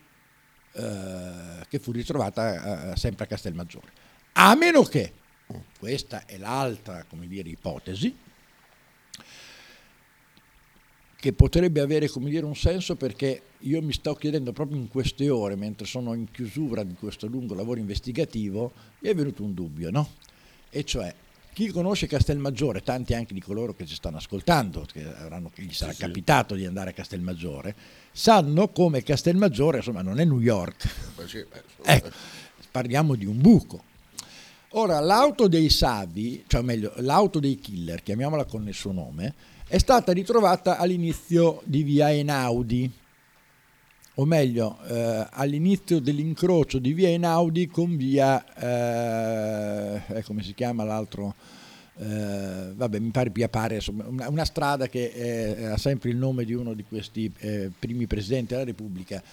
eh, 0.73 1.65
che 1.67 1.79
fu 1.79 1.91
ritrovata 1.91 2.91
eh, 2.91 2.95
sempre 2.95 3.25
a 3.25 3.27
Castelmaggiore. 3.27 3.91
A 4.33 4.53
meno 4.55 4.83
che 4.83 5.13
questa 5.79 6.25
è 6.25 6.37
l'altra 6.37 7.05
come 7.07 7.27
dire, 7.27 7.49
ipotesi, 7.49 8.15
che 11.19 11.33
potrebbe 11.33 11.81
avere 11.81 12.07
come 12.09 12.29
dire, 12.29 12.45
un 12.45 12.55
senso 12.55 12.95
perché 12.95 13.41
io 13.59 13.81
mi 13.81 13.91
sto 13.91 14.13
chiedendo 14.13 14.51
proprio 14.51 14.77
in 14.77 14.87
queste 14.87 15.29
ore, 15.29 15.55
mentre 15.55 15.85
sono 15.87 16.13
in 16.13 16.29
chiusura 16.29 16.83
di 16.83 16.93
questo 16.93 17.27
lungo 17.27 17.55
lavoro 17.55 17.79
investigativo, 17.79 18.71
mi 18.99 19.09
è 19.09 19.15
venuto 19.15 19.43
un 19.43 19.53
dubbio, 19.53 19.89
no? 19.89 20.09
E 20.69 20.83
cioè, 20.83 21.13
chi 21.53 21.69
conosce 21.69 22.05
Castelmaggiore, 22.05 22.83
tanti 22.83 23.15
anche 23.15 23.33
di 23.33 23.41
coloro 23.41 23.73
che 23.73 23.87
ci 23.87 23.95
stanno 23.95 24.17
ascoltando, 24.17 24.85
che, 24.91 25.03
avranno, 25.03 25.51
gli 25.55 25.71
sarà 25.71 25.91
sì, 25.91 26.01
capitato 26.01 26.53
sì. 26.53 26.61
di 26.61 26.67
andare 26.67 26.91
a 26.91 26.93
Castelmaggiore, 26.93 27.75
sanno 28.11 28.67
come 28.67 29.01
Castelmaggiore, 29.01 29.77
insomma, 29.77 30.03
non 30.03 30.19
è 30.19 30.23
New 30.23 30.39
York. 30.39 30.87
Sì, 31.25 31.43
beh, 31.49 31.63
ecco, 31.83 32.11
parliamo 32.69 33.15
di 33.15 33.25
un 33.25 33.41
buco 33.41 33.95
Ora, 34.77 34.99
l'auto 34.99 35.47
dei 35.47 35.71
Savi, 35.71 36.43
cioè 36.45 36.61
meglio, 36.61 36.93
l'auto 36.97 37.39
dei 37.39 37.55
killer, 37.55 38.03
chiamiamola 38.03 38.45
con 38.45 38.67
il 38.67 38.75
suo 38.75 38.91
nome, 38.91 39.33
è 39.67 39.79
stata 39.79 40.11
ritrovata 40.11 40.77
all'inizio 40.77 41.61
di 41.63 41.81
via 41.81 42.13
Enaudi, 42.13 42.87
o 44.13 44.25
meglio, 44.25 44.77
eh, 44.87 45.27
all'inizio 45.31 45.99
dell'incrocio 45.99 46.77
di 46.77 46.93
via 46.93 47.09
Enaudi 47.09 47.65
con 47.65 47.97
via, 47.97 48.45
eh, 50.05 50.21
come 50.21 50.43
si 50.43 50.53
chiama 50.53 50.83
l'altro? 50.83 51.33
Eh, 51.97 52.73
vabbè, 52.75 52.99
mi 52.99 53.09
pare 53.09 53.31
via 53.31 53.49
Pare, 53.49 53.81
una, 53.87 54.29
una 54.29 54.45
strada 54.45 54.87
che 54.87 55.07
eh, 55.07 55.65
ha 55.65 55.77
sempre 55.77 56.11
il 56.11 56.17
nome 56.17 56.45
di 56.45 56.53
uno 56.53 56.75
di 56.75 56.83
questi 56.83 57.33
eh, 57.39 57.71
primi 57.79 58.05
presidenti 58.05 58.53
della 58.53 58.63
Repubblica. 58.63 59.23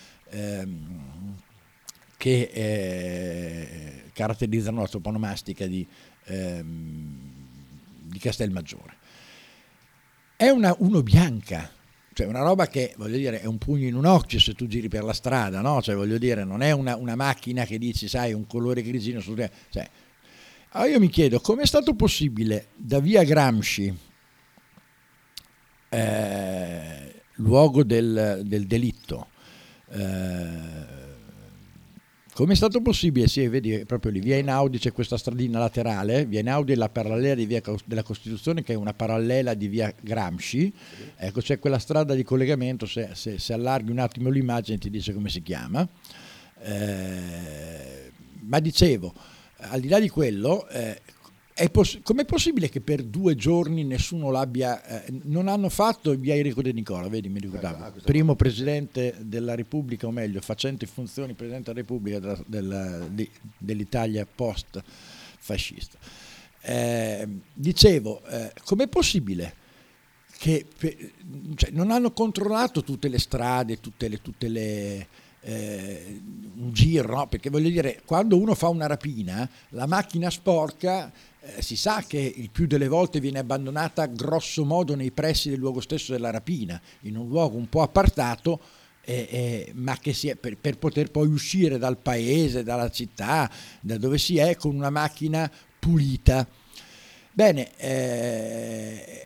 Che 2.16 2.50
eh, 2.52 4.04
caratterizzano 4.12 4.80
la 4.80 4.88
toponomastica 4.88 5.66
di, 5.66 5.86
ehm, 6.24 7.18
di 8.02 8.18
Castelmaggiore. 8.18 8.96
È 10.36 10.48
una 10.48 10.74
uno 10.78 11.02
bianca, 11.02 11.70
cioè 12.12 12.26
una 12.26 12.42
roba 12.42 12.66
che 12.68 12.94
voglio 12.96 13.16
dire 13.16 13.40
è 13.40 13.46
un 13.46 13.58
pugno 13.58 13.86
in 13.86 13.94
un 13.94 14.04
occhio 14.04 14.38
se 14.38 14.54
tu 14.54 14.66
giri 14.66 14.88
per 14.88 15.04
la 15.04 15.12
strada, 15.12 15.60
no? 15.60 15.82
Cioè 15.82 15.94
voglio 15.94 16.18
dire 16.18 16.44
non 16.44 16.62
è 16.62 16.70
una, 16.72 16.96
una 16.96 17.16
macchina 17.16 17.64
che 17.64 17.78
dici 17.78 18.08
sai 18.08 18.32
un 18.32 18.46
colore 18.46 18.82
grigino 18.82 19.20
su 19.20 19.34
cioè, 19.34 19.88
allora 20.76 20.90
io 20.90 20.98
mi 20.98 21.08
chiedo 21.08 21.40
come 21.40 21.62
è 21.62 21.66
stato 21.66 21.94
possibile 21.94 22.68
da 22.74 22.98
via 22.98 23.22
Gramsci, 23.22 23.96
eh, 25.88 27.22
luogo 27.34 27.84
del, 27.84 28.42
del 28.44 28.66
delitto, 28.66 29.28
eh, 29.90 31.03
come 32.34 32.54
è 32.54 32.56
stato 32.56 32.80
possibile? 32.80 33.28
Sì, 33.28 33.46
vedi 33.46 33.84
proprio 33.86 34.10
lì, 34.10 34.18
via 34.18 34.36
Inaudi 34.36 34.78
c'è 34.78 34.92
questa 34.92 35.16
stradina 35.16 35.60
laterale, 35.60 36.26
via 36.26 36.40
Inaudi 36.40 36.72
è 36.72 36.74
la 36.74 36.88
parallela 36.88 37.36
di 37.36 37.46
via 37.46 37.62
della 37.84 38.02
Costituzione 38.02 38.64
che 38.64 38.72
è 38.72 38.76
una 38.76 38.92
parallela 38.92 39.54
di 39.54 39.68
via 39.68 39.94
Gramsci, 40.00 40.72
ecco 41.16 41.40
c'è 41.40 41.60
quella 41.60 41.78
strada 41.78 42.12
di 42.12 42.24
collegamento, 42.24 42.86
se, 42.86 43.10
se, 43.12 43.38
se 43.38 43.52
allarghi 43.52 43.92
un 43.92 44.00
attimo 44.00 44.30
l'immagine 44.30 44.78
ti 44.78 44.90
dice 44.90 45.14
come 45.14 45.28
si 45.28 45.42
chiama, 45.42 45.88
eh, 46.60 48.10
ma 48.40 48.58
dicevo, 48.58 49.14
al 49.56 49.78
di 49.78 49.88
là 49.88 50.00
di 50.00 50.08
quello, 50.08 50.66
eh, 50.70 51.00
poss- 51.70 52.00
com'è 52.02 52.24
possibile 52.24 52.68
che 52.68 52.80
per 52.80 53.02
due 53.02 53.36
giorni 53.36 53.84
nessuno 53.84 54.30
l'abbia... 54.30 54.84
Eh, 54.84 55.20
non 55.24 55.46
hanno 55.48 55.68
fatto 55.68 56.14
via 56.16 56.34
Enrico 56.34 56.62
De 56.62 56.72
Nicola, 56.72 57.08
vedi, 57.08 57.28
mi 57.28 57.38
ricordavo, 57.38 57.86
eh, 57.86 58.00
primo 58.00 58.34
presidente 58.34 59.14
della 59.20 59.54
Repubblica, 59.54 60.06
o 60.06 60.10
meglio, 60.10 60.40
facente 60.40 60.86
funzioni 60.86 61.34
presidente 61.34 61.72
della 61.72 61.86
Repubblica 61.86 62.18
della, 62.18 62.42
della, 62.46 62.98
di, 63.08 63.28
dell'Italia 63.56 64.26
post-fascista. 64.26 65.98
Eh, 66.60 67.28
dicevo, 67.52 68.24
eh, 68.24 68.52
com'è 68.64 68.88
possibile 68.88 69.62
che 70.38 70.66
cioè, 71.54 71.70
non 71.70 71.90
hanno 71.90 72.10
controllato 72.12 72.82
tutte 72.82 73.08
le 73.08 73.18
strade, 73.18 73.80
tutte 73.80 74.08
le, 74.08 74.20
tutte 74.20 74.48
le 74.48 75.06
eh, 75.44 76.20
un 76.56 76.72
giro, 76.72 77.14
no? 77.14 77.26
perché 77.28 77.50
voglio 77.50 77.68
dire, 77.68 78.00
quando 78.04 78.38
uno 78.38 78.54
fa 78.54 78.68
una 78.68 78.86
rapina, 78.86 79.48
la 79.70 79.86
macchina 79.86 80.30
sporca 80.30 81.12
eh, 81.46 81.62
si 81.62 81.76
sa 81.76 82.02
che 82.06 82.18
il 82.18 82.50
più 82.50 82.66
delle 82.66 82.88
volte 82.88 83.20
viene 83.20 83.38
abbandonata 83.38 84.06
grosso 84.06 84.64
modo 84.64 84.94
nei 84.94 85.10
pressi 85.10 85.50
del 85.50 85.58
luogo 85.58 85.80
stesso 85.80 86.12
della 86.12 86.30
rapina, 86.30 86.80
in 87.02 87.16
un 87.16 87.28
luogo 87.28 87.56
un 87.56 87.68
po' 87.68 87.82
appartato, 87.82 88.60
eh, 89.02 89.28
eh, 89.30 89.72
ma 89.74 89.98
che 89.98 90.14
si 90.14 90.28
è, 90.28 90.36
per, 90.36 90.56
per, 90.56 90.78
poter 90.78 91.10
poi 91.10 91.28
uscire 91.28 91.76
dal 91.76 91.98
paese, 91.98 92.62
dalla 92.62 92.90
città, 92.90 93.50
da 93.80 93.98
dove 93.98 94.16
si 94.16 94.38
è, 94.38 94.56
con 94.56 94.74
una 94.74 94.90
macchina 94.90 95.50
pulita. 95.78 96.46
Bene, 97.30 97.76
eh, 97.76 99.24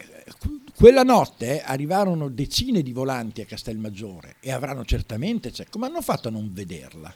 quella 0.74 1.04
notte 1.04 1.62
arrivarono 1.62 2.28
decine 2.28 2.82
di 2.82 2.92
volanti 2.92 3.42
a 3.42 3.44
Castelmaggiore 3.44 4.36
e 4.40 4.50
avranno 4.50 4.84
certamente, 4.84 5.52
cioè, 5.52 5.66
come 5.70 5.86
hanno 5.86 6.02
fatto 6.02 6.28
a 6.28 6.32
non 6.32 6.52
vederla? 6.52 7.14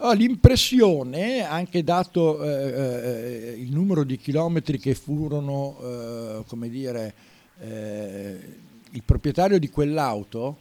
Ho 0.00 0.12
l'impressione, 0.12 1.40
anche 1.40 1.82
dato 1.82 2.42
eh, 2.42 2.50
eh, 2.50 3.54
il 3.56 3.72
numero 3.72 4.04
di 4.04 4.18
chilometri 4.18 4.78
che 4.78 4.94
furono, 4.94 5.78
eh, 5.80 6.44
come 6.46 6.68
dire, 6.68 7.14
eh, 7.60 8.38
il 8.90 9.02
proprietario 9.02 9.58
di 9.58 9.70
quell'auto 9.70 10.60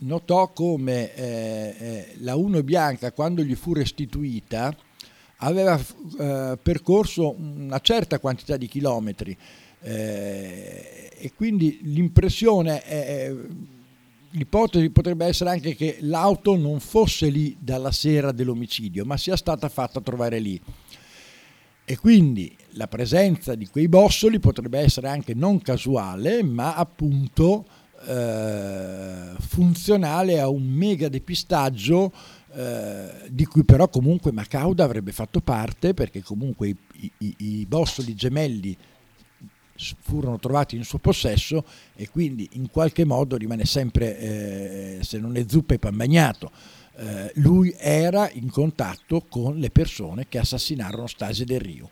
notò 0.00 0.52
come 0.52 1.14
eh, 1.14 1.74
eh, 1.78 2.14
la 2.18 2.36
1 2.36 2.62
bianca, 2.62 3.10
quando 3.10 3.42
gli 3.42 3.54
fu 3.54 3.72
restituita, 3.72 4.76
aveva 5.36 5.80
percorso 6.62 7.34
una 7.38 7.80
certa 7.80 8.18
quantità 8.18 8.58
di 8.58 8.66
chilometri. 8.66 9.34
Eh, 9.80 11.10
e 11.16 11.32
quindi 11.34 11.80
l'impressione 11.84 12.82
è, 12.82 13.34
l'ipotesi 14.32 14.90
potrebbe 14.90 15.26
essere 15.26 15.50
anche 15.50 15.74
che 15.74 15.98
l'auto 16.00 16.56
non 16.56 16.80
fosse 16.80 17.28
lì 17.28 17.56
dalla 17.58 17.92
sera 17.92 18.32
dell'omicidio, 18.32 19.04
ma 19.04 19.16
sia 19.16 19.36
stata 19.36 19.68
fatta 19.68 20.00
trovare 20.00 20.38
lì. 20.38 20.60
E 21.84 21.98
quindi 21.98 22.54
la 22.70 22.86
presenza 22.86 23.54
di 23.54 23.66
quei 23.66 23.88
bossoli 23.88 24.38
potrebbe 24.38 24.78
essere 24.78 25.08
anche 25.08 25.34
non 25.34 25.60
casuale, 25.60 26.42
ma 26.42 26.74
appunto 26.74 27.66
eh, 28.06 29.32
funzionale 29.38 30.40
a 30.40 30.48
un 30.48 30.62
mega 30.62 31.08
depistaggio 31.08 32.12
eh, 32.54 33.10
di 33.28 33.44
cui 33.46 33.64
però 33.64 33.88
comunque 33.88 34.32
Macauda 34.32 34.84
avrebbe 34.84 35.12
fatto 35.12 35.40
parte 35.40 35.94
perché 35.94 36.22
comunque 36.22 36.68
i, 36.68 36.76
i, 37.18 37.34
i 37.38 37.66
bossoli 37.66 38.14
gemelli 38.14 38.76
furono 39.74 40.38
trovati 40.38 40.76
in 40.76 40.84
suo 40.84 40.98
possesso 40.98 41.64
e 41.94 42.08
quindi 42.08 42.48
in 42.52 42.70
qualche 42.70 43.04
modo 43.04 43.36
rimane 43.36 43.64
sempre, 43.64 44.18
eh, 44.18 44.98
se 45.02 45.18
non 45.18 45.36
è 45.36 45.44
zuppa, 45.48 45.74
è 45.74 45.78
pan 45.78 45.96
bagnato. 45.96 46.50
Eh, 46.94 47.32
lui 47.36 47.74
era 47.78 48.30
in 48.32 48.50
contatto 48.50 49.24
con 49.28 49.56
le 49.56 49.70
persone 49.70 50.28
che 50.28 50.38
assassinarono 50.38 51.06
Stasi 51.06 51.44
del 51.44 51.60
Rio 51.60 51.88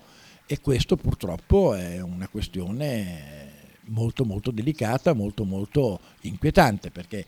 e 0.46 0.60
questo 0.60 0.96
purtroppo 0.96 1.74
è 1.74 2.00
una 2.00 2.28
questione 2.28 3.48
molto 3.84 4.24
molto 4.24 4.50
delicata, 4.50 5.14
molto 5.14 5.44
molto 5.44 6.00
inquietante 6.22 6.90
perché 6.90 7.24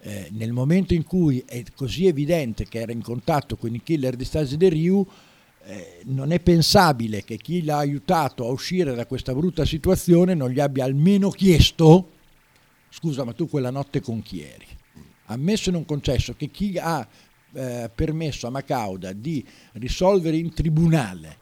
eh, 0.00 0.28
nel 0.32 0.52
momento 0.52 0.94
in 0.94 1.04
cui 1.04 1.42
è 1.46 1.64
così 1.74 2.06
evidente 2.06 2.64
che 2.66 2.80
era 2.80 2.92
in 2.92 3.02
contatto 3.02 3.56
con 3.56 3.74
i 3.74 3.82
killer 3.82 4.14
di 4.14 4.24
Stasi 4.24 4.56
del 4.56 4.70
Rio 4.70 5.06
eh, 5.68 6.02
non 6.04 6.30
è 6.30 6.38
pensabile 6.38 7.24
che 7.24 7.36
chi 7.36 7.64
l'ha 7.64 7.78
aiutato 7.78 8.46
a 8.46 8.50
uscire 8.50 8.94
da 8.94 9.04
questa 9.04 9.34
brutta 9.34 9.64
situazione 9.64 10.32
non 10.34 10.50
gli 10.50 10.60
abbia 10.60 10.84
almeno 10.84 11.30
chiesto, 11.30 12.12
scusa 12.88 13.24
ma 13.24 13.32
tu 13.32 13.48
quella 13.48 13.70
notte 13.70 14.00
con 14.00 14.22
chi 14.22 14.42
eri? 14.42 14.66
Ammesso 15.26 15.70
e 15.70 15.72
non 15.72 15.84
concesso 15.84 16.34
che 16.36 16.50
chi 16.50 16.78
ha 16.78 17.06
eh, 17.52 17.90
permesso 17.92 18.46
a 18.46 18.50
Macauda 18.50 19.12
di 19.12 19.44
risolvere 19.72 20.36
in 20.36 20.54
tribunale 20.54 21.36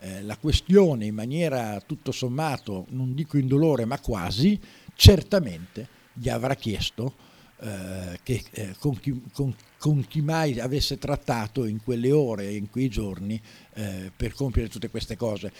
eh, 0.00 0.22
la 0.22 0.36
questione 0.36 1.06
in 1.06 1.14
maniera 1.14 1.80
tutto 1.80 2.12
sommato, 2.12 2.84
non 2.90 3.14
dico 3.14 3.38
indolore 3.38 3.86
ma 3.86 3.98
quasi, 3.98 4.60
certamente 4.94 5.88
gli 6.12 6.28
avrà 6.28 6.54
chiesto 6.54 7.14
eh, 7.60 8.20
che, 8.22 8.42
eh, 8.50 8.74
con, 8.78 8.98
chi, 9.00 9.22
con, 9.32 9.54
con, 9.80 10.04
chi, 10.06 10.20
mai 10.20 10.60
avesse 10.60 10.98
trattato 10.98 11.64
in 11.64 11.82
quelle 11.82 12.12
ore 12.12 12.48
e 12.48 12.56
in 12.56 12.68
quei 12.68 12.90
giorni 12.90 13.40
eh, 13.72 14.12
per 14.14 14.34
compiere 14.34 14.68
tutte 14.68 14.90
queste 14.90 15.16
cose. 15.16 15.50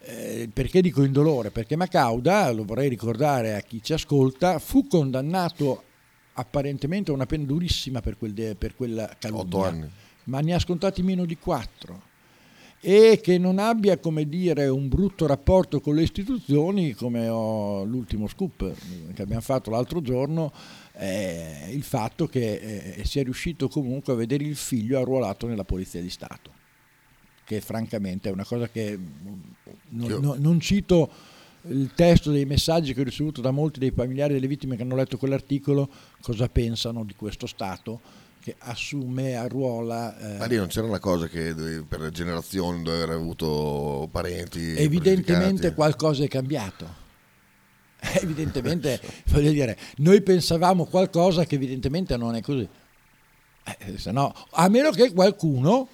Eh, 0.00 0.50
perché 0.52 0.82
dico 0.82 1.04
indolore? 1.04 1.52
Perché 1.52 1.76
Macauda, 1.76 2.50
lo 2.50 2.64
vorrei 2.64 2.88
ricordare 2.88 3.54
a 3.54 3.60
chi 3.60 3.80
ci 3.80 3.92
ascolta, 3.92 4.58
fu 4.58 4.88
condannato 4.88 5.84
apparentemente 6.32 7.12
a 7.12 7.14
una 7.14 7.26
pena 7.26 7.44
durissima 7.44 8.00
per, 8.00 8.18
quel, 8.18 8.56
per 8.56 8.74
quella 8.74 9.08
calunnia, 9.20 9.88
ma 10.24 10.40
ne 10.40 10.54
ha 10.54 10.58
scontati 10.58 11.04
meno 11.04 11.24
di 11.24 11.38
quattro 11.38 12.12
e 12.86 13.18
che 13.22 13.38
non 13.38 13.58
abbia 13.58 13.96
come 13.96 14.28
dire 14.28 14.68
un 14.68 14.88
brutto 14.88 15.26
rapporto 15.26 15.80
con 15.80 15.94
le 15.94 16.02
istituzioni 16.02 16.92
come 16.92 17.28
ho, 17.28 17.82
l'ultimo 17.84 18.26
scoop 18.28 18.74
che 19.14 19.22
abbiamo 19.22 19.40
fatto 19.40 19.70
l'altro 19.70 20.02
giorno 20.02 20.52
eh, 20.96 21.66
il 21.70 21.82
fatto 21.82 22.26
che 22.26 22.94
eh, 22.96 23.04
sia 23.04 23.22
riuscito 23.22 23.68
comunque 23.68 24.12
a 24.12 24.16
vedere 24.16 24.44
il 24.44 24.56
figlio 24.56 24.98
arruolato 25.00 25.46
nella 25.46 25.64
Polizia 25.64 26.00
di 26.00 26.10
Stato, 26.10 26.52
che 27.44 27.60
francamente 27.60 28.28
è 28.28 28.32
una 28.32 28.44
cosa 28.44 28.68
che 28.68 28.96
mm, 28.96 29.40
non, 29.90 30.20
non, 30.20 30.36
non 30.40 30.60
cito 30.60 31.10
il 31.66 31.92
testo 31.94 32.30
dei 32.30 32.44
messaggi 32.44 32.92
che 32.92 33.00
ho 33.00 33.04
ricevuto 33.04 33.40
da 33.40 33.50
molti 33.50 33.78
dei 33.78 33.90
familiari 33.90 34.34
delle 34.34 34.46
vittime 34.46 34.76
che 34.76 34.82
hanno 34.82 34.96
letto 34.96 35.16
quell'articolo, 35.16 35.88
cosa 36.20 36.48
pensano 36.48 37.04
di 37.04 37.14
questo 37.14 37.46
Stato 37.46 38.22
che 38.44 38.56
assume, 38.58 39.36
arruola. 39.36 40.18
Eh, 40.18 40.36
Ma 40.36 40.44
lì 40.44 40.56
non 40.56 40.66
c'era 40.66 40.86
una 40.86 40.98
cosa 40.98 41.28
che 41.28 41.54
per 41.88 42.10
generazioni 42.10 42.82
dove 42.82 43.02
aver 43.02 43.16
avuto 43.16 44.06
parenti. 44.12 44.74
Evidentemente 44.76 45.72
qualcosa 45.72 46.24
è 46.24 46.28
cambiato. 46.28 47.02
Evidentemente, 48.20 49.00
voglio 49.26 49.50
dire, 49.50 49.78
noi 49.96 50.22
pensavamo 50.22 50.84
qualcosa 50.84 51.44
che 51.44 51.54
evidentemente 51.54 52.16
non 52.16 52.34
è 52.34 52.42
così. 52.42 52.68
Eh, 53.64 53.98
se 53.98 54.10
no, 54.12 54.34
a 54.50 54.68
meno 54.68 54.90
che 54.90 55.12
qualcuno 55.12 55.88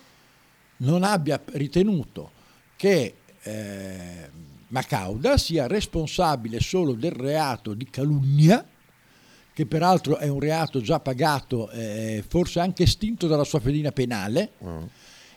non 0.78 1.04
abbia 1.04 1.40
ritenuto 1.52 2.32
che 2.76 3.14
eh, 3.42 4.30
Macauda 4.68 5.36
sia 5.36 5.66
responsabile 5.66 6.60
solo 6.60 6.94
del 6.94 7.12
reato 7.12 7.74
di 7.74 7.88
calunnia, 7.88 8.66
che 9.52 9.66
peraltro 9.66 10.16
è 10.16 10.28
un 10.28 10.40
reato 10.40 10.80
già 10.80 11.00
pagato, 11.00 11.70
eh, 11.70 12.24
forse 12.26 12.60
anche 12.60 12.84
estinto 12.84 13.26
dalla 13.26 13.44
sua 13.44 13.60
fedina 13.60 13.92
penale. 13.92 14.52
Mm 14.64 14.82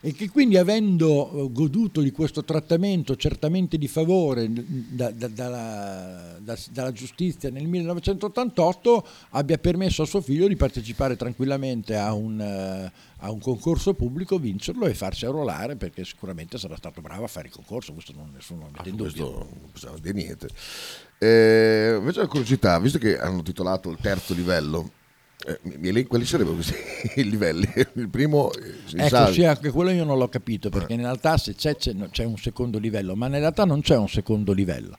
e 0.06 0.12
che 0.14 0.30
quindi 0.30 0.58
avendo 0.58 1.32
eh, 1.32 1.52
goduto 1.54 2.02
di 2.02 2.12
questo 2.12 2.44
trattamento 2.44 3.16
certamente 3.16 3.78
di 3.78 3.88
favore 3.88 4.52
da, 4.52 5.12
da, 5.12 5.30
dalla, 5.30 6.36
da, 6.40 6.58
dalla 6.72 6.92
giustizia 6.92 7.50
nel 7.50 7.68
1988 7.68 9.08
abbia 9.30 9.58
permesso 9.58 10.02
a 10.02 10.06
suo 10.06 10.20
figlio 10.20 10.50
di 10.50 10.58
partecipare 10.58 11.16
tranquillamente 11.16 11.96
a 11.96 12.12
un, 12.12 12.38
uh, 12.38 12.92
a 13.26 13.32
un 13.32 13.40
concorso 13.40 13.94
pubblico, 13.94 14.38
vincerlo 14.38 14.88
e 14.88 14.94
farsi 14.94 15.26
arruolare 15.26 15.78
perché 15.78 16.04
sicuramente 16.04 16.58
sarà 16.58 16.76
stato 16.76 17.00
bravo 17.00 17.24
a 17.24 17.28
fare 17.28 17.48
il 17.48 17.54
concorso, 17.54 17.94
questo 17.94 18.12
non, 18.14 18.32
nessuno 18.34 18.70
mette 18.76 18.90
in 18.90 18.98
dubbio. 18.98 19.30
Non 19.30 19.72
possiamo 19.72 19.98
dire 20.00 20.14
niente. 20.14 20.50
Eh, 21.18 21.96
invece 21.98 22.20
la 22.20 22.28
curiosità, 22.28 22.78
visto 22.78 22.98
che 22.98 23.18
hanno 23.18 23.42
titolato 23.42 23.90
il 23.90 23.98
terzo 24.02 24.34
livello, 24.34 24.92
eh, 25.46 26.08
quali 26.08 26.26
sarebbero 26.26 26.56
questi 26.56 26.76
i 27.20 27.30
livelli? 27.30 27.68
Il 27.94 28.10
primo 28.10 28.52
eh, 28.54 29.06
ecco, 29.06 29.32
sì, 29.32 29.44
anche 29.44 29.72
quello 29.72 29.92
io 29.92 30.06
non 30.06 30.18
l'ho 30.18 30.30
capito 30.30 30.70
perché 30.70 30.94
in 30.94 31.02
realtà 31.02 31.38
se 31.38 31.54
c'è, 31.56 31.76
c'è, 31.76 31.94
c'è, 32.12 32.24
un 32.24 32.38
secondo 32.38 32.80
livello, 32.80 33.16
ma 33.16 33.26
in 33.28 33.34
realtà 33.34 33.66
non 33.66 33.82
c'è 33.82 33.98
un 33.98 34.08
secondo 34.08 34.54
livello. 34.54 34.98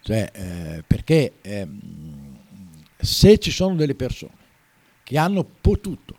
Cioè, 0.00 0.30
eh, 0.32 0.84
perché 0.86 1.34
eh, 1.40 1.66
se 2.96 3.38
ci 3.38 3.50
sono 3.50 3.74
delle 3.74 3.94
persone 3.94 4.42
che 5.02 5.18
hanno 5.18 5.44
potuto, 5.44 6.14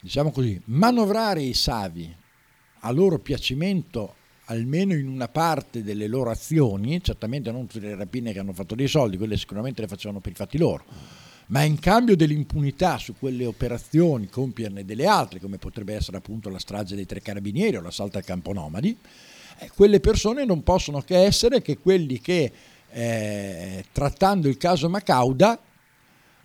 diciamo 0.00 0.30
così, 0.30 0.60
manovrare 0.66 1.42
i 1.42 1.54
savi 1.54 2.14
a 2.80 2.90
loro 2.90 3.18
piacimento 3.18 4.14
almeno 4.46 4.94
in 4.94 5.08
una 5.08 5.28
parte 5.28 5.82
delle 5.82 6.08
loro 6.08 6.30
azioni, 6.30 7.02
certamente 7.02 7.52
non 7.52 7.66
tutte 7.66 7.86
le 7.86 7.94
rapine 7.94 8.32
che 8.32 8.38
hanno 8.38 8.52
fatto 8.52 8.74
dei 8.74 8.88
soldi, 8.88 9.16
quelle 9.16 9.36
sicuramente 9.36 9.80
le 9.80 9.88
facevano 9.88 10.20
per 10.20 10.32
i 10.32 10.34
fatti 10.34 10.58
loro 10.58 10.84
ma 11.50 11.62
in 11.62 11.78
cambio 11.78 12.16
dell'impunità 12.16 12.98
su 12.98 13.14
quelle 13.18 13.44
operazioni 13.44 14.28
compierne 14.28 14.84
delle 14.84 15.06
altre, 15.06 15.40
come 15.40 15.58
potrebbe 15.58 15.94
essere 15.94 16.16
appunto 16.16 16.48
la 16.48 16.58
strage 16.58 16.94
dei 16.94 17.06
tre 17.06 17.20
carabinieri 17.20 17.76
o 17.76 17.80
l'assalto 17.80 18.18
al 18.18 18.24
campo 18.24 18.52
nomadi, 18.52 18.96
eh, 19.58 19.70
quelle 19.74 20.00
persone 20.00 20.44
non 20.44 20.62
possono 20.62 21.00
che 21.00 21.18
essere 21.18 21.60
che 21.60 21.78
quelli 21.78 22.20
che 22.20 22.52
eh, 22.92 23.84
trattando 23.92 24.48
il 24.48 24.56
caso 24.56 24.88
Macauda 24.88 25.60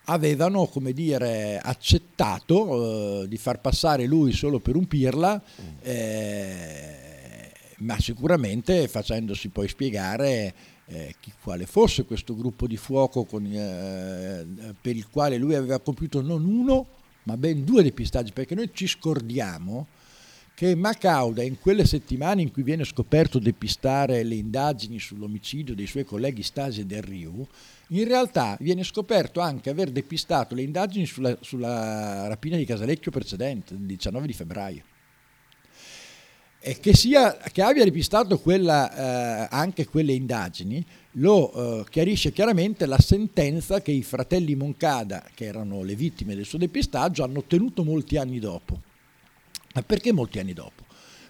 avevano 0.06 0.66
come 0.66 0.92
dire, 0.92 1.60
accettato 1.62 3.24
eh, 3.24 3.28
di 3.28 3.38
far 3.38 3.60
passare 3.62 4.06
lui 4.06 4.34
solo 4.34 4.60
per 4.60 4.76
un 4.76 4.88
pirla 4.88 5.42
eh, 5.82 7.52
ma 7.78 8.00
sicuramente 8.00 8.88
facendosi 8.88 9.50
poi 9.50 9.68
spiegare 9.68 10.54
eh, 10.88 11.16
chi, 11.20 11.32
quale 11.42 11.66
fosse 11.66 12.06
questo 12.06 12.36
gruppo 12.36 12.68
di 12.68 12.78
fuoco 12.78 13.26
con, 13.26 13.46
eh, 13.46 14.74
per 14.80 14.96
il 14.96 15.08
quale 15.10 15.38
lui 15.38 15.56
aveva 15.56 15.80
compiuto 15.80 16.22
non 16.22 16.46
uno, 16.46 16.88
ma 17.24 17.38
ben 17.38 17.64
due 17.64 17.84
depistaggi, 17.84 18.32
perché 18.32 18.56
noi 18.56 18.70
ci 18.74 18.88
scordiamo 18.88 19.88
che 20.54 20.74
Macauda 20.74 21.44
in 21.44 21.60
quelle 21.60 21.86
settimane 21.86 22.42
in 22.42 22.52
cui 22.52 22.64
viene 22.64 22.86
scoperto 22.86 23.40
depistare 23.40 24.24
le 24.24 24.36
indagini 24.36 25.00
sull'omicidio 25.00 25.76
dei 25.76 25.86
suoi 25.86 26.06
colleghi 26.06 26.44
Stasi 26.44 26.82
e 26.82 26.86
Del 26.86 27.04
Riu, 27.04 27.46
in 27.90 28.08
realtà 28.08 28.56
viene 28.62 28.84
scoperto 28.84 29.42
anche 29.42 29.70
aver 29.70 29.92
depistato 29.92 30.56
le 30.56 30.62
indagini 30.62 31.06
sulla, 31.06 31.38
sulla 31.42 32.28
rapina 32.28 32.56
di 32.56 32.64
Casalecchio 32.64 33.12
precedente, 33.12 33.74
il 33.74 33.82
19 33.82 34.28
di 34.28 34.34
febbraio. 34.34 34.84
Che, 36.66 36.96
sia, 36.96 37.38
che 37.52 37.62
abbia 37.62 37.84
depistato 37.84 38.40
quella, 38.40 39.44
eh, 39.44 39.48
anche 39.52 39.86
quelle 39.86 40.14
indagini 40.14 40.84
lo 41.18 41.52
eh, 41.54 41.86
chiarisce 41.92 42.32
chiaramente 42.32 42.88
la 42.88 42.98
sentenza 42.98 43.82
che 43.82 43.92
i 43.92 44.02
fratelli 44.02 44.56
Moncada, 44.56 45.24
che 45.36 45.46
erano 45.46 45.84
le 45.84 45.96
vittime 45.96 46.34
del 46.34 46.46
suo 46.46 46.58
depistaggio, 46.58 47.24
hanno 47.24 47.40
ottenuto 47.40 47.84
molti 47.84 48.18
anni 48.18 48.40
dopo. 48.40 48.82
Ma 49.76 49.84
perché 49.84 50.12
molti 50.12 50.40
anni 50.40 50.54
dopo? 50.54 50.84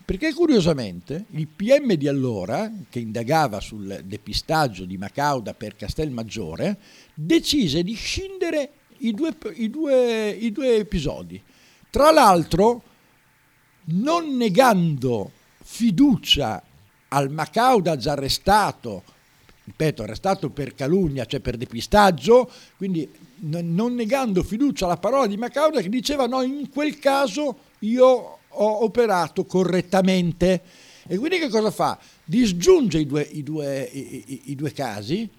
Perché 0.05 0.33
curiosamente 0.33 1.25
il 1.31 1.47
PM 1.47 1.95
di 1.95 2.07
allora, 2.07 2.71
che 2.89 2.99
indagava 2.99 3.59
sul 3.59 4.03
depistaggio 4.05 4.86
di 4.86 4.97
Macauda 4.97 5.53
per 5.53 5.75
Castelmaggiore, 5.75 6.77
decise 7.13 7.83
di 7.83 7.93
scindere 7.93 8.69
i 8.99 9.13
due, 9.13 9.36
i 9.55 9.69
due, 9.69 10.29
i 10.29 10.51
due 10.51 10.75
episodi. 10.77 11.41
Tra 11.89 12.11
l'altro, 12.11 12.83
non 13.86 14.36
negando 14.36 15.31
fiducia 15.63 16.61
al 17.09 17.31
Macauda 17.31 17.97
già 17.97 18.13
arrestato, 18.13 19.03
ripeto, 19.65 20.03
arrestato 20.03 20.49
per 20.49 20.75
calunnia, 20.75 21.25
cioè 21.25 21.39
per 21.39 21.57
depistaggio, 21.57 22.49
quindi 22.77 23.09
non 23.38 23.93
negando 23.93 24.43
fiducia 24.43 24.86
alla 24.86 24.97
parola 24.97 25.27
di 25.27 25.38
Macauda 25.38 25.81
che 25.81 25.89
diceva 25.89 26.25
no, 26.25 26.41
in 26.41 26.69
quel 26.69 26.99
caso 26.99 27.57
io 27.79 28.39
ho 28.47 28.83
operato 28.83 29.45
correttamente. 29.45 30.61
E 31.07 31.17
quindi 31.17 31.38
che 31.38 31.49
cosa 31.49 31.69
fa? 31.69 31.99
Disgiunge 32.23 32.99
i 32.99 33.05
due, 33.05 33.21
i 33.21 33.43
due, 33.43 33.83
i, 33.83 34.41
i 34.45 34.55
due 34.55 34.71
casi, 34.71 35.29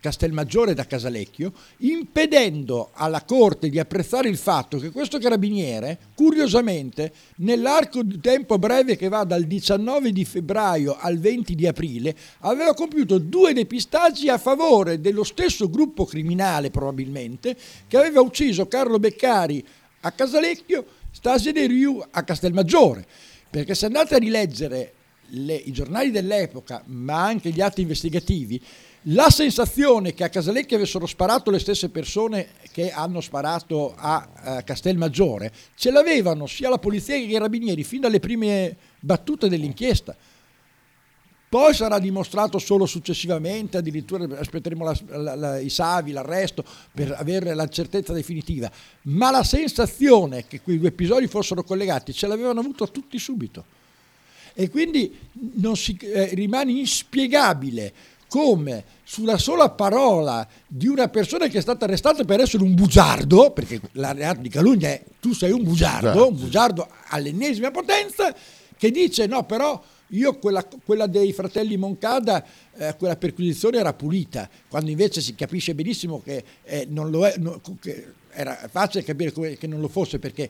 Castelmaggiore 0.00 0.74
da 0.74 0.86
Casalecchio, 0.86 1.52
impedendo 1.78 2.90
alla 2.92 3.22
Corte 3.24 3.68
di 3.68 3.80
apprezzare 3.80 4.28
il 4.28 4.36
fatto 4.36 4.78
che 4.78 4.90
questo 4.90 5.18
carabiniere, 5.18 5.98
curiosamente, 6.14 7.12
nell'arco 7.36 8.02
di 8.02 8.20
tempo 8.20 8.58
breve 8.58 8.96
che 8.96 9.08
va 9.08 9.24
dal 9.24 9.44
19 9.44 10.12
di 10.12 10.24
febbraio 10.24 10.96
al 10.98 11.18
20 11.18 11.54
di 11.54 11.66
aprile, 11.66 12.14
aveva 12.40 12.74
compiuto 12.74 13.18
due 13.18 13.52
depistaggi 13.52 14.28
a 14.28 14.38
favore 14.38 15.00
dello 15.00 15.24
stesso 15.24 15.68
gruppo 15.68 16.04
criminale, 16.04 16.70
probabilmente, 16.70 17.56
che 17.88 17.96
aveva 17.96 18.20
ucciso 18.20 18.68
Carlo 18.68 18.98
Beccari 18.98 19.64
a 20.02 20.12
Casalecchio 20.12 20.86
Stasi 21.10 21.50
De 21.50 21.66
Riu 21.66 22.00
a 22.10 22.22
Castelmaggiore, 22.22 23.04
perché 23.50 23.74
se 23.74 23.86
andate 23.86 24.14
a 24.14 24.18
rileggere 24.18 24.92
le, 25.30 25.54
i 25.54 25.72
giornali 25.72 26.10
dell'epoca, 26.10 26.82
ma 26.86 27.24
anche 27.24 27.50
gli 27.50 27.60
atti 27.60 27.80
investigativi, 27.80 28.62
la 29.10 29.30
sensazione 29.30 30.12
che 30.12 30.24
a 30.24 30.28
Casalecchio 30.28 30.76
avessero 30.76 31.06
sparato 31.06 31.50
le 31.50 31.58
stesse 31.58 31.88
persone 31.88 32.48
che 32.72 32.90
hanno 32.90 33.20
sparato 33.20 33.94
a, 33.96 34.28
a 34.34 34.62
Castelmaggiore 34.62 35.52
ce 35.76 35.90
l'avevano 35.90 36.46
sia 36.46 36.68
la 36.68 36.78
polizia 36.78 37.14
che 37.14 37.22
i 37.22 37.32
carabinieri 37.32 37.84
fin 37.84 38.00
dalle 38.00 38.20
prime 38.20 38.76
battute 39.00 39.48
dell'inchiesta. 39.48 40.16
Poi 41.48 41.72
sarà 41.72 41.98
dimostrato 41.98 42.58
solo 42.58 42.84
successivamente, 42.84 43.78
addirittura 43.78 44.26
aspetteremo 44.38 44.84
la, 44.84 44.98
la, 45.06 45.34
la, 45.34 45.58
i 45.58 45.70
Savi, 45.70 46.12
l'arresto 46.12 46.62
per 46.92 47.14
avere 47.16 47.54
la 47.54 47.66
certezza 47.68 48.12
definitiva, 48.12 48.70
ma 49.02 49.30
la 49.30 49.42
sensazione 49.42 50.46
che 50.46 50.60
quei 50.60 50.78
due 50.78 50.88
episodi 50.88 51.26
fossero 51.26 51.62
collegati 51.62 52.12
ce 52.12 52.26
l'avevano 52.26 52.60
avuto 52.60 52.90
tutti 52.90 53.18
subito. 53.18 53.64
E 54.52 54.68
quindi 54.68 55.16
si, 55.72 55.96
eh, 55.96 56.34
rimane 56.34 56.72
inspiegabile 56.72 57.94
come 58.28 58.84
sulla 59.04 59.38
sola 59.38 59.70
parola 59.70 60.46
di 60.66 60.86
una 60.86 61.08
persona 61.08 61.48
che 61.48 61.58
è 61.58 61.62
stata 61.62 61.86
arrestata 61.86 62.24
per 62.24 62.40
essere 62.40 62.62
un 62.62 62.74
bugiardo, 62.74 63.50
perché 63.50 63.80
la 63.92 64.12
reato 64.12 64.40
di 64.40 64.48
calunnia 64.48 64.90
è 64.90 65.02
tu 65.20 65.32
sei 65.32 65.50
un 65.50 65.62
bugiardo, 65.62 66.28
un 66.28 66.36
bugiardo 66.36 66.86
all'ennesima 67.08 67.70
potenza, 67.70 68.34
che 68.76 68.90
dice 68.90 69.26
no 69.26 69.44
però 69.44 69.82
io 70.12 70.38
quella, 70.38 70.66
quella 70.84 71.06
dei 71.06 71.32
fratelli 71.32 71.76
Moncada, 71.76 72.44
eh, 72.76 72.94
quella 72.96 73.16
perquisizione 73.16 73.78
era 73.78 73.92
pulita, 73.92 74.48
quando 74.68 74.90
invece 74.90 75.20
si 75.20 75.34
capisce 75.34 75.74
benissimo 75.74 76.22
che, 76.22 76.44
eh, 76.64 76.86
non 76.88 77.10
lo 77.10 77.26
è, 77.26 77.34
no, 77.38 77.60
che 77.80 78.14
era 78.30 78.68
facile 78.70 79.02
capire 79.02 79.32
come, 79.32 79.56
che 79.56 79.66
non 79.66 79.80
lo 79.80 79.88
fosse 79.88 80.18
perché 80.18 80.48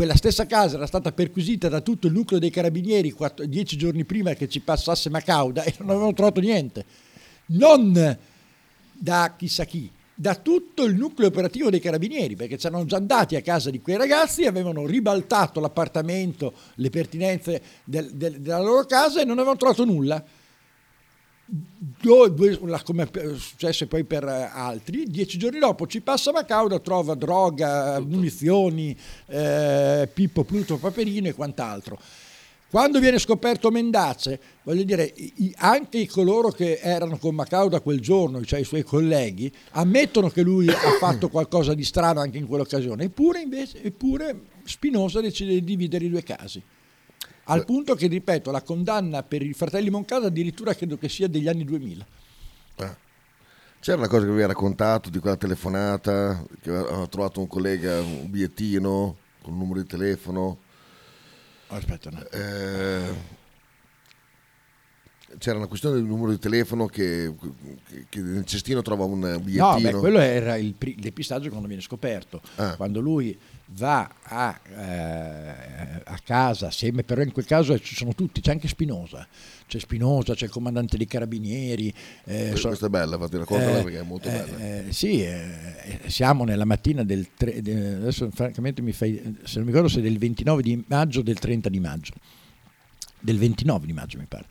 quella 0.00 0.16
stessa 0.16 0.46
casa 0.46 0.76
era 0.76 0.86
stata 0.86 1.12
perquisita 1.12 1.68
da 1.68 1.82
tutto 1.82 2.06
il 2.06 2.14
nucleo 2.14 2.38
dei 2.38 2.48
carabinieri 2.48 3.10
quattro, 3.10 3.44
dieci 3.44 3.76
giorni 3.76 4.06
prima 4.06 4.32
che 4.32 4.48
ci 4.48 4.60
passasse 4.60 5.10
Macauda 5.10 5.62
e 5.62 5.74
non 5.80 5.90
avevano 5.90 6.14
trovato 6.14 6.40
niente. 6.40 6.86
Non 7.48 8.18
da 8.94 9.34
chissà 9.36 9.66
chi, 9.66 9.90
da 10.14 10.36
tutto 10.36 10.84
il 10.84 10.94
nucleo 10.94 11.28
operativo 11.28 11.68
dei 11.68 11.80
carabinieri, 11.80 12.34
perché 12.34 12.56
c'erano 12.56 12.86
già 12.86 12.96
andati 12.96 13.36
a 13.36 13.42
casa 13.42 13.68
di 13.68 13.82
quei 13.82 13.98
ragazzi, 13.98 14.46
avevano 14.46 14.86
ribaltato 14.86 15.60
l'appartamento, 15.60 16.54
le 16.76 16.88
pertinenze 16.88 17.62
del, 17.84 18.10
del, 18.12 18.40
della 18.40 18.62
loro 18.62 18.86
casa 18.86 19.20
e 19.20 19.24
non 19.24 19.36
avevano 19.36 19.58
trovato 19.58 19.84
nulla. 19.84 20.24
Due, 21.52 22.32
due, 22.32 22.58
come 22.84 23.10
è 23.10 23.34
successo 23.34 23.86
poi 23.88 24.04
per 24.04 24.24
altri, 24.24 25.04
dieci 25.06 25.36
giorni 25.36 25.58
dopo 25.58 25.88
ci 25.88 26.00
passa 26.00 26.30
Macauda, 26.30 26.78
trova 26.78 27.14
droga, 27.14 27.96
Tutto. 27.96 28.08
munizioni, 28.08 28.96
eh, 29.26 30.08
Pippo 30.12 30.44
Pluto 30.44 30.76
Paperino 30.78 31.26
e 31.26 31.34
quant'altro. 31.34 31.98
Quando 32.70 33.00
viene 33.00 33.18
scoperto 33.18 33.72
Mendace, 33.72 34.38
voglio 34.62 34.84
dire, 34.84 35.12
anche 35.56 36.06
coloro 36.06 36.50
che 36.50 36.78
erano 36.80 37.18
con 37.18 37.34
Macauda 37.34 37.80
quel 37.80 37.98
giorno, 37.98 38.44
cioè 38.44 38.60
i 38.60 38.64
suoi 38.64 38.84
colleghi, 38.84 39.52
ammettono 39.72 40.28
che 40.28 40.42
lui 40.42 40.68
ha 40.68 40.76
fatto 41.00 41.28
qualcosa 41.30 41.74
di 41.74 41.82
strano 41.82 42.20
anche 42.20 42.38
in 42.38 42.46
quell'occasione, 42.46 43.02
eppure, 43.02 43.40
invece, 43.40 43.82
eppure 43.82 44.42
Spinoza 44.62 45.20
decide 45.20 45.54
di 45.54 45.64
dividere 45.64 46.04
i 46.04 46.10
due 46.10 46.22
casi. 46.22 46.62
Al 47.52 47.64
punto 47.64 47.94
che, 47.94 48.06
ripeto, 48.06 48.50
la 48.50 48.62
condanna 48.62 49.22
per 49.22 49.42
i 49.42 49.52
fratelli 49.52 49.90
Moncada 49.90 50.28
addirittura 50.28 50.74
credo 50.74 50.96
che 50.96 51.08
sia 51.08 51.28
degli 51.28 51.48
anni 51.48 51.64
2000. 51.64 52.06
Ah. 52.76 52.96
C'era 53.80 53.96
una 53.96 54.08
cosa 54.08 54.26
che 54.26 54.32
vi 54.32 54.42
ha 54.42 54.46
raccontato 54.46 55.10
di 55.10 55.18
quella 55.18 55.36
telefonata, 55.36 56.44
che 56.60 56.70
ha 56.70 57.06
trovato 57.06 57.40
un 57.40 57.46
collega 57.46 58.00
un 58.00 58.30
bigliettino 58.30 59.16
con 59.42 59.52
un 59.54 59.58
numero 59.58 59.80
di 59.80 59.86
telefono 59.86 60.58
Aspetta, 61.72 62.10
no. 62.10 62.28
eh, 62.30 63.14
c'era 65.38 65.56
una 65.56 65.68
questione 65.68 65.94
del 65.94 66.04
numero 66.04 66.32
di 66.32 66.38
telefono 66.38 66.86
che, 66.86 67.32
che, 67.88 68.06
che 68.08 68.20
nel 68.20 68.44
cestino 68.44 68.82
trova 68.82 69.04
un 69.04 69.20
bigliettino. 69.40 69.72
No, 69.72 69.80
beh, 69.80 69.92
quello 69.92 70.18
era 70.18 70.56
il, 70.56 70.74
il 70.76 70.94
depistaggio 70.96 71.48
quando 71.48 71.68
viene 71.68 71.82
scoperto. 71.82 72.40
Ah. 72.56 72.74
Quando 72.74 72.98
lui 72.98 73.38
va 73.72 74.10
a, 74.22 74.60
eh, 74.76 76.02
a, 76.04 76.18
casa 76.24 76.68
assieme, 76.68 77.04
però 77.04 77.22
in 77.22 77.32
quel 77.32 77.44
caso 77.44 77.78
ci 77.78 77.94
sono 77.94 78.14
tutti, 78.14 78.40
c'è 78.40 78.50
anche 78.50 78.66
Spinosa, 78.66 79.26
c'è 79.66 79.78
Spinosa, 79.78 80.34
c'è 80.34 80.46
il 80.46 80.50
comandante 80.50 80.96
dei 80.96 81.06
carabinieri. 81.06 81.92
Eh, 82.24 82.56
so, 82.56 82.68
questa 82.68 82.86
è 82.86 82.88
bella, 82.88 83.18
fatti 83.18 83.36
raccontala 83.36 83.78
eh, 83.78 83.82
perché 83.82 83.98
è 84.00 84.02
molto 84.02 84.28
bella. 84.28 84.58
Eh, 84.58 84.92
sì, 84.92 85.22
eh, 85.22 86.00
siamo 86.06 86.44
nella 86.44 86.64
mattina 86.64 87.04
del, 87.04 87.28
tre, 87.36 87.62
de, 87.62 87.94
adesso 87.94 88.28
francamente 88.32 88.82
mi 88.82 88.92
fai, 88.92 89.38
se 89.44 89.56
non 89.56 89.64
mi 89.64 89.70
ricordo 89.70 89.88
se 89.88 90.00
è 90.00 90.02
del 90.02 90.18
29 90.18 90.62
di 90.62 90.84
maggio 90.88 91.20
o 91.20 91.22
del 91.22 91.38
30 91.38 91.68
di 91.68 91.80
maggio, 91.80 92.12
del 93.20 93.38
29 93.38 93.86
di 93.86 93.92
maggio 93.92 94.18
mi 94.18 94.26
pare 94.26 94.46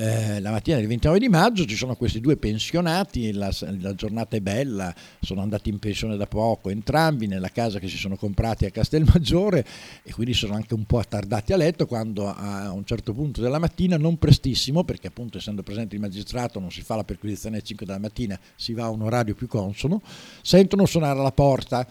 eh, 0.00 0.40
la 0.40 0.50
mattina 0.50 0.78
del 0.78 0.86
29 0.86 1.18
di 1.18 1.28
maggio 1.28 1.66
ci 1.66 1.76
sono 1.76 1.94
questi 1.94 2.20
due 2.20 2.38
pensionati, 2.38 3.32
la, 3.32 3.54
la, 3.80 3.94
giornata 3.94 4.34
è 4.34 4.40
bella, 4.40 4.94
sono 5.20 5.42
andati 5.42 5.68
in 5.68 5.78
pensione 5.78 6.16
da 6.16 6.26
poco 6.26 6.70
entrambi 6.70 7.26
nella 7.26 7.50
casa 7.50 7.78
che 7.78 7.86
si 7.86 7.98
sono 7.98 8.16
comprati 8.16 8.64
a 8.64 8.70
Castelmaggiore 8.70 9.62
e 10.02 10.12
quindi 10.12 10.32
sono 10.32 10.54
anche 10.54 10.72
un 10.72 10.84
po' 10.84 10.98
attardati 10.98 11.52
a 11.52 11.58
letto 11.58 11.86
quando 11.86 12.26
a 12.34 12.72
un 12.72 12.86
certo 12.86 13.12
punto 13.12 13.42
della 13.42 13.58
mattina, 13.58 13.98
non 13.98 14.16
prestissimo 14.16 14.84
perché 14.84 15.08
appunto 15.08 15.36
essendo 15.36 15.62
presente 15.62 15.96
il 15.96 16.00
magistrato 16.00 16.58
non 16.60 16.70
si 16.70 16.80
fa 16.80 16.96
la 16.96 17.04
perquisizione 17.04 17.56
alle 17.56 17.64
5 17.64 17.84
della 17.84 17.98
mattina, 17.98 18.40
si 18.56 18.72
va 18.72 18.84
a 18.84 18.88
un 18.88 19.02
orario 19.02 19.34
più 19.34 19.48
consono, 19.48 20.00
sentono 20.40 20.86
suonare 20.86 21.18
alla 21.18 21.32
porta 21.32 21.86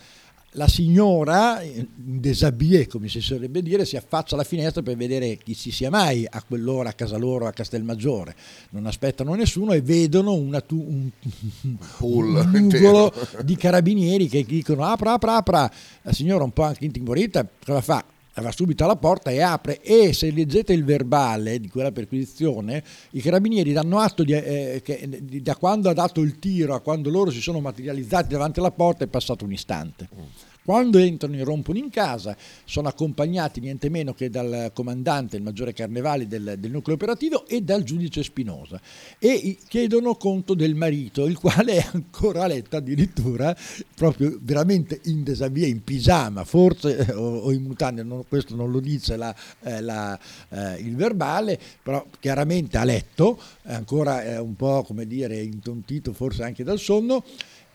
la 0.54 0.68
signora, 0.68 1.62
in 1.62 1.88
desabillé 1.96 2.88
come 2.88 3.08
si 3.08 3.22
sarebbe 3.22 3.62
dire, 3.62 3.86
si 3.86 3.96
affaccia 3.96 4.34
alla 4.34 4.44
finestra 4.44 4.82
per 4.82 4.96
vedere 4.96 5.38
chi 5.38 5.56
ci 5.56 5.72
sia 5.72 5.90
mai 5.90 6.26
a 6.28 6.42
quell'ora 6.42 6.90
a 6.90 6.94
casa 6.94 7.18
loro 7.18 7.46
a 7.46 7.52
Castelmaggiore. 7.52 8.36
Non 8.72 8.86
aspettano 8.88 9.36
nessuno 9.36 9.74
e 9.74 9.82
vedono 9.82 10.34
tu, 10.66 10.84
un, 10.88 11.10
un 12.00 12.48
nugolo 12.52 13.14
di 13.44 13.56
carabinieri 13.56 14.28
che 14.28 14.44
dicono 14.44 14.86
apra, 14.86 15.14
apra, 15.14 15.36
apra. 15.36 15.72
La 16.02 16.14
signora 16.14 16.44
un 16.44 16.52
po' 16.52 16.64
anche 16.64 16.86
intimorita, 16.86 17.48
cosa 17.64 17.82
fa? 17.82 18.04
Va 18.36 18.52
subito 18.52 18.84
alla 18.84 18.96
porta 18.96 19.32
e 19.32 19.42
apre 19.42 19.82
e 19.82 20.14
se 20.14 20.32
leggete 20.32 20.72
il 20.74 20.84
verbale 20.84 21.60
di 21.60 21.68
quella 21.68 21.92
perquisizione 21.92 22.84
i 23.12 23.22
carabinieri 23.22 23.74
danno 23.74 24.00
atto 24.00 24.24
di, 24.24 24.34
eh, 24.34 24.82
che 24.84 25.08
di, 25.22 25.42
da 25.42 25.56
quando 25.56 25.90
ha 25.90 25.94
dato 25.94 26.22
il 26.22 26.40
tiro 26.40 26.74
a 26.74 26.80
quando 26.80 27.10
loro 27.10 27.32
si 27.32 27.42
sono 27.42 27.60
materializzati 27.60 28.30
davanti 28.30 28.60
alla 28.60 28.72
porta 28.72 29.04
è 29.04 29.08
passato 29.08 29.46
un 29.46 29.52
istante. 29.52 30.08
Mm. 30.14 30.24
Quando 30.70 31.00
entrano 31.00 31.36
e 31.36 31.44
rompono 31.44 31.80
in 31.80 31.90
casa 31.90 32.38
sono 32.64 32.90
accompagnati 32.90 33.60
niente 33.60 33.90
meno 33.90 34.14
che 34.14 34.30
dal 34.30 34.70
comandante, 34.72 35.36
il 35.36 35.42
maggiore 35.42 35.74
Carnevali 35.74 36.28
del, 36.28 36.58
del 36.60 36.70
nucleo 36.70 36.94
operativo 36.94 37.48
e 37.48 37.64
dal 37.64 37.82
giudice 37.82 38.22
Spinosa. 38.22 38.80
E 39.18 39.58
chiedono 39.68 40.14
conto 40.14 40.54
del 40.54 40.76
marito, 40.76 41.26
il 41.26 41.40
quale 41.40 41.78
è 41.78 41.88
ancora 41.92 42.44
a 42.44 42.46
letto 42.46 42.78
addirittura 42.78 43.58
proprio 43.96 44.38
veramente 44.44 45.02
in 45.06 45.24
desavia, 45.24 45.66
in 45.66 45.84
pigiama, 45.84 46.44
forse 46.44 47.14
o, 47.16 47.40
o 47.40 47.52
in 47.52 47.64
mutande, 47.64 48.04
non, 48.04 48.26
questo 48.28 48.56
non 48.56 48.70
lo 48.70 48.80
dice 48.80 49.18
la, 49.18 49.36
eh, 49.64 49.82
la, 49.82 50.20
eh, 50.50 50.76
il 50.82 50.96
verbale, 50.96 51.60
però 51.82 52.06
chiaramente 52.20 52.78
a 52.78 52.84
letto, 52.84 53.42
ancora 53.64 54.24
eh, 54.24 54.38
un 54.38 54.56
po' 54.56 54.84
come 54.84 55.08
dire 55.08 55.42
intontito 55.42 56.14
forse 56.14 56.44
anche 56.44 56.64
dal 56.64 56.78
sonno 56.78 57.24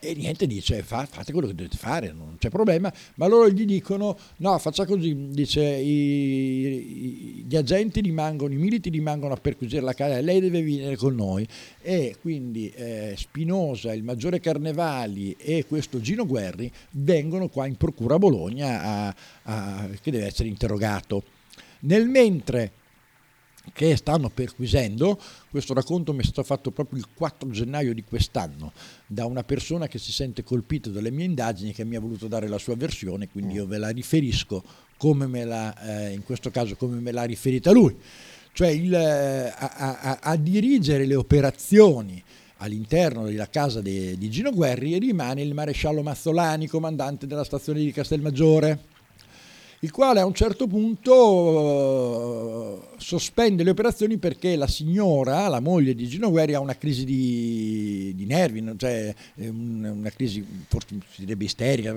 e 0.04 0.14
niente, 0.14 0.46
dice 0.46 0.82
fa, 0.82 1.06
fate 1.06 1.32
quello 1.32 1.46
che 1.46 1.54
dovete 1.54 1.76
fare, 1.76 2.12
non 2.12 2.36
c'è 2.38 2.48
problema, 2.48 2.92
ma 3.16 3.26
loro 3.26 3.48
gli 3.48 3.64
dicono 3.64 4.16
no, 4.38 4.58
faccia 4.58 4.84
così, 4.84 5.28
dice 5.30 5.62
i, 5.62 7.40
i, 7.40 7.44
gli 7.48 7.56
agenti 7.56 8.00
rimangono, 8.00 8.52
i 8.52 8.56
militi 8.56 8.90
rimangono 8.90 9.34
a 9.34 9.36
perquisire 9.36 9.82
la 9.82 9.94
casa, 9.94 10.20
lei 10.20 10.40
deve 10.40 10.62
venire 10.62 10.96
con 10.96 11.14
noi 11.14 11.46
e 11.80 12.16
quindi 12.20 12.70
eh, 12.70 13.14
Spinosa, 13.16 13.94
il 13.94 14.02
maggiore 14.02 14.40
Carnevali 14.40 15.34
e 15.38 15.64
questo 15.66 16.00
Gino 16.00 16.26
Guerri 16.26 16.70
vengono 16.90 17.48
qua 17.48 17.66
in 17.66 17.76
procura 17.76 18.16
a 18.16 18.18
Bologna 18.18 18.82
a, 18.82 19.14
a, 19.42 19.88
che 20.00 20.10
deve 20.10 20.26
essere 20.26 20.48
interrogato. 20.48 21.22
Nel 21.80 22.06
mentre 22.08 22.72
che 23.72 23.96
stanno 23.96 24.28
perquisendo. 24.28 25.18
Questo 25.50 25.74
racconto 25.74 26.12
mi 26.12 26.20
è 26.20 26.24
stato 26.24 26.42
fatto 26.42 26.70
proprio 26.70 26.98
il 26.98 27.06
4 27.14 27.50
gennaio 27.50 27.94
di 27.94 28.04
quest'anno 28.04 28.72
da 29.06 29.24
una 29.24 29.44
persona 29.44 29.86
che 29.86 29.98
si 29.98 30.12
sente 30.12 30.42
colpita 30.42 30.90
dalle 30.90 31.10
mie 31.10 31.24
indagini 31.24 31.70
e 31.70 31.72
che 31.72 31.84
mi 31.84 31.96
ha 31.96 32.00
voluto 32.00 32.28
dare 32.28 32.48
la 32.48 32.58
sua 32.58 32.76
versione, 32.76 33.28
quindi 33.28 33.54
io 33.54 33.66
ve 33.66 33.78
la 33.78 33.88
riferisco 33.88 34.62
come 34.96 35.26
me 35.26 35.44
la, 35.44 36.06
eh, 36.06 36.12
in 36.12 36.24
questo 36.24 36.50
caso 36.50 36.76
come 36.76 36.98
me 37.00 37.12
l'ha 37.12 37.24
riferita 37.24 37.70
lui. 37.72 37.96
Cioè 38.52 38.68
il, 38.68 38.94
eh, 38.94 39.52
a, 39.56 39.98
a, 39.98 40.18
a, 40.22 40.36
dirigere 40.36 41.06
le 41.06 41.16
operazioni 41.16 42.22
all'interno 42.58 43.24
della 43.24 43.48
casa 43.48 43.80
de, 43.80 44.16
di 44.16 44.30
Gino 44.30 44.52
Guerri 44.52 44.96
rimane 44.98 45.42
il 45.42 45.54
maresciallo 45.54 46.02
Mazzolani, 46.02 46.68
comandante 46.68 47.26
della 47.26 47.42
stazione 47.42 47.80
di 47.80 47.90
Castelmaggiore 47.90 48.92
il 49.84 49.90
quale 49.90 50.20
a 50.20 50.24
un 50.24 50.32
certo 50.32 50.66
punto 50.66 51.12
uh, 51.14 52.82
sospende 52.96 53.62
le 53.62 53.68
operazioni 53.68 54.16
perché 54.16 54.56
la 54.56 54.66
signora, 54.66 55.46
la 55.48 55.60
moglie 55.60 55.94
di 55.94 56.08
Gino 56.08 56.30
Guerri, 56.30 56.54
ha 56.54 56.60
una 56.60 56.78
crisi 56.78 57.04
di, 57.04 58.12
di 58.14 58.24
nervi, 58.24 58.64
cioè 58.78 59.14
una 59.36 60.08
crisi 60.08 60.42
forse 60.68 60.96
si 61.10 61.20
direbbe 61.20 61.44
isterica, 61.44 61.94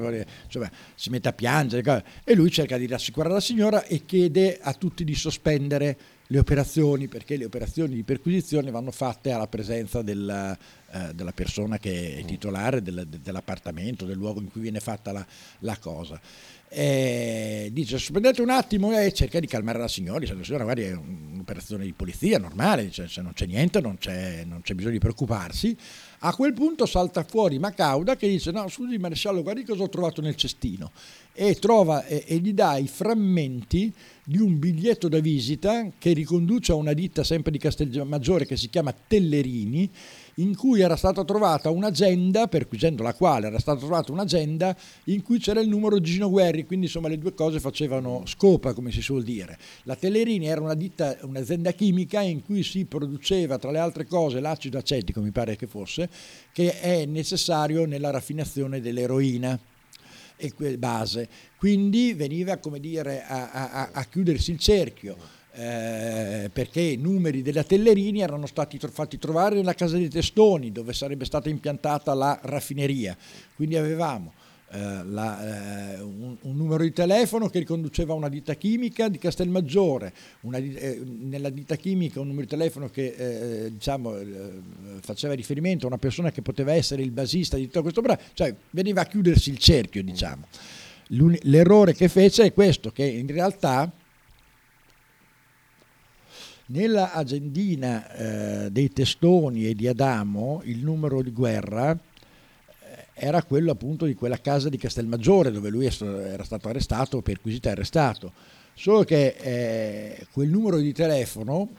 cioè, 0.49 0.69
si 0.95 1.09
mette 1.09 1.29
a 1.29 1.33
piangere 1.33 2.03
e 2.25 2.35
lui 2.35 2.51
cerca 2.51 2.77
di 2.77 2.88
rassicurare 2.88 3.35
la 3.35 3.39
signora 3.39 3.85
e 3.85 4.05
chiede 4.05 4.59
a 4.61 4.73
tutti 4.73 5.05
di 5.05 5.15
sospendere 5.15 5.97
le 6.27 6.39
operazioni 6.39 7.07
perché 7.07 7.38
le 7.38 7.45
operazioni 7.45 7.95
di 7.95 8.03
perquisizione 8.03 8.69
vanno 8.69 8.91
fatte 8.91 9.31
alla 9.31 9.47
presenza 9.47 10.01
della, 10.01 10.57
eh, 10.91 11.13
della 11.13 11.31
persona 11.31 11.77
che 11.77 12.17
è 12.17 12.25
titolare 12.25 12.81
del, 12.81 13.07
dell'appartamento, 13.07 14.03
del 14.03 14.17
luogo 14.17 14.41
in 14.41 14.51
cui 14.51 14.59
viene 14.59 14.81
fatta 14.81 15.13
la, 15.13 15.25
la 15.59 15.77
cosa 15.77 16.19
eh, 16.70 17.70
dice 17.72 17.97
sospendete 17.97 18.41
un 18.41 18.49
attimo 18.49 18.97
e 18.97 19.13
cerca 19.13 19.39
di 19.39 19.47
calmare 19.47 19.80
la 19.80 19.88
signora, 19.88 20.20
la 20.20 20.43
signora 20.43 20.63
guardi 20.63 20.82
è 20.82 20.91
un'operazione 20.91 21.86
di 21.86 21.93
polizia 21.93 22.38
normale, 22.39 22.86
dice, 22.86 23.07
se 23.07 23.22
non 23.22 23.34
c'è 23.34 23.45
niente 23.45 23.80
non 23.80 23.97
c'è, 23.97 24.43
non 24.43 24.61
c'è, 24.61 24.74
bisogno 24.74 24.93
di 24.93 24.99
preoccuparsi. 24.99 25.76
A 26.20 26.36
quel 26.36 26.53
punto 26.53 26.86
salta 26.86 27.24
fuori 27.24 27.59
Macauda 27.59 28.15
che 28.15 28.28
dice 28.28 28.51
no 28.51 28.68
scusi 28.68 28.97
maresciallo 28.97 29.43
guardi 29.43 29.63
cosa 29.63 29.84
ho 29.84 29.89
trovato 29.89 30.20
nel 30.20 30.36
cestino 30.36 30.91
e, 31.32 31.55
trova, 31.55 32.05
e, 32.05 32.24
e 32.28 32.38
gli 32.38 32.53
dà 32.53 32.78
i 32.78 32.88
frammenti 32.88 33.93
di 34.24 34.39
un 34.39 34.59
biglietto 34.59 35.07
da 35.07 35.20
visita 35.20 35.88
che 35.97 36.11
riconduce 36.13 36.72
a 36.72 36.76
una 36.76 36.93
ditta 36.93 37.24
sempre 37.24 37.51
di 37.51 37.59
Castelmaggiore 37.59 38.45
che 38.45 38.57
si 38.57 38.70
chiama 38.70 38.93
Tellerini 38.93 39.89
in 40.39 40.55
cui 40.55 40.81
era 40.81 40.95
stata 40.95 41.23
trovata 41.23 41.69
un'agenda, 41.69 42.47
perquisendo 42.47 43.03
la 43.03 43.13
quale 43.13 43.47
era 43.47 43.59
stata 43.59 43.79
trovata 43.79 44.11
un'agenda 44.11 44.75
in 45.05 45.23
cui 45.23 45.39
c'era 45.39 45.59
il 45.59 45.69
numero 45.69 45.97
di 45.97 46.09
Gino 46.09 46.29
Guerri, 46.29 46.65
quindi 46.65 46.85
insomma 46.85 47.07
le 47.07 47.17
due 47.17 47.33
cose 47.33 47.59
facevano 47.59 48.23
scopa, 48.25 48.73
come 48.73 48.91
si 48.91 49.01
suol 49.01 49.23
dire. 49.23 49.57
La 49.83 49.95
Tellerini 49.95 50.47
era 50.47 50.61
una 50.61 50.75
ditta, 50.75 51.17
un'azienda 51.21 51.71
chimica 51.71 52.21
in 52.21 52.43
cui 52.43 52.63
si 52.63 52.85
produceva, 52.85 53.57
tra 53.57 53.71
le 53.71 53.79
altre 53.79 54.05
cose, 54.05 54.39
l'acido 54.39 54.77
acetico, 54.77 55.21
mi 55.21 55.31
pare 55.31 55.55
che 55.55 55.67
fosse, 55.67 56.09
che 56.51 56.79
è 56.79 57.05
necessario 57.05 57.85
nella 57.85 58.11
raffinazione 58.11 58.79
dell'eroina 58.79 59.59
e 60.35 60.53
base. 60.77 61.27
Quindi 61.57 62.13
veniva 62.13 62.57
come 62.57 62.79
dire 62.79 63.23
a, 63.23 63.49
a, 63.51 63.89
a 63.91 64.03
chiudersi 64.05 64.51
il 64.51 64.59
cerchio 64.59 65.36
eh, 65.59 66.51
perché 66.53 66.81
i 66.81 66.97
numeri 66.97 67.41
della 67.41 67.63
Tellerini 67.63 68.21
erano 68.21 68.45
stati 68.45 68.77
fatti 68.77 69.17
trovare 69.17 69.55
nella 69.55 69.73
casa 69.73 69.97
dei 69.97 70.07
Testoni, 70.07 70.71
dove 70.71 70.93
sarebbe 70.93 71.25
stata 71.25 71.49
impiantata 71.49 72.13
la 72.13 72.39
raffineria. 72.43 73.17
Quindi 73.55 73.75
avevamo 73.75 74.33
eh, 74.69 75.03
la, 75.03 75.95
eh, 75.95 76.01
un, 76.01 76.35
un, 76.39 76.55
numero 76.55 76.83
di 76.83 76.93
telefono 76.93 77.49
che 77.49 77.57
riconduceva 77.57 78.13
a 78.13 78.15
una 78.15 78.29
ditta 78.29 78.53
chimica 78.53 79.07
di 79.09 79.17
Castelmaggiore, 79.17 80.13
una, 80.41 80.57
eh, 80.57 81.01
nella 81.03 81.49
ditta 81.49 81.75
chimica 81.75 82.19
un 82.19 82.27
numero 82.27 82.43
di 82.45 82.51
telefono 82.51 82.89
che 82.91 83.15
eh, 83.17 83.71
diciamo, 83.71 84.13
faceva 85.01 85.33
riferimento 85.33 85.85
a 85.85 85.87
una 85.87 85.97
persona 85.97 86.31
che 86.31 86.43
poteva 86.43 86.73
essere 86.73 87.01
il 87.01 87.11
basista 87.11 87.57
di 87.57 87.65
tutto 87.65 87.81
questo 87.81 88.01
brano, 88.01 88.19
cioè 88.33 88.53
veniva 88.69 89.01
a 89.01 89.05
chiudersi 89.05 89.49
il 89.49 89.57
cerchio. 89.57 90.03
Diciamo. 90.03 90.45
L'errore 91.07 91.95
che 91.95 92.09
fece 92.09 92.43
è 92.43 92.53
questo, 92.53 92.91
che 92.91 93.05
in 93.05 93.27
realtà 93.27 93.91
nella 96.68 97.13
agendina 97.13 98.65
eh, 98.65 98.72
dei 98.72 98.91
testoni 98.91 99.68
e 99.68 99.76
di 99.76 99.88
Adamo 99.88 100.61
il 100.65 100.84
numero 100.84 101.22
di 101.22 101.32
guerra 101.32 101.91
eh, 101.91 103.05
era 103.13 103.43
quello 103.43 103.72
appunto 103.72 104.05
di 104.05 104.15
quella 104.15 104.39
casa 104.39 104.70
di 104.70 104.78
Castelmaggiore 104.78 105.51
dove 105.51 105.70
lui 105.70 105.86
era 105.86 106.43
stato 106.43 106.68
arrestato, 106.70 107.22
perquisito 107.22 107.68
e 107.68 107.72
arrestato. 107.72 108.34
Solo 108.74 109.03
che 109.03 109.36
eh, 109.39 110.28
quel 110.32 110.49
numero 110.49 110.78
di 110.78 110.93
telefono, 110.93 111.70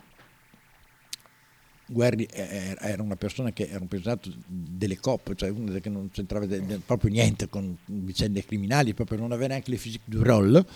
Guerri 1.86 2.24
eh, 2.24 2.76
era 2.80 3.02
una 3.02 3.16
persona 3.16 3.52
che 3.52 3.68
era 3.68 3.78
un 3.80 3.88
personaggio 3.88 4.32
delle 4.44 4.98
coppe, 4.98 5.36
cioè 5.36 5.48
uno 5.48 5.78
che 5.78 5.88
non 5.88 6.10
c'entrava 6.10 6.46
proprio 6.84 7.10
niente 7.10 7.48
con 7.48 7.76
vicende 7.84 8.44
criminali, 8.44 8.94
proprio 8.94 9.18
non 9.18 9.30
aveva 9.30 9.48
neanche 9.48 9.70
le 9.70 9.76
physique 9.76 10.06
du 10.06 10.22
rôle, 10.22 10.66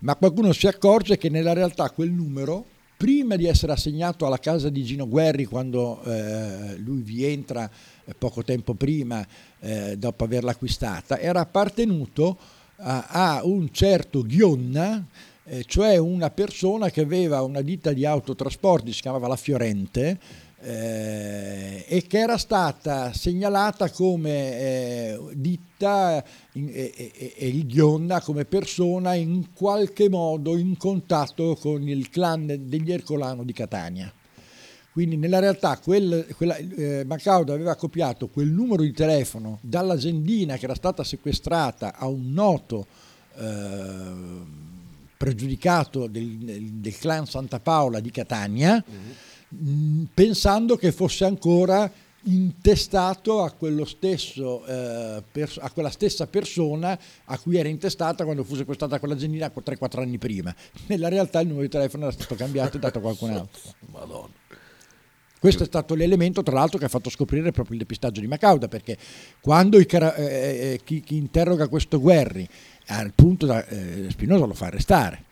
ma 0.00 0.16
qualcuno 0.16 0.52
si 0.52 0.66
accorge 0.66 1.16
che 1.18 1.28
nella 1.28 1.52
realtà 1.52 1.88
quel 1.90 2.10
numero 2.10 2.66
prima 2.96 3.36
di 3.36 3.46
essere 3.46 3.72
assegnato 3.72 4.26
alla 4.26 4.38
casa 4.38 4.68
di 4.68 4.84
Gino 4.84 5.08
Guerri 5.08 5.44
quando 5.44 6.02
eh, 6.04 6.76
lui 6.78 7.02
vi 7.02 7.24
entra 7.24 7.68
eh, 8.04 8.14
poco 8.14 8.42
tempo 8.42 8.74
prima 8.74 9.26
eh, 9.60 9.96
dopo 9.96 10.24
averla 10.24 10.52
acquistata, 10.52 11.18
era 11.18 11.40
appartenuto 11.40 12.38
a, 12.76 13.06
a 13.08 13.44
un 13.44 13.70
certo 13.72 14.22
Ghionna, 14.22 15.04
eh, 15.44 15.64
cioè 15.64 15.96
una 15.96 16.30
persona 16.30 16.90
che 16.90 17.02
aveva 17.02 17.42
una 17.42 17.60
ditta 17.60 17.92
di 17.92 18.06
autotrasporti, 18.06 18.92
si 18.92 19.00
chiamava 19.02 19.28
La 19.28 19.36
Fiorente, 19.36 20.18
eh, 20.64 21.84
e 21.86 22.06
che 22.06 22.18
era 22.18 22.38
stata 22.38 23.12
segnalata 23.12 23.90
come 23.90 24.58
eh, 24.58 25.20
ditta 25.34 26.24
e, 26.52 27.34
il 27.36 27.66
Ghionda 27.66 28.22
come 28.22 28.46
persona 28.46 29.12
in 29.12 29.52
qualche 29.52 30.08
modo 30.08 30.56
in 30.56 30.78
contatto 30.78 31.54
con 31.56 31.86
il 31.86 32.08
clan 32.08 32.46
degli 32.46 32.90
Ercolano 32.90 33.44
di 33.44 33.52
Catania. 33.52 34.10
Quindi 34.90 35.16
nella 35.16 35.40
realtà 35.40 35.76
quel, 35.78 36.26
quella, 36.34 36.56
eh, 36.56 37.04
Macauda 37.04 37.52
aveva 37.52 37.74
copiato 37.74 38.28
quel 38.28 38.48
numero 38.48 38.82
di 38.82 38.92
telefono 38.92 39.58
dall'agendina 39.60 40.56
che 40.56 40.64
era 40.64 40.74
stata 40.74 41.04
sequestrata 41.04 41.94
a 41.96 42.06
un 42.06 42.32
noto 42.32 42.86
eh, 43.36 44.62
pregiudicato 45.16 46.06
del, 46.06 46.38
del, 46.38 46.96
clan 46.96 47.26
Santa 47.26 47.60
Paola 47.60 48.00
di 48.00 48.10
Catania. 48.10 48.74
Mm-hmm 48.74 49.02
Mm, 49.04 49.10
pensando 50.12 50.76
che 50.76 50.92
fosse 50.92 51.24
ancora 51.24 51.90
intestato 52.26 53.42
a, 53.42 53.54
stesso, 53.84 54.64
eh, 54.64 55.22
pers- 55.30 55.58
a, 55.60 55.70
quella 55.70 55.90
stessa 55.90 56.26
persona 56.26 56.98
a 57.24 57.38
cui 57.38 57.58
era 57.58 57.68
intestata 57.68 58.24
quando 58.24 58.44
fu 58.44 58.54
sequestrata 58.54 58.98
quella 58.98 59.16
genina 59.16 59.52
3-4 59.54 60.00
anni 60.00 60.18
prima. 60.18 60.54
Nella 60.86 61.08
realtà 61.08 61.40
il 61.40 61.48
numero 61.48 61.64
di 61.64 61.70
telefono 61.70 62.04
era 62.04 62.12
stato 62.12 62.34
cambiato 62.34 62.76
e 62.76 62.80
dato 62.80 62.98
a 62.98 63.00
qualcun 63.00 63.30
altro. 63.36 63.60
Madonna. 63.90 64.42
Questo 65.44 65.64
è 65.64 65.66
stato 65.66 65.94
l'elemento, 65.94 66.42
tra 66.42 66.54
l'altro, 66.54 66.78
che 66.78 66.86
ha 66.86 66.88
fatto 66.88 67.10
scoprire 67.10 67.52
proprio 67.52 67.74
il 67.74 67.80
depistaggio 67.80 68.22
di 68.22 68.26
Macauda, 68.26 68.66
perché 68.66 68.96
quando 69.42 69.78
i, 69.78 69.86
eh, 69.90 70.14
eh, 70.16 70.80
chi, 70.82 71.02
chi, 71.02 71.18
interroga 71.18 71.68
questo 71.68 72.00
Guerri, 72.00 72.48
al 72.86 73.12
punto 73.14 73.44
da 73.44 73.62
eh, 73.66 74.06
Spinosa 74.08 74.46
lo 74.46 74.54
fa 74.54 74.66
arrestare, 74.66 75.24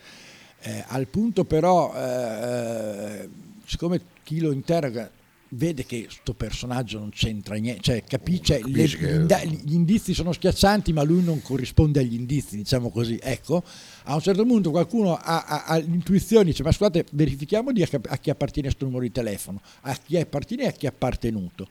eh, 0.61 0.85
al 0.87 1.07
punto 1.07 1.45
però, 1.45 1.95
eh, 1.97 3.27
siccome 3.73 4.03
chi 4.23 4.39
lo 4.39 4.53
interroga 4.53 5.11
vede 5.55 5.85
che 5.85 6.05
questo 6.05 6.35
personaggio 6.35 6.99
non 6.99 7.09
c'entra 7.09 7.55
niente, 7.57 7.81
cioè 7.83 8.05
capisce, 8.05 8.61
le, 8.65 8.87
che... 8.87 9.47
gli 9.47 9.73
indizi 9.73 10.13
sono 10.13 10.33
schiaccianti 10.33 10.93
ma 10.93 11.03
lui 11.03 11.23
non 11.23 11.41
corrisponde 11.41 12.01
agli 12.01 12.15
indizi, 12.15 12.57
diciamo 12.57 12.91
così, 12.91 13.19
ecco, 13.23 13.63
a 14.05 14.15
un 14.15 14.21
certo 14.21 14.45
punto 14.45 14.71
qualcuno 14.71 15.15
ha, 15.15 15.45
ha, 15.45 15.65
ha 15.65 15.77
l'intuizione, 15.79 16.45
dice 16.45 16.63
ma 16.63 16.71
scusate 16.71 17.07
verifichiamo 17.13 17.71
a 17.71 18.17
chi 18.19 18.29
appartiene 18.29 18.69
questo 18.69 18.85
numero 18.85 19.05
di 19.05 19.13
telefono, 19.13 19.61
a 19.83 19.95
chi 19.95 20.19
appartiene 20.19 20.65
e 20.65 20.67
a 20.67 20.73
chi 20.73 20.85
è 20.85 20.89
appartenuto 20.91 21.67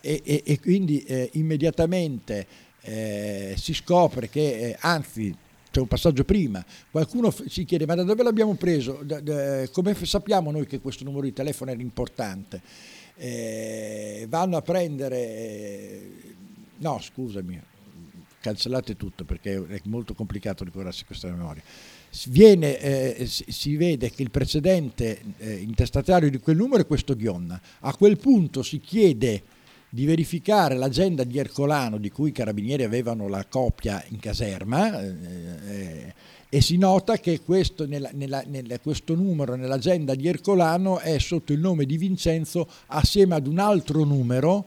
e, 0.00 0.22
e, 0.24 0.42
e 0.44 0.60
quindi 0.60 1.02
eh, 1.02 1.30
immediatamente 1.32 2.46
eh, 2.82 3.54
si 3.56 3.74
scopre 3.74 4.28
che 4.28 4.68
eh, 4.70 4.76
anzi 4.80 5.34
c'è 5.70 5.80
un 5.80 5.86
passaggio 5.86 6.24
prima, 6.24 6.64
qualcuno 6.90 7.30
si 7.30 7.64
chiede 7.64 7.86
ma 7.86 7.94
da 7.94 8.02
dove 8.02 8.22
l'abbiamo 8.22 8.54
preso, 8.54 9.00
da, 9.02 9.20
da, 9.20 9.68
come 9.68 9.94
sappiamo 9.94 10.50
noi 10.50 10.66
che 10.66 10.80
questo 10.80 11.04
numero 11.04 11.22
di 11.22 11.32
telefono 11.32 11.70
era 11.70 11.80
importante? 11.80 12.60
eh, 13.20 14.26
vanno 14.30 14.56
a 14.56 14.62
prendere, 14.62 15.16
eh, 15.18 16.12
no 16.78 16.98
scusami, 16.98 17.60
cancellate 18.40 18.96
tutto 18.96 19.26
perché 19.26 19.62
è 19.66 19.80
molto 19.84 20.14
complicato 20.14 20.64
ricordarsi 20.64 21.04
questa 21.04 21.28
memoria. 21.28 21.62
Viene, 22.28 22.78
eh, 22.78 23.26
si 23.26 23.76
vede 23.76 24.10
che 24.10 24.22
il 24.22 24.30
precedente 24.30 25.20
eh, 25.36 25.56
intestatario 25.56 26.30
di 26.30 26.38
quel 26.38 26.56
numero 26.56 26.80
è 26.80 26.86
questo 26.86 27.14
Ghionna. 27.14 27.60
A 27.80 27.94
quel 27.94 28.16
punto 28.16 28.62
si 28.62 28.80
chiede 28.80 29.42
di 29.90 30.04
verificare 30.04 30.76
l'agenda 30.76 31.24
di 31.24 31.38
Ercolano 31.38 31.98
di 31.98 32.10
cui 32.10 32.30
i 32.30 32.32
carabinieri 32.32 32.84
avevano 32.84 33.28
la 33.28 33.44
copia 33.46 34.02
in 34.08 34.20
caserma 34.20 35.00
eh, 35.02 35.14
eh 35.68 36.14
e 36.52 36.60
si 36.60 36.78
nota 36.78 37.16
che 37.18 37.42
questo, 37.42 37.86
nella, 37.86 38.10
nella, 38.12 38.42
nella, 38.48 38.80
questo, 38.80 39.14
numero 39.14 39.54
nell'agenda 39.54 40.16
di 40.16 40.26
Ercolano 40.26 40.98
è 40.98 41.16
sotto 41.20 41.52
il 41.52 41.60
nome 41.60 41.86
di 41.86 41.96
Vincenzo 41.96 42.68
assieme 42.86 43.36
ad 43.36 43.46
un 43.46 43.60
altro 43.60 44.02
numero 44.02 44.66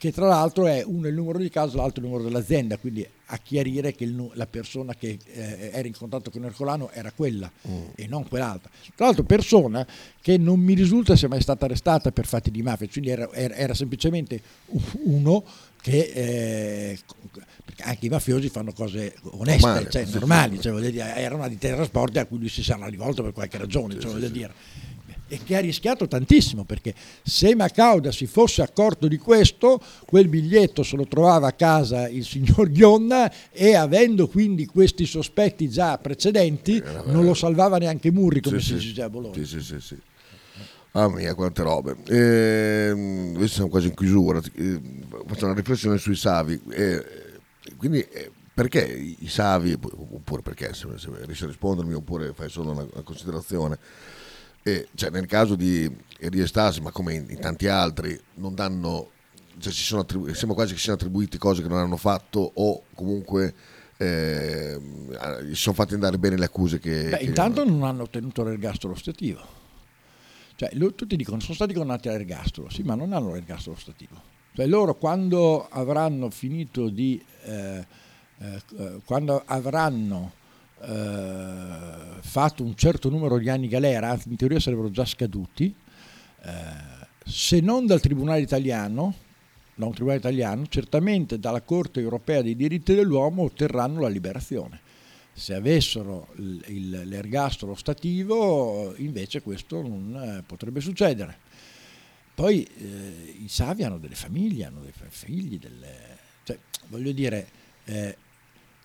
che 0.00 0.12
tra 0.12 0.26
l'altro 0.26 0.66
è 0.66 0.82
uno 0.82 1.08
il 1.08 1.14
numero 1.14 1.36
di 1.36 1.50
casa, 1.50 1.76
l'altro 1.76 2.02
il 2.02 2.08
numero 2.08 2.26
dell'azienda, 2.26 2.78
quindi 2.78 3.06
a 3.26 3.36
chiarire 3.36 3.94
che 3.94 4.04
il, 4.04 4.30
la 4.32 4.46
persona 4.46 4.94
che 4.94 5.18
eh, 5.26 5.68
era 5.74 5.86
in 5.86 5.94
contatto 5.94 6.30
con 6.30 6.42
Ercolano 6.42 6.88
era 6.90 7.12
quella 7.12 7.52
mm. 7.68 7.82
e 7.96 8.06
non 8.06 8.26
quell'altra. 8.26 8.70
Tra 8.94 9.04
l'altro 9.04 9.24
persona 9.24 9.86
che 10.22 10.38
non 10.38 10.58
mi 10.58 10.72
risulta 10.72 11.16
sia 11.16 11.28
mai 11.28 11.42
stata 11.42 11.66
arrestata 11.66 12.12
per 12.12 12.24
fatti 12.24 12.50
di 12.50 12.62
mafia, 12.62 12.88
quindi 12.88 13.10
era, 13.10 13.30
era, 13.30 13.54
era 13.54 13.74
semplicemente 13.74 14.40
uno 15.02 15.44
che 15.82 16.10
eh, 16.14 16.98
anche 17.80 18.06
i 18.06 18.08
mafiosi 18.08 18.48
fanno 18.48 18.72
cose 18.72 19.14
oneste, 19.32 19.66
normali, 19.66 19.90
cioè, 19.90 20.06
normali 20.06 20.60
cioè, 20.62 20.90
dire, 20.90 21.14
era 21.16 21.34
una 21.34 21.48
di 21.48 21.58
trasporti 21.58 22.18
a 22.18 22.24
cui 22.24 22.38
lui 22.38 22.48
si 22.48 22.62
sarà 22.62 22.86
rivolto 22.86 23.22
per 23.22 23.34
qualche 23.34 23.58
ragione, 23.58 24.00
cioè, 24.00 24.12
voglio 24.12 24.30
dire. 24.30 24.54
E 25.30 25.38
che 25.44 25.56
ha 25.56 25.60
rischiato 25.60 26.08
tantissimo 26.08 26.64
perché 26.64 26.92
se 27.22 27.54
Macauda 27.54 28.10
si 28.10 28.26
fosse 28.26 28.62
accorto 28.62 29.06
di 29.06 29.16
questo, 29.16 29.80
quel 30.04 30.26
biglietto 30.26 30.82
se 30.82 30.96
lo 30.96 31.06
trovava 31.06 31.46
a 31.46 31.52
casa 31.52 32.08
il 32.08 32.24
signor 32.24 32.68
Ghionna 32.68 33.32
e 33.52 33.76
avendo 33.76 34.26
quindi 34.26 34.66
questi 34.66 35.06
sospetti 35.06 35.70
già 35.70 35.96
precedenti 35.98 36.82
non 37.06 37.24
lo 37.24 37.34
salvava 37.34 37.78
neanche 37.78 38.10
Murri 38.10 38.40
come 38.40 38.60
sì, 38.60 38.78
si 38.78 38.88
dice 38.88 39.02
a 39.02 39.08
Bologna. 39.08 39.34
Sì, 39.34 39.46
sì, 39.46 39.60
sì, 39.60 39.80
sì. 39.80 39.96
Ah 40.92 41.08
mia, 41.08 41.34
quante 41.34 41.62
robe. 41.62 41.96
Eh, 42.08 43.32
adesso 43.36 43.54
siamo 43.54 43.68
quasi 43.68 43.86
in 43.86 43.94
chiusura. 43.94 44.40
Eh, 44.54 44.80
faccio 45.24 45.44
una 45.44 45.54
riflessione 45.54 45.98
sui 45.98 46.16
Savi. 46.16 46.60
Eh, 46.70 47.04
quindi 47.76 48.00
eh, 48.00 48.32
perché 48.52 48.84
i 48.84 49.28
Savi, 49.28 49.72
oppure 49.80 50.42
perché, 50.42 50.74
se, 50.74 50.88
se 50.96 51.08
riesci 51.22 51.44
a 51.44 51.46
rispondermi, 51.46 51.94
oppure 51.94 52.32
fai 52.34 52.48
solo 52.48 52.72
una, 52.72 52.82
una 52.92 53.02
considerazione, 53.02 53.78
cioè, 54.62 55.10
nel 55.10 55.26
caso 55.26 55.54
di 55.54 55.90
Riestasi, 56.18 56.80
ma 56.80 56.90
come 56.90 57.14
in, 57.14 57.26
in, 57.28 57.38
tanti 57.38 57.66
altri, 57.66 58.18
non 58.34 58.54
danno, 58.54 59.10
cioè, 59.58 60.00
attribu- 60.00 60.30
sembra 60.32 60.56
quasi 60.56 60.74
che 60.74 60.80
siano 60.80 60.98
attribuiti 60.98 61.38
cose 61.38 61.62
che 61.62 61.68
non 61.68 61.78
hanno 61.78 61.96
fatto 61.96 62.52
o 62.54 62.82
comunque 62.94 63.54
eh, 63.96 64.78
si 65.48 65.54
sono 65.54 65.74
fatti 65.74 65.94
andare 65.94 66.18
bene 66.18 66.36
le 66.36 66.44
accuse 66.44 66.78
che... 66.78 67.08
Beh, 67.10 67.18
che 67.18 67.24
intanto 67.24 67.64
non 67.64 67.82
hanno 67.84 68.02
ottenuto 68.02 68.42
l'ergastolo 68.42 68.94
ostativo 68.94 69.58
cioè, 70.60 70.68
lo, 70.74 70.92
tutti 70.94 71.16
dicono 71.16 71.40
sono 71.40 71.54
stati 71.54 71.72
condannati 71.72 72.08
all'ergastolo, 72.08 72.68
sì, 72.68 72.82
ma 72.82 72.94
non 72.94 73.14
hanno 73.14 73.32
l'ergastolo 73.32 73.76
stativo. 73.76 74.20
Cioè, 74.52 74.66
loro 74.66 74.94
quando 74.94 75.66
avranno 75.66 76.28
finito 76.28 76.90
di... 76.90 77.18
Eh, 77.44 77.86
eh, 78.40 79.00
quando 79.06 79.42
avranno 79.46 80.32
eh, 80.32 80.39
fatto 80.86 82.62
un 82.62 82.74
certo 82.74 83.10
numero 83.10 83.38
di 83.38 83.48
anni 83.48 83.68
galera, 83.68 84.18
in 84.26 84.36
teoria 84.36 84.60
sarebbero 84.60 84.90
già 84.90 85.04
scaduti, 85.04 85.74
eh, 86.42 86.50
se 87.24 87.60
non 87.60 87.86
dal 87.86 88.00
Tribunale 88.00 88.40
italiano, 88.40 89.14
da 89.74 89.86
un 89.86 89.92
Tribunale 89.92 90.18
italiano, 90.18 90.66
certamente 90.68 91.38
dalla 91.38 91.62
Corte 91.62 92.00
europea 92.00 92.42
dei 92.42 92.56
diritti 92.56 92.94
dell'uomo 92.94 93.42
otterranno 93.42 94.00
la 94.00 94.08
liberazione 94.08 94.80
se 95.32 95.54
avessero 95.54 96.28
l'ergastolo 96.36 97.74
stativo 97.74 98.94
invece 98.96 99.40
questo 99.40 99.80
non 99.80 100.14
eh, 100.14 100.42
potrebbe 100.44 100.80
succedere. 100.80 101.38
Poi 102.34 102.62
eh, 102.62 103.36
i 103.42 103.48
Savi 103.48 103.82
hanno 103.82 103.98
delle 103.98 104.14
famiglie, 104.14 104.64
hanno 104.64 104.80
dei 104.80 104.92
figli, 105.08 105.58
delle, 105.58 106.18
cioè, 106.42 106.58
voglio 106.88 107.12
dire, 107.12 107.48
eh, 107.84 108.16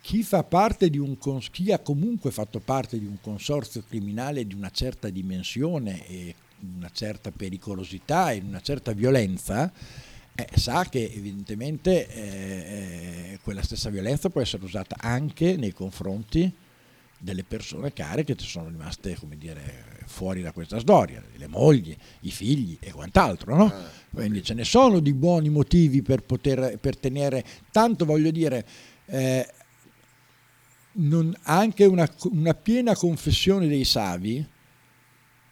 chi, 0.05 0.21
fa 0.21 0.43
parte 0.43 0.91
di 0.91 0.99
un, 0.99 1.17
chi 1.49 1.71
ha 1.71 1.79
comunque 1.79 2.29
fatto 2.29 2.59
parte 2.59 2.99
di 2.99 3.07
un 3.07 3.17
consorzio 3.19 3.83
criminale 3.87 4.45
di 4.45 4.53
una 4.53 4.69
certa 4.69 5.09
dimensione 5.09 6.05
e 6.07 6.35
una 6.77 6.91
certa 6.93 7.31
pericolosità 7.31 8.29
e 8.29 8.43
una 8.45 8.61
certa 8.61 8.91
violenza, 8.91 9.73
eh, 10.35 10.47
sa 10.53 10.85
che 10.87 11.11
evidentemente 11.11 12.07
eh, 12.07 13.31
eh, 13.31 13.39
quella 13.41 13.63
stessa 13.63 13.89
violenza 13.89 14.29
può 14.29 14.41
essere 14.41 14.63
usata 14.63 14.95
anche 14.99 15.55
nei 15.55 15.73
confronti 15.73 16.53
delle 17.17 17.43
persone 17.43 17.91
care 17.91 18.23
che 18.23 18.35
sono 18.37 18.69
rimaste 18.69 19.15
come 19.15 19.39
dire, 19.39 20.03
fuori 20.05 20.43
da 20.43 20.51
questa 20.51 20.77
storia, 20.77 21.23
le 21.35 21.47
mogli, 21.47 21.97
i 22.19 22.29
figli 22.29 22.77
e 22.79 22.91
quant'altro. 22.91 23.55
No? 23.55 23.65
Ah, 23.65 23.89
Quindi 24.13 24.43
ce 24.43 24.53
ne 24.53 24.65
sono 24.65 24.99
di 24.99 25.13
buoni 25.13 25.49
motivi 25.49 26.03
per 26.03 26.21
poter 26.21 26.77
per 26.77 26.95
tenere, 26.95 27.43
tanto 27.71 28.05
voglio 28.05 28.29
dire, 28.29 28.63
eh, 29.07 29.47
non, 30.95 31.35
anche 31.43 31.85
una, 31.85 32.09
una, 32.31 32.53
piena 32.53 32.95
confessione 32.95 33.67
dei 33.67 33.85
savi 33.85 34.45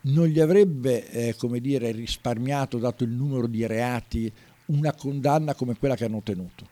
non 0.02 0.28
gli 0.28 0.40
avrebbe 0.40 1.10
eh, 1.10 1.36
come 1.36 1.60
dire, 1.60 1.92
risparmiato, 1.92 2.78
dato 2.78 3.04
il 3.04 3.12
numero 3.12 3.48
di 3.48 3.66
reati 3.66 4.32
una 4.66 4.94
condanna 4.94 5.54
come 5.56 5.78
quella 5.78 5.96
che 5.96 6.06
hanno 6.06 6.18
ottenuto. 6.18 6.68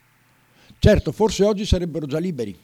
Certo, 0.78 1.12
forse 1.12 1.44
oggi 1.44 1.64
sarebbero 1.64 2.06
già 2.06 2.18
liberi, 2.18 2.58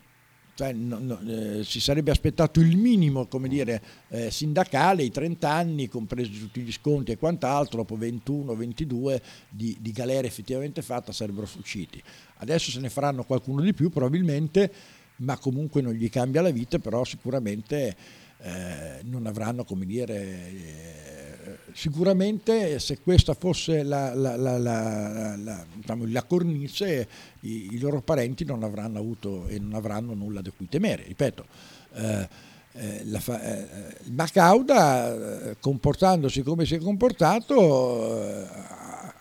cioè, 0.58 0.72
no, 0.72 0.98
no, 0.98 1.20
eh, 1.20 1.62
si 1.62 1.78
sarebbe 1.78 2.10
aspettato 2.10 2.58
il 2.58 2.76
minimo 2.76 3.28
come 3.28 3.46
dire, 3.46 3.80
eh, 4.08 4.28
sindacale, 4.32 5.04
i 5.04 5.10
30 5.12 5.48
anni, 5.48 5.86
compresi 5.86 6.36
tutti 6.36 6.62
gli 6.62 6.72
sconti 6.72 7.12
e 7.12 7.16
quant'altro, 7.16 7.84
dopo 7.84 7.96
21-22 7.96 9.20
di, 9.50 9.76
di 9.78 9.92
galera 9.92 10.26
effettivamente 10.26 10.82
fatta, 10.82 11.12
sarebbero 11.12 11.46
usciti. 11.60 12.02
Adesso 12.38 12.72
se 12.72 12.80
ne 12.80 12.90
faranno 12.90 13.22
qualcuno 13.22 13.60
di 13.60 13.72
più 13.72 13.88
probabilmente, 13.88 14.72
ma 15.18 15.38
comunque 15.38 15.80
non 15.80 15.92
gli 15.92 16.08
cambia 16.10 16.42
la 16.42 16.50
vita, 16.50 16.78
però 16.78 17.04
sicuramente 17.04 17.96
eh, 18.40 19.00
non 19.04 19.26
avranno 19.26 19.64
come 19.64 19.84
dire 19.84 20.14
eh, 20.14 21.28
sicuramente 21.72 22.78
se 22.78 23.00
questa 23.00 23.34
fosse 23.34 23.82
la, 23.82 24.14
la, 24.14 24.36
la, 24.36 25.64
diciamo, 25.74 26.06
la 26.06 26.22
cornice, 26.24 27.08
i, 27.40 27.74
i, 27.74 27.78
loro 27.78 28.00
parenti 28.00 28.44
non 28.44 28.62
avranno 28.62 28.98
avuto 28.98 29.46
e 29.46 29.58
non 29.58 29.74
avranno 29.74 30.14
nulla 30.14 30.40
di 30.40 30.52
cui 30.56 30.68
temere. 30.68 31.04
Ripeto, 31.04 31.46
eh, 31.94 32.28
eh, 32.72 33.02
la, 33.06 33.20
eh, 33.42 33.66
Macauda, 34.10 35.50
eh, 35.50 35.56
comportandosi 35.58 36.42
come 36.42 36.64
si 36.64 36.76
è 36.76 36.78
comportato, 36.78 38.46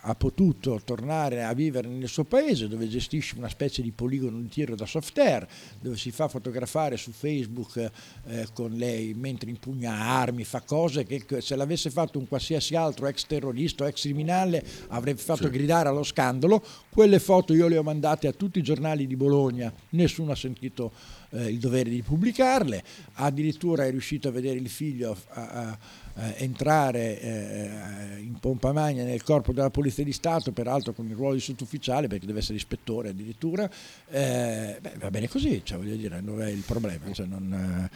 ha 0.08 0.14
potuto 0.14 0.80
tornare 0.84 1.44
a 1.44 1.52
vivere 1.52 1.86
nel 1.86 2.08
suo 2.08 2.24
paese 2.24 2.66
dove 2.66 2.88
gestisce 2.88 3.36
una 3.36 3.50
specie 3.50 3.82
di 3.82 3.90
poligono 3.90 4.40
di 4.40 4.48
tiro 4.48 4.74
da 4.74 4.86
soft 4.86 5.18
air, 5.18 5.46
dove 5.80 5.98
si 5.98 6.10
fa 6.10 6.28
fotografare 6.28 6.96
su 6.96 7.12
Facebook 7.12 7.90
eh, 8.26 8.48
con 8.54 8.72
lei 8.72 9.12
mentre 9.12 9.50
impugna 9.50 9.92
armi, 9.92 10.44
fa 10.44 10.62
cose 10.62 11.04
che 11.04 11.24
se 11.40 11.56
l'avesse 11.56 11.90
fatto 11.90 12.18
un 12.18 12.26
qualsiasi 12.26 12.74
altro 12.74 13.06
ex 13.06 13.26
terrorista 13.26 13.84
o 13.84 13.86
ex 13.86 14.00
criminale 14.00 14.64
avrebbe 14.88 15.20
fatto 15.20 15.44
sì. 15.44 15.50
gridare 15.50 15.90
allo 15.90 16.02
scandalo. 16.02 16.64
Quelle 16.88 17.18
foto 17.18 17.52
io 17.52 17.68
le 17.68 17.76
ho 17.76 17.82
mandate 17.82 18.28
a 18.28 18.32
tutti 18.32 18.58
i 18.58 18.62
giornali 18.62 19.06
di 19.06 19.14
Bologna, 19.14 19.70
nessuno 19.90 20.32
ha 20.32 20.36
sentito 20.36 20.90
eh, 21.30 21.48
il 21.48 21.58
dovere 21.58 21.90
di 21.90 22.02
pubblicarle, 22.02 22.82
addirittura 23.14 23.84
è 23.84 23.90
riuscito 23.90 24.28
a 24.28 24.30
vedere 24.30 24.58
il 24.58 24.68
figlio 24.68 25.16
a, 25.30 25.48
a 25.48 25.78
eh, 26.18 26.34
entrare 26.38 27.20
eh, 27.20 28.18
in 28.20 28.38
pompa 28.40 28.72
magna 28.72 29.04
nel 29.04 29.22
corpo 29.22 29.52
della 29.52 29.70
Polizia 29.70 30.04
di 30.04 30.12
Stato, 30.12 30.52
peraltro 30.52 30.92
con 30.92 31.06
il 31.06 31.14
ruolo 31.14 31.34
di 31.34 31.40
sottufficiale 31.40 32.08
perché 32.08 32.26
deve 32.26 32.40
essere 32.40 32.56
ispettore 32.56 33.10
addirittura, 33.10 33.68
eh, 34.10 34.78
beh, 34.80 34.94
va 34.98 35.10
bene 35.10 35.28
così, 35.28 35.60
cioè, 35.64 35.78
voglio 35.78 35.96
dire, 35.96 36.20
non 36.20 36.42
è 36.42 36.48
il 36.48 36.62
problema. 36.66 37.12
Cioè, 37.12 37.26
non, 37.26 37.90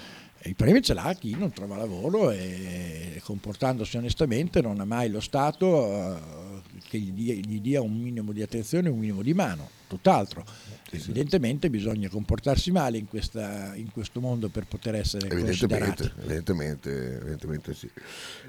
eh, 0.45 0.49
il 0.49 0.57
problema 0.57 0.81
ce 0.81 0.95
l'ha 0.95 1.15
chi 1.19 1.37
non 1.37 1.53
trova 1.53 1.77
lavoro 1.77 2.31
e 2.31 3.21
comportandosi 3.23 3.97
onestamente 3.97 4.61
non 4.61 4.81
ha 4.81 4.85
mai 4.85 5.09
lo 5.09 5.21
Stato 5.21 6.17
eh, 6.17 6.52
che 6.93 6.99
gli 6.99 7.13
dia, 7.13 7.33
gli 7.33 7.59
dia 7.63 7.81
un 7.81 7.99
minimo 7.99 8.33
di 8.33 8.43
attenzione 8.43 8.89
e 8.89 8.91
un 8.91 8.99
minimo 8.99 9.23
di 9.23 9.33
mano, 9.33 9.67
tutt'altro. 9.87 10.45
Sì, 10.91 10.97
evidentemente 10.97 11.69
sì. 11.69 11.73
bisogna 11.73 12.11
comportarsi 12.11 12.71
male 12.71 12.99
in, 12.99 13.09
questa, 13.09 13.75
in, 13.75 13.91
questo 13.91 14.21
mondo 14.21 14.51
per 14.51 14.67
poter 14.67 14.97
essere 14.97 15.27
evidentemente, 15.31 16.13
evidentemente, 16.19 17.17
evidentemente 17.17 17.73
sì. 17.75 17.89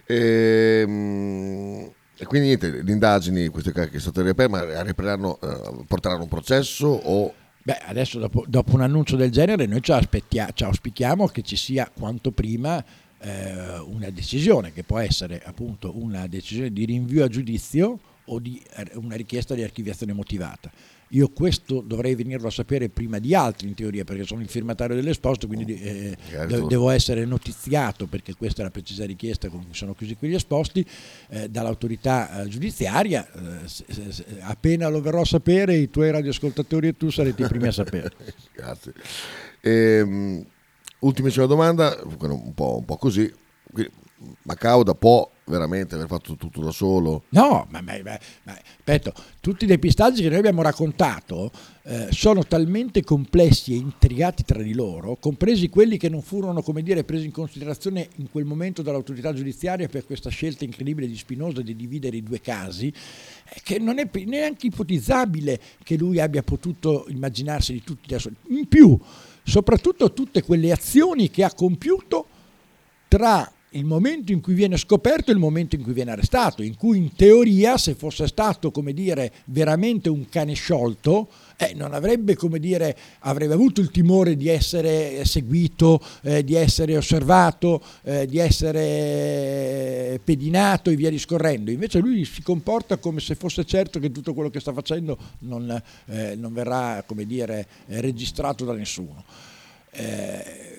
E, 0.05 0.83
ehm, 0.85 1.91
e 2.17 2.25
quindi 2.25 2.47
niente, 2.47 2.81
le 2.83 2.91
indagini, 2.91 3.47
queste 3.47 3.71
che 3.71 3.99
sono 3.99 4.11
state 4.11 4.83
riapriranno, 4.83 5.39
eh, 5.39 5.85
porteranno 5.87 6.23
un 6.23 6.27
processo 6.29 6.87
o... 6.87 7.33
Beh, 7.63 7.77
adesso 7.85 8.19
dopo, 8.19 8.43
dopo, 8.45 8.75
un 8.75 8.81
annuncio 8.81 9.15
del 9.15 9.31
genere 9.31 9.65
noi 9.67 9.81
ci, 9.81 9.93
ci 10.53 10.63
auspichiamo 10.65 11.27
che 11.27 11.43
ci 11.43 11.55
sia 11.55 11.89
quanto 11.89 12.31
prima 12.31 12.83
eh, 13.19 13.77
una 13.85 14.09
decisione, 14.09 14.73
che 14.73 14.83
può 14.83 14.99
essere 14.99 15.41
appunto 15.45 15.97
una 15.97 16.27
decisione 16.27 16.73
di 16.73 16.83
rinvio 16.83 17.23
a 17.23 17.29
giudizio 17.29 17.99
o 18.25 18.39
di 18.39 18.61
eh, 18.75 18.91
una 18.95 19.15
richiesta 19.15 19.53
di 19.53 19.63
archiviazione 19.63 20.13
motivata. 20.13 20.71
Io 21.09 21.29
questo 21.29 21.81
dovrei 21.81 22.15
venirlo 22.15 22.47
a 22.47 22.51
sapere 22.51 22.89
prima 22.89 23.19
di 23.19 23.35
altri 23.35 23.67
in 23.67 23.75
teoria 23.75 24.03
perché 24.03 24.23
sono 24.23 24.41
il 24.41 24.47
firmatario 24.47 24.95
dell'esposto, 24.95 25.45
quindi 25.45 25.79
eh, 25.79 26.17
de- 26.47 26.65
devo 26.65 26.89
essere 26.89 27.23
notiziato 27.25 28.07
perché 28.07 28.33
questa 28.33 28.61
è 28.61 28.63
la 28.63 28.71
precisa 28.71 29.05
richiesta 29.05 29.47
con 29.49 29.63
cui 29.63 29.75
sono 29.75 29.93
chiusi 29.93 30.15
quegli 30.15 30.33
esposti 30.33 30.83
eh, 31.29 31.49
dall'autorità 31.49 32.41
eh, 32.41 32.47
giudiziaria. 32.47 33.29
Eh, 33.31 33.67
se, 33.67 33.85
se, 34.09 34.25
appena 34.39 34.87
lo 34.87 35.01
verrò 35.01 35.21
a 35.21 35.25
sapere 35.25 35.75
i 35.75 35.91
tuoi 35.91 36.09
radioascoltatori 36.09 36.87
e 36.87 36.97
tu 36.97 37.11
sarete 37.11 37.43
i 37.43 37.47
primi 37.47 37.67
a 37.67 37.71
sapere. 37.71 38.11
Grazie. 38.51 38.93
Ehm, 39.61 40.43
ultimissima 40.99 41.45
domanda, 41.45 41.95
un 42.03 42.53
po', 42.55 42.77
un 42.77 42.85
po 42.85 42.97
così. 42.97 43.31
Macauda 44.43 44.93
può 44.95 45.29
veramente 45.45 45.95
aver 45.95 46.07
fatto 46.07 46.35
tutto 46.35 46.61
da 46.61 46.71
solo? 46.71 47.23
No, 47.29 47.67
ma, 47.69 47.81
ma, 47.81 47.99
ma, 48.03 48.17
ma 48.43 48.57
ripeto, 48.77 49.13
tutti 49.41 49.65
i 49.65 49.67
depistaggi 49.67 50.21
che 50.21 50.29
noi 50.29 50.37
abbiamo 50.37 50.61
raccontato 50.61 51.51
eh, 51.83 52.07
sono 52.11 52.43
talmente 52.45 53.03
complessi 53.03 53.73
e 53.73 53.77
intrigati 53.77 54.43
tra 54.43 54.61
di 54.61 54.73
loro, 54.73 55.17
compresi 55.17 55.69
quelli 55.69 55.97
che 55.97 56.09
non 56.09 56.21
furono, 56.21 56.61
come 56.61 56.81
dire, 56.81 57.03
presi 57.03 57.25
in 57.25 57.31
considerazione 57.31 58.07
in 58.17 58.29
quel 58.31 58.45
momento 58.45 58.81
dall'autorità 58.81 59.33
giudiziaria 59.33 59.87
per 59.87 60.05
questa 60.05 60.29
scelta 60.29 60.63
incredibile 60.63 61.07
di 61.07 61.17
Spinoza 61.17 61.61
di 61.61 61.75
dividere 61.75 62.17
i 62.17 62.23
due 62.23 62.39
casi, 62.39 62.87
eh, 62.87 63.59
che 63.63 63.79
non 63.79 63.99
è 63.99 64.09
neanche 64.25 64.67
ipotizzabile 64.67 65.59
che 65.83 65.97
lui 65.97 66.19
abbia 66.19 66.43
potuto 66.43 67.05
immaginarsi 67.09 67.73
di 67.73 67.83
tutti 67.83 68.07
da 68.07 68.19
soli. 68.19 68.35
In 68.49 68.67
più, 68.67 68.97
soprattutto 69.43 70.13
tutte 70.13 70.41
quelle 70.41 70.71
azioni 70.71 71.29
che 71.29 71.43
ha 71.43 71.53
compiuto 71.53 72.27
tra 73.09 73.52
il 73.73 73.85
momento 73.85 74.31
in 74.31 74.41
cui 74.41 74.53
viene 74.53 74.77
scoperto 74.77 75.31
e 75.31 75.33
il 75.33 75.39
momento 75.39 75.75
in 75.75 75.83
cui 75.83 75.93
viene 75.93 76.11
arrestato, 76.11 76.61
in 76.61 76.75
cui 76.75 76.97
in 76.97 77.13
teoria 77.13 77.77
se 77.77 77.95
fosse 77.95 78.27
stato, 78.27 78.71
come 78.71 78.93
dire, 78.93 79.31
veramente 79.45 80.09
un 80.09 80.27
cane 80.29 80.53
sciolto, 80.53 81.27
eh, 81.57 81.73
non 81.75 81.93
avrebbe, 81.93 82.35
come 82.35 82.59
dire, 82.59 82.95
avrebbe 83.19 83.53
avuto 83.53 83.81
il 83.81 83.91
timore 83.91 84.35
di 84.35 84.47
essere 84.47 85.23
seguito, 85.25 86.01
eh, 86.21 86.43
di 86.43 86.55
essere 86.55 86.97
osservato, 86.97 87.81
eh, 88.03 88.25
di 88.25 88.37
essere 88.37 90.19
pedinato 90.23 90.89
e 90.89 90.95
via 90.95 91.09
discorrendo. 91.09 91.71
Invece 91.71 91.99
lui 91.99 92.25
si 92.25 92.41
comporta 92.41 92.97
come 92.97 93.19
se 93.19 93.35
fosse 93.35 93.65
certo 93.65 93.99
che 93.99 94.11
tutto 94.11 94.33
quello 94.33 94.49
che 94.49 94.59
sta 94.59 94.73
facendo 94.73 95.17
non, 95.39 95.81
eh, 96.07 96.35
non 96.35 96.53
verrà, 96.53 97.03
come 97.05 97.25
dire, 97.25 97.67
registrato 97.87 98.65
da 98.65 98.73
nessuno. 98.73 99.23
Eh, 99.91 100.72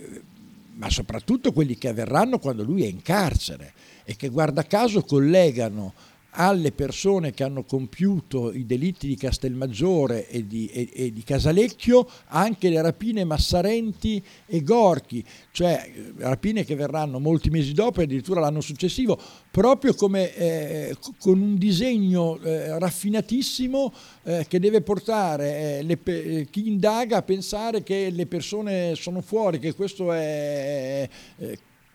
ma 0.75 0.91
soprattutto 0.91 1.53
quelli 1.53 1.77
che 1.77 1.89
avverranno 1.89 2.39
quando 2.39 2.63
lui 2.63 2.85
è 2.85 2.89
in 2.89 3.03
carcere 3.03 3.73
e 4.05 4.17
che 4.17 4.29
guarda 4.29 4.65
caso 4.65 5.03
collegano 5.03 5.95
alle 6.37 6.73
persone 6.73 7.33
che 7.33 7.45
hanno 7.45 7.65
compiuto 7.65 8.53
i 8.53 8.67
delitti 8.67 9.07
di 9.07 9.17
Castelmaggiore 9.17 10.29
e 10.29 10.47
di, 10.47 10.67
e, 10.67 10.89
e 10.93 11.13
di, 11.13 11.23
Casalecchio 11.23 12.09
anche 12.27 12.69
le 12.69 12.83
rapine 12.83 13.25
Massarenti 13.25 14.23
e 14.47 14.63
Gorchi, 14.63 15.25
cioè 15.53 15.91
eh, 15.93 16.13
rapine 16.19 16.65
che 16.65 16.75
verranno 16.75 17.21
molti 17.21 17.51
mesi 17.51 17.73
dopo 17.73 18.01
e 18.01 18.05
addirittura 18.05 18.41
l'anno 18.41 18.61
successivo, 18.61 19.19
proprio 19.51 19.95
come 19.95 20.35
eh, 20.35 20.97
con 21.19 21.41
un 21.41 21.57
disegno 21.57 22.39
eh, 22.41 22.79
raffinatissimo 22.79 23.93
eh, 24.25 24.47
che 24.49 24.59
deve 24.59 24.81
portare 24.81 25.79
eh, 25.79 25.83
le, 25.83 25.99
eh, 26.05 26.47
chi 26.51 26.67
indaga 26.67 27.19
a 27.19 27.23
pensare 27.23 27.83
che 27.83 28.11
le 28.11 28.27
persone 28.27 28.95
sono 28.97 29.21
fuori, 29.21 29.59
che 29.61 29.75
questo 29.75 30.13
è 30.13 31.09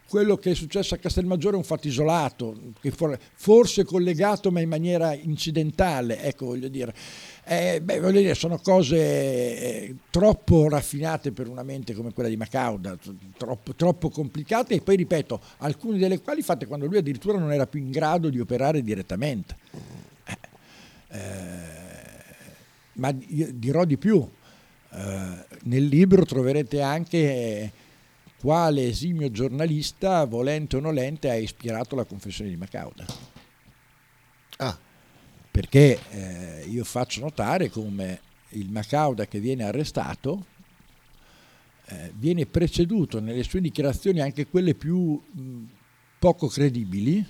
quello 0.10 0.38
che 0.38 0.52
è 0.52 0.56
successo 0.56 0.96
a 0.96 0.98
Castelmaggiore 0.98 1.54
è 1.54 1.58
un 1.58 1.64
fatto 1.64 1.88
isolato, 1.88 2.58
forse 3.36 3.86
collegato 3.86 4.52
ma 4.52 4.60
in 4.60 4.68
maniera 4.68 5.14
incidentale, 5.14 6.22
ecco 6.24 6.48
voglio 6.48 6.68
dire. 6.68 6.94
Eh, 7.46 7.80
beh, 7.82 8.00
voglio 8.00 8.20
dire, 8.20 8.34
sono 8.34 8.58
cose 8.58 8.98
eh, 8.98 9.96
troppo 10.10 10.68
raffinate 10.68 11.32
per 11.32 11.48
una 11.48 11.64
mente 11.64 11.94
come 11.94 12.12
quella 12.12 12.30
di 12.30 12.38
Macauda, 12.38 12.98
troppo, 13.38 13.74
troppo, 13.76 14.10
complicate 14.10 14.76
e 14.76 14.82
poi 14.82 14.96
ripeto, 14.96 15.40
alcune 15.60 15.98
delle 16.00 16.20
quali 16.20 16.42
fatte 16.42 16.66
quando 16.66 16.88
lui 16.88 16.98
addirittura 16.98 17.38
non 17.38 17.54
era 17.54 17.68
più 17.68 17.80
in 17.80 17.92
grado 17.92 18.30
di 18.30 18.40
operare 18.40 18.82
direttamente. 18.82 19.56
Eh, 20.26 20.38
eh 21.10 21.88
ma 22.94 23.12
dirò 23.14 23.86
di 23.86 23.98
più, 23.98 24.28
eh, 24.92 25.46
nel 25.64 25.86
libro 25.86 26.26
troverete 26.26 26.82
anche 26.82 27.72
quale 28.40 28.88
esimio 28.88 29.30
giornalista, 29.32 30.24
volente 30.26 30.78
o 30.78 30.80
nolente, 30.80 31.30
ha 31.30 31.36
ispirato 31.36 31.96
la 31.96 32.06
confessione 32.06 32.50
di 32.50 32.56
Macauda. 32.56 33.06
Ah. 34.58 34.78
Perché 35.52 36.00
eh, 36.12 36.66
io 36.70 36.84
faccio 36.84 37.20
notare 37.22 37.70
come 37.70 38.22
il 38.50 38.70
Macauda 38.70 39.26
che 39.28 39.40
viene 39.40 39.64
arrestato 39.64 40.46
eh, 41.86 42.12
viene 42.16 42.46
preceduto 42.46 43.20
nelle 43.20 43.44
sue 43.44 43.60
dichiarazioni, 43.60 44.22
anche 44.22 44.48
quelle 44.48 44.74
più 44.74 45.20
mh, 45.20 45.64
poco 46.18 46.48
credibili, 46.48 47.26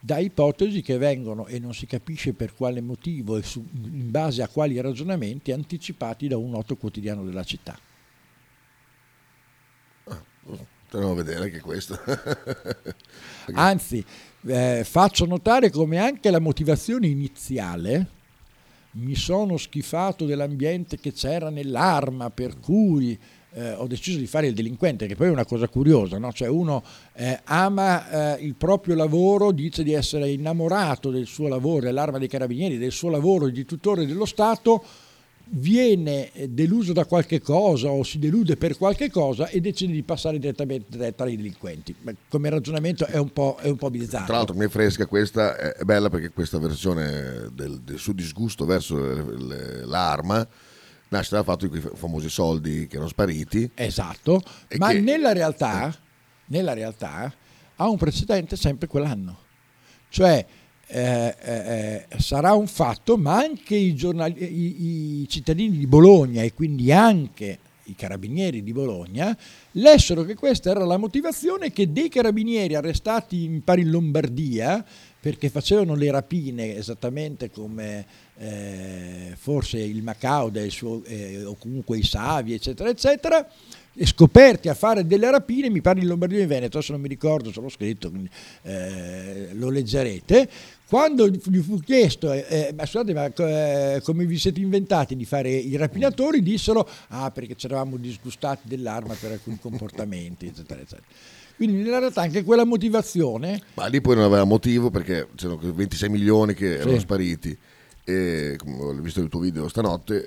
da 0.00 0.18
ipotesi 0.18 0.82
che 0.82 0.98
vengono, 0.98 1.46
e 1.46 1.60
non 1.60 1.72
si 1.72 1.86
capisce 1.86 2.32
per 2.32 2.54
quale 2.54 2.80
motivo 2.80 3.36
e 3.36 3.42
su, 3.42 3.64
in 3.74 4.10
base 4.10 4.42
a 4.42 4.48
quali 4.48 4.80
ragionamenti, 4.80 5.52
anticipati 5.52 6.26
da 6.26 6.36
un 6.36 6.50
noto 6.50 6.76
quotidiano 6.76 7.22
della 7.22 7.44
città. 7.44 7.78
Andiamo 10.98 11.14
vedere 11.14 11.44
anche 11.44 11.60
questo. 11.60 11.98
Anzi, 13.54 14.04
eh, 14.46 14.82
faccio 14.84 15.24
notare 15.24 15.70
come 15.70 15.98
anche 15.98 16.30
la 16.30 16.38
motivazione 16.38 17.06
iniziale, 17.06 18.06
mi 18.92 19.14
sono 19.14 19.56
schifato 19.56 20.26
dell'ambiente 20.26 20.98
che 20.98 21.12
c'era 21.12 21.48
nell'arma, 21.48 22.30
per 22.30 22.58
cui 22.60 23.18
eh, 23.54 23.72
ho 23.72 23.86
deciso 23.86 24.18
di 24.18 24.26
fare 24.26 24.46
il 24.48 24.54
delinquente, 24.54 25.06
che 25.06 25.16
poi 25.16 25.28
è 25.28 25.30
una 25.30 25.44
cosa 25.44 25.68
curiosa, 25.68 26.18
no? 26.18 26.32
cioè 26.32 26.48
uno 26.48 26.82
eh, 27.14 27.40
ama 27.44 28.36
eh, 28.36 28.44
il 28.44 28.54
proprio 28.54 28.94
lavoro, 28.94 29.50
dice 29.52 29.82
di 29.82 29.92
essere 29.92 30.30
innamorato 30.30 31.10
del 31.10 31.26
suo 31.26 31.48
lavoro, 31.48 31.86
dell'arma 31.86 32.18
dei 32.18 32.28
carabinieri, 32.28 32.78
del 32.78 32.92
suo 32.92 33.10
lavoro 33.10 33.48
di 33.48 33.64
tutore 33.64 34.06
dello 34.06 34.26
Stato, 34.26 34.84
viene 35.50 36.30
deluso 36.48 36.92
da 36.92 37.04
qualche 37.04 37.40
cosa 37.40 37.90
o 37.90 38.02
si 38.02 38.18
delude 38.18 38.56
per 38.56 38.76
qualche 38.76 39.10
cosa 39.10 39.48
e 39.48 39.60
decide 39.60 39.92
di 39.92 40.02
passare 40.02 40.38
direttamente 40.38 41.14
tra 41.14 41.28
i 41.28 41.36
delinquenti. 41.36 41.94
Come 42.28 42.48
ragionamento 42.48 43.06
è 43.06 43.18
un 43.18 43.32
po', 43.32 43.58
è 43.60 43.68
un 43.68 43.76
po 43.76 43.90
bizzarro. 43.90 44.26
Tra 44.26 44.36
l'altro 44.36 44.54
mi 44.54 44.64
è 44.64 44.68
fresca 44.68 45.06
questa, 45.06 45.56
è 45.56 45.84
bella 45.84 46.08
perché 46.08 46.30
questa 46.30 46.58
versione 46.58 47.50
del, 47.52 47.80
del 47.80 47.98
suo 47.98 48.12
disgusto 48.12 48.64
verso 48.64 48.96
l'arma 49.84 50.46
nasce 51.08 51.34
dal 51.34 51.44
fatto 51.44 51.66
di 51.66 51.80
quei 51.80 51.94
famosi 51.94 52.28
soldi 52.28 52.86
che 52.86 52.94
erano 52.94 53.08
spariti. 53.08 53.70
Esatto, 53.74 54.42
ma 54.78 54.90
che... 54.90 55.00
nella, 55.00 55.32
realtà, 55.32 55.94
nella 56.46 56.72
realtà 56.72 57.32
ha 57.76 57.88
un 57.88 57.98
precedente 57.98 58.56
sempre 58.56 58.88
quell'anno. 58.88 59.38
Cioè 60.08 60.46
eh, 60.86 61.34
eh, 61.40 62.06
eh, 62.08 62.18
sarà 62.18 62.52
un 62.52 62.66
fatto, 62.66 63.16
ma 63.16 63.36
anche 63.36 63.74
i, 63.74 63.96
i, 63.96 65.22
i, 65.22 65.26
cittadini 65.28 65.78
di 65.78 65.86
Bologna 65.86 66.42
e 66.42 66.52
quindi 66.52 66.92
anche 66.92 67.58
i 67.84 67.94
carabinieri 67.94 68.62
di 68.62 68.72
Bologna 68.72 69.36
lessero 69.72 70.22
che 70.22 70.34
questa 70.34 70.70
era 70.70 70.84
la 70.84 70.98
motivazione 70.98 71.72
che 71.72 71.92
dei 71.92 72.08
carabinieri 72.08 72.74
arrestati 72.74 73.42
in 73.42 73.64
pari 73.64 73.84
Lombardia 73.84 74.84
perché 75.18 75.48
facevano 75.48 75.94
le 75.94 76.10
rapine 76.10 76.76
esattamente 76.76 77.50
come 77.50 78.06
eh, 78.38 79.34
forse 79.36 79.78
il 79.78 80.02
Macauda 80.02 80.60
eh, 80.60 81.44
o 81.44 81.54
comunque 81.56 81.98
i 81.98 82.04
Savi 82.04 82.54
eccetera 82.54 82.88
eccetera 82.88 83.48
scoperti 84.04 84.68
a 84.68 84.74
fare 84.74 85.06
delle 85.06 85.30
rapine, 85.30 85.68
mi 85.68 85.80
pare 85.80 86.00
in 86.00 86.06
Lombardia 86.06 86.38
e 86.38 86.42
in 86.42 86.48
Veneto, 86.48 86.78
adesso 86.78 86.92
non 86.92 87.00
mi 87.00 87.08
ricordo 87.08 87.52
se 87.52 87.60
l'ho 87.60 87.68
scritto, 87.68 88.10
quindi 88.10 88.30
eh, 88.62 89.48
lo 89.52 89.68
leggerete. 89.68 90.48
Quando 90.88 91.26
gli 91.28 91.58
fu 91.60 91.78
chiesto, 91.78 92.32
eh, 92.32 92.44
eh 92.48 92.74
ma 92.76 92.84
scusate, 92.84 93.14
ma 93.14 93.24
eh, 93.24 94.00
come 94.02 94.26
vi 94.26 94.38
siete 94.38 94.60
inventati 94.60 95.16
di 95.16 95.24
fare 95.24 95.50
i 95.50 95.76
rapinatori, 95.76 96.42
dissero, 96.42 96.86
ah 97.08 97.30
perché 97.30 97.54
ci 97.56 97.66
eravamo 97.66 97.96
disgustati 97.96 98.68
dell'arma 98.68 99.14
per 99.14 99.32
alcuni 99.32 99.58
comportamenti, 99.58 100.46
eccetera, 100.46 100.80
eccetera. 100.80 101.06
Quindi 101.56 101.82
nella 101.82 101.98
realtà 101.98 102.22
anche 102.22 102.42
quella 102.44 102.64
motivazione... 102.64 103.60
Ma 103.74 103.86
lì 103.86 104.00
poi 104.00 104.16
non 104.16 104.24
aveva 104.24 104.44
motivo 104.44 104.90
perché 104.90 105.28
c'erano 105.34 105.60
26 105.72 106.08
milioni 106.08 106.54
che 106.54 106.76
erano 106.76 106.94
sì. 106.94 107.00
spariti. 107.00 107.58
E 108.04 108.56
come 108.58 108.82
ho 108.82 108.92
visto 108.94 109.20
il 109.20 109.28
tuo 109.28 109.40
video 109.40 109.68
stanotte, 109.68 110.26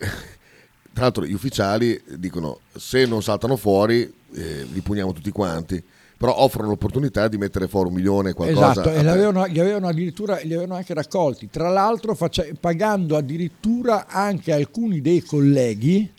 tra 0.96 1.04
l'altro 1.04 1.26
gli 1.26 1.34
ufficiali 1.34 2.02
dicono 2.16 2.60
se 2.74 3.06
non 3.06 3.22
saltano 3.22 3.58
fuori 3.58 4.10
eh, 4.34 4.66
li 4.72 4.80
puniamo 4.80 5.12
tutti 5.12 5.30
quanti. 5.30 5.84
Però 6.18 6.34
offrono 6.34 6.70
l'opportunità 6.70 7.28
di 7.28 7.38
mettere 7.38 7.68
fuori 7.68 7.90
un 7.90 7.96
milione 7.96 8.32
qualcosa. 8.32 8.72
Esatto 8.72 8.92
e 8.94 9.02
li 9.02 9.10
avevano, 9.10 9.44
li 9.44 9.60
avevano 9.60 9.90
addirittura 9.90 10.40
li 10.42 10.54
avevano 10.54 10.76
anche 10.76 10.94
raccolti. 10.94 11.50
Tra 11.50 11.68
l'altro 11.68 12.16
faccia, 12.16 12.46
pagando 12.58 13.18
addirittura 13.18 14.08
anche 14.08 14.54
alcuni 14.54 15.02
dei 15.02 15.22
colleghi 15.22 16.10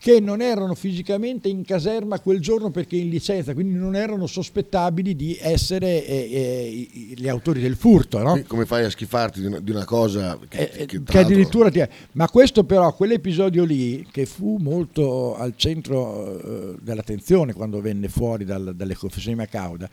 che 0.00 0.18
non 0.18 0.40
erano 0.40 0.74
fisicamente 0.74 1.48
in 1.48 1.62
caserma 1.62 2.20
quel 2.20 2.40
giorno 2.40 2.70
perché 2.70 2.96
in 2.96 3.10
licenza, 3.10 3.52
quindi 3.52 3.76
non 3.76 3.94
erano 3.94 4.26
sospettabili 4.26 5.14
di 5.14 5.36
essere 5.38 6.06
eh, 6.06 6.28
eh, 6.32 7.14
gli 7.14 7.28
autori 7.28 7.60
del 7.60 7.76
furto. 7.76 8.18
No? 8.22 8.42
Come 8.46 8.64
fai 8.64 8.84
a 8.84 8.88
schifarti 8.88 9.40
di 9.40 9.46
una, 9.46 9.60
di 9.60 9.70
una 9.70 9.84
cosa 9.84 10.38
che, 10.48 10.70
eh, 10.72 10.86
che, 10.86 11.02
che 11.02 11.18
addirittura 11.18 11.70
ti... 11.70 11.82
Ma 12.12 12.30
questo 12.30 12.64
però, 12.64 12.94
quell'episodio 12.94 13.62
lì, 13.64 14.06
che 14.10 14.24
fu 14.24 14.56
molto 14.58 15.36
al 15.36 15.52
centro 15.54 16.72
eh, 16.72 16.76
dell'attenzione 16.80 17.52
quando 17.52 17.82
venne 17.82 18.08
fuori 18.08 18.46
dal, 18.46 18.72
dalle 18.74 18.94
confessioni 18.94 19.36
Macauda, 19.36 19.86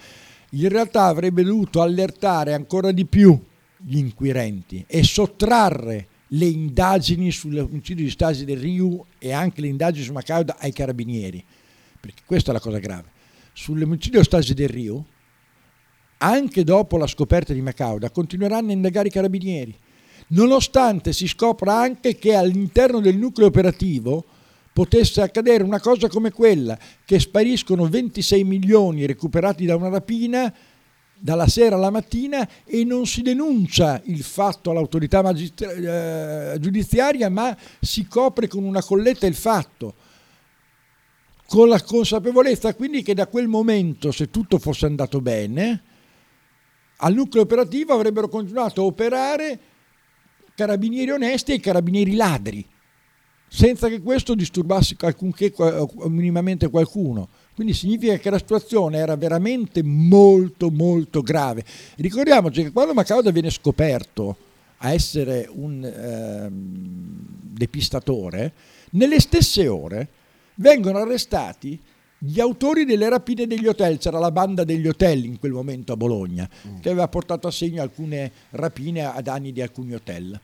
in 0.51 0.69
realtà 0.69 1.03
avrebbe 1.03 1.43
dovuto 1.43 1.81
allertare 1.81 2.53
ancora 2.53 2.93
di 2.93 3.05
più 3.05 3.38
gli 3.75 3.97
inquirenti 3.97 4.85
e 4.88 5.03
sottrarre 5.03 6.07
le 6.29 6.45
indagini 6.45 7.31
sull'omicidio 7.31 8.03
di 8.03 8.09
Stasi 8.09 8.45
del 8.45 8.57
Riu 8.57 9.03
e 9.17 9.31
anche 9.31 9.61
le 9.61 9.67
indagini 9.67 10.05
su 10.05 10.11
Macauda 10.11 10.57
ai 10.59 10.73
carabinieri, 10.73 11.43
perché 11.99 12.23
questa 12.25 12.51
è 12.51 12.53
la 12.53 12.59
cosa 12.59 12.79
grave. 12.79 13.09
Sull'omicidio 13.53 14.19
di 14.19 14.25
Stasi 14.25 14.53
del 14.53 14.69
Riu, 14.69 15.03
anche 16.19 16.63
dopo 16.63 16.97
la 16.97 17.07
scoperta 17.07 17.53
di 17.53 17.61
Macauda, 17.61 18.09
continueranno 18.09 18.69
a 18.69 18.73
indagare 18.73 19.07
i 19.07 19.11
carabinieri, 19.11 19.75
nonostante 20.29 21.13
si 21.13 21.27
scopra 21.27 21.77
anche 21.79 22.17
che 22.17 22.35
all'interno 22.35 22.99
del 22.99 23.17
nucleo 23.17 23.47
operativo 23.47 24.25
potesse 24.73 25.21
accadere 25.21 25.63
una 25.63 25.79
cosa 25.79 26.07
come 26.07 26.31
quella, 26.31 26.77
che 27.03 27.19
spariscono 27.19 27.87
26 27.87 28.43
milioni 28.43 29.07
recuperati 29.07 29.65
da 29.65 29.75
una 29.75 29.89
rapina 29.89 30.53
dalla 31.19 31.48
sera 31.48 31.76
alla 31.76 31.89
mattina 31.89 32.48
e 32.64 32.84
non 32.84 33.06
si 33.06 33.22
denuncia 33.22 34.02
il 34.06 34.23
fatto 34.23 34.72
all'autorità 34.72 35.22
magistra- 35.22 36.53
eh, 36.53 36.60
giudiziaria, 36.60 37.30
ma 37.30 37.56
si 37.80 38.07
copre 38.07 38.48
con 38.48 38.64
una 38.64 38.84
colletta 38.84 39.26
il 39.26 39.35
fatto, 39.35 39.95
con 41.48 41.68
la 41.68 41.81
consapevolezza 41.81 42.76
quindi 42.76 43.02
che 43.02 43.14
da 43.14 43.27
quel 43.27 43.48
momento, 43.48 44.11
se 44.11 44.30
tutto 44.30 44.60
fosse 44.60 44.85
andato 44.85 45.22
bene, 45.22 45.84
al 46.98 47.14
nucleo 47.14 47.44
operativo 47.44 47.94
avrebbero 47.94 48.27
continuato 48.27 48.81
a 48.81 48.85
operare 48.85 49.60
carabinieri 50.56 51.11
onesti 51.11 51.53
e 51.53 51.60
carabinieri 51.60 52.15
ladri, 52.15 52.68
senza 53.48 53.88
che 53.88 54.02
questo 54.02 54.34
disturbasse 54.34 54.95
alcunché, 54.99 55.53
minimamente 56.06 56.69
qualcuno. 56.69 57.30
Quindi 57.57 57.73
significa 57.73 58.17
che 58.17 58.29
la 58.29 58.38
situazione 58.38 58.99
era 58.99 59.15
veramente 59.15 59.81
molto 59.81 60.69
molto 60.69 61.23
grave. 61.23 61.63
Ricordiamoci 61.95 62.61
che 62.61 62.71
quando 62.71 62.93
Macauda 62.93 63.31
viene 63.31 63.49
scoperto 63.49 64.38
a 64.77 64.93
essere 64.93 65.49
un 65.51 65.84
eh, 65.84 66.49
depistatore, 66.51 68.53
nelle 68.91 69.19
stesse 69.19 69.67
ore 69.67 70.07
vengono 70.57 70.99
arrestati 70.99 71.81
gli 72.19 72.39
autori 72.39 72.85
delle 72.85 73.09
rapine 73.09 73.47
degli 73.47 73.65
hotel, 73.65 73.97
c'era 73.97 74.19
la 74.19 74.29
banda 74.29 74.63
degli 74.63 74.88
hotel 74.88 75.25
in 75.25 75.39
quel 75.39 75.53
momento 75.53 75.93
a 75.93 75.97
Bologna, 75.97 76.47
mm. 76.67 76.81
che 76.81 76.89
aveva 76.89 77.07
portato 77.07 77.47
a 77.47 77.51
segno 77.51 77.81
alcune 77.81 78.31
rapine 78.51 79.03
a 79.03 79.19
danni 79.21 79.51
di 79.51 79.63
alcuni 79.63 79.95
hotel, 79.95 80.39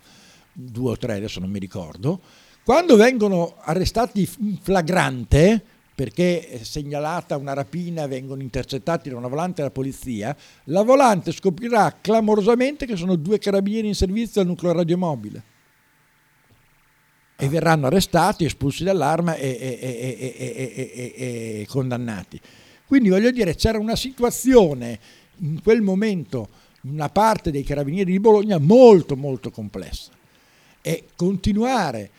due 0.52 0.94
o 0.94 0.98
tre 0.98 1.18
adesso 1.18 1.40
non 1.40 1.52
mi 1.52 1.60
ricordo. 1.60 2.19
Quando 2.64 2.95
vengono 2.95 3.57
arrestati 3.60 4.27
in 4.40 4.57
flagrante, 4.60 5.73
perché 5.95 6.48
è 6.48 6.64
segnalata 6.64 7.38
una 7.38 7.53
rapina, 7.53 8.07
vengono 8.07 8.41
intercettati 8.41 9.10
da 9.10 9.18
una 9.18 9.28
volante 9.28 9.61
della 9.61 9.72
polizia, 9.72 10.36
la 10.65 10.82
volante 10.82 11.32
scoprirà 11.32 11.98
clamorosamente 12.02 12.86
che 12.86 12.95
sono 12.95 13.15
due 13.15 13.38
carabinieri 13.38 13.88
in 13.88 13.95
servizio 13.95 14.41
al 14.41 14.48
nucleo 14.48 14.74
radiomobile 14.74 15.44
e 17.36 17.48
verranno 17.48 17.88
arrestati, 17.88 18.45
espulsi 18.45 18.84
dall'arma 18.84 19.36
e, 19.36 19.48
e, 19.49 20.78
e, 20.78 21.14
e, 21.15 21.65
condannati. 21.68 22.40
Quindi 22.88 23.10
voglio 23.10 23.32
dire, 23.32 23.56
c'era 23.56 23.78
una 23.78 23.95
situazione 23.95 24.99
in 25.38 25.61
quel 25.61 25.82
momento, 25.82 26.48
in 26.82 26.91
una 26.91 27.10
parte 27.10 27.52
dei 27.52 27.64
carabinieri 27.64 28.11
di 28.11 28.20
Bologna, 28.20 28.57
molto 28.60 29.15
molto 29.15 29.52
complessa. 29.52 30.11
E 30.82 31.06
continuare 31.15 32.10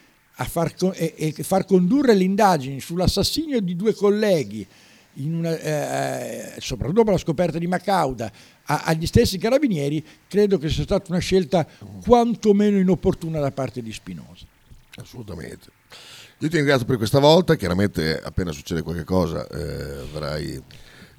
far, 0.42 0.74
e, 0.94 1.14
e 1.36 1.42
far 1.44 1.64
condurre 1.64 2.14
le 2.14 2.24
indagini 2.24 2.80
sull'assassinio 2.80 3.60
di 3.60 3.76
due 3.76 3.94
colleghi, 3.94 4.66
una, 5.14 5.56
eh, 5.56 6.54
soprattutto 6.58 6.98
dopo 6.98 7.12
la 7.12 7.18
scoperta 7.18 7.58
di 7.58 7.68
Macauda, 7.68 8.32
a, 8.64 8.82
agli 8.84 9.06
stessi 9.06 9.38
carabinieri, 9.38 10.04
credo 10.26 10.58
che 10.58 10.68
sia 10.68 10.82
stata 10.82 11.10
una 11.10 11.20
scelta 11.20 11.66
quantomeno 12.04 12.78
inopportuna 12.78 13.38
da 13.38 13.52
parte 13.52 13.80
di 13.80 13.92
Spinosa. 13.92 14.44
Assolutamente. 14.96 15.68
Io 16.38 16.48
ti 16.48 16.56
ringrazio 16.56 16.86
per 16.86 16.96
questa 16.96 17.20
volta, 17.20 17.54
chiaramente 17.54 18.20
appena 18.20 18.50
succede 18.50 18.82
qualche 18.82 19.04
cosa 19.04 19.46
eh, 19.46 19.98
avrai 20.00 20.60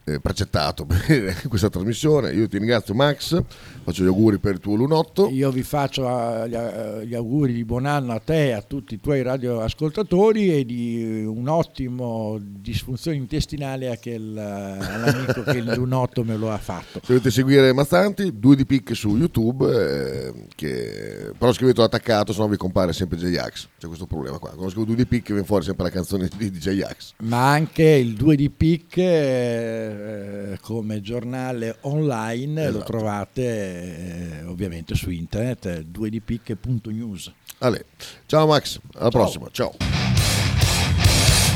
eh, 0.05 0.19
precettato 0.19 0.85
per 0.87 1.47
questa 1.47 1.69
trasmissione. 1.69 2.31
Io 2.31 2.47
ti 2.47 2.57
ringrazio 2.57 2.93
Max, 2.93 3.41
faccio 3.83 4.03
gli 4.03 4.07
auguri 4.07 4.37
per 4.37 4.53
il 4.53 4.59
tuo 4.59 4.75
lunotto. 4.75 5.27
Io 5.29 5.51
vi 5.51 5.63
faccio 5.63 6.05
uh, 6.05 6.45
gli, 6.47 7.15
auguri 7.15 7.53
di 7.53 7.65
buon 7.65 7.85
anno 7.85 8.13
a 8.13 8.19
te 8.19 8.47
e 8.47 8.51
a 8.51 8.61
tutti 8.61 8.93
i 8.93 8.99
tuoi 8.99 9.23
radioascoltatori 9.23 10.53
e 10.53 10.65
di 10.65 11.23
un 11.25 11.47
ottimo 11.47 12.37
disfunzione 12.39 13.17
intestinale 13.17 13.89
a 13.91 13.97
quel, 13.97 14.33
uh, 14.35 14.83
all'amico 14.83 15.41
che 15.41 15.57
il 15.57 15.73
lunotto 15.75 16.23
me 16.23 16.37
lo 16.37 16.51
ha 16.51 16.57
fatto. 16.57 16.99
Se 16.99 17.07
volete 17.07 17.31
seguire 17.31 17.73
Mazzanti, 17.73 18.37
due 18.37 18.55
di 18.55 18.65
picche 18.65 18.93
su 18.93 19.17
YouTube, 19.17 19.65
eh, 19.65 20.33
che... 20.55 21.31
però 21.37 21.51
scrivete 21.51 21.81
attaccato, 21.81 22.31
se 22.31 22.39
no 22.39 22.47
vi 22.47 22.57
compare 22.57 22.93
sempre 22.93 23.17
J-Ax. 23.17 23.69
C'è 23.79 23.87
questo 23.87 24.05
problema 24.05 24.37
qua. 24.37 24.49
Quando 24.49 24.69
scrivo 24.69 24.85
due 24.85 24.95
di 24.95 25.07
picche 25.07 25.33
viene 25.33 25.47
fuori 25.47 25.65
sempre 25.65 25.85
la 25.85 25.89
canzone 25.89 26.29
di 26.37 26.51
J-Ax. 26.51 27.13
Ma 27.23 27.49
anche 27.49 27.83
il 27.83 28.13
due 28.13 28.35
di 28.35 28.49
picche 28.51 29.03
eh, 29.03 29.94
eh, 29.95 30.59
come 30.61 31.01
giornale 31.01 31.77
online, 31.81 32.61
esatto. 32.63 32.77
lo 32.77 32.83
trovate 32.83 34.39
eh, 34.41 34.43
ovviamente 34.45 34.95
su 34.95 35.09
internet, 35.09 35.85
2dpicche.news. 35.91 37.31
Ale. 37.59 37.85
Ciao 38.25 38.47
Max, 38.47 38.79
alla 38.93 39.09
Ciao. 39.09 39.21
prossima, 39.21 39.47
ciao. 39.51 39.73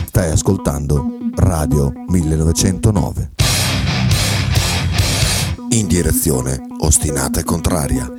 Stai 0.05 0.31
ascoltando 0.31 1.05
Radio 1.35 1.91
1909. 2.07 3.31
In 5.71 5.87
direzione 5.87 6.59
ostinata 6.79 7.39
e 7.39 7.43
contraria. 7.43 8.11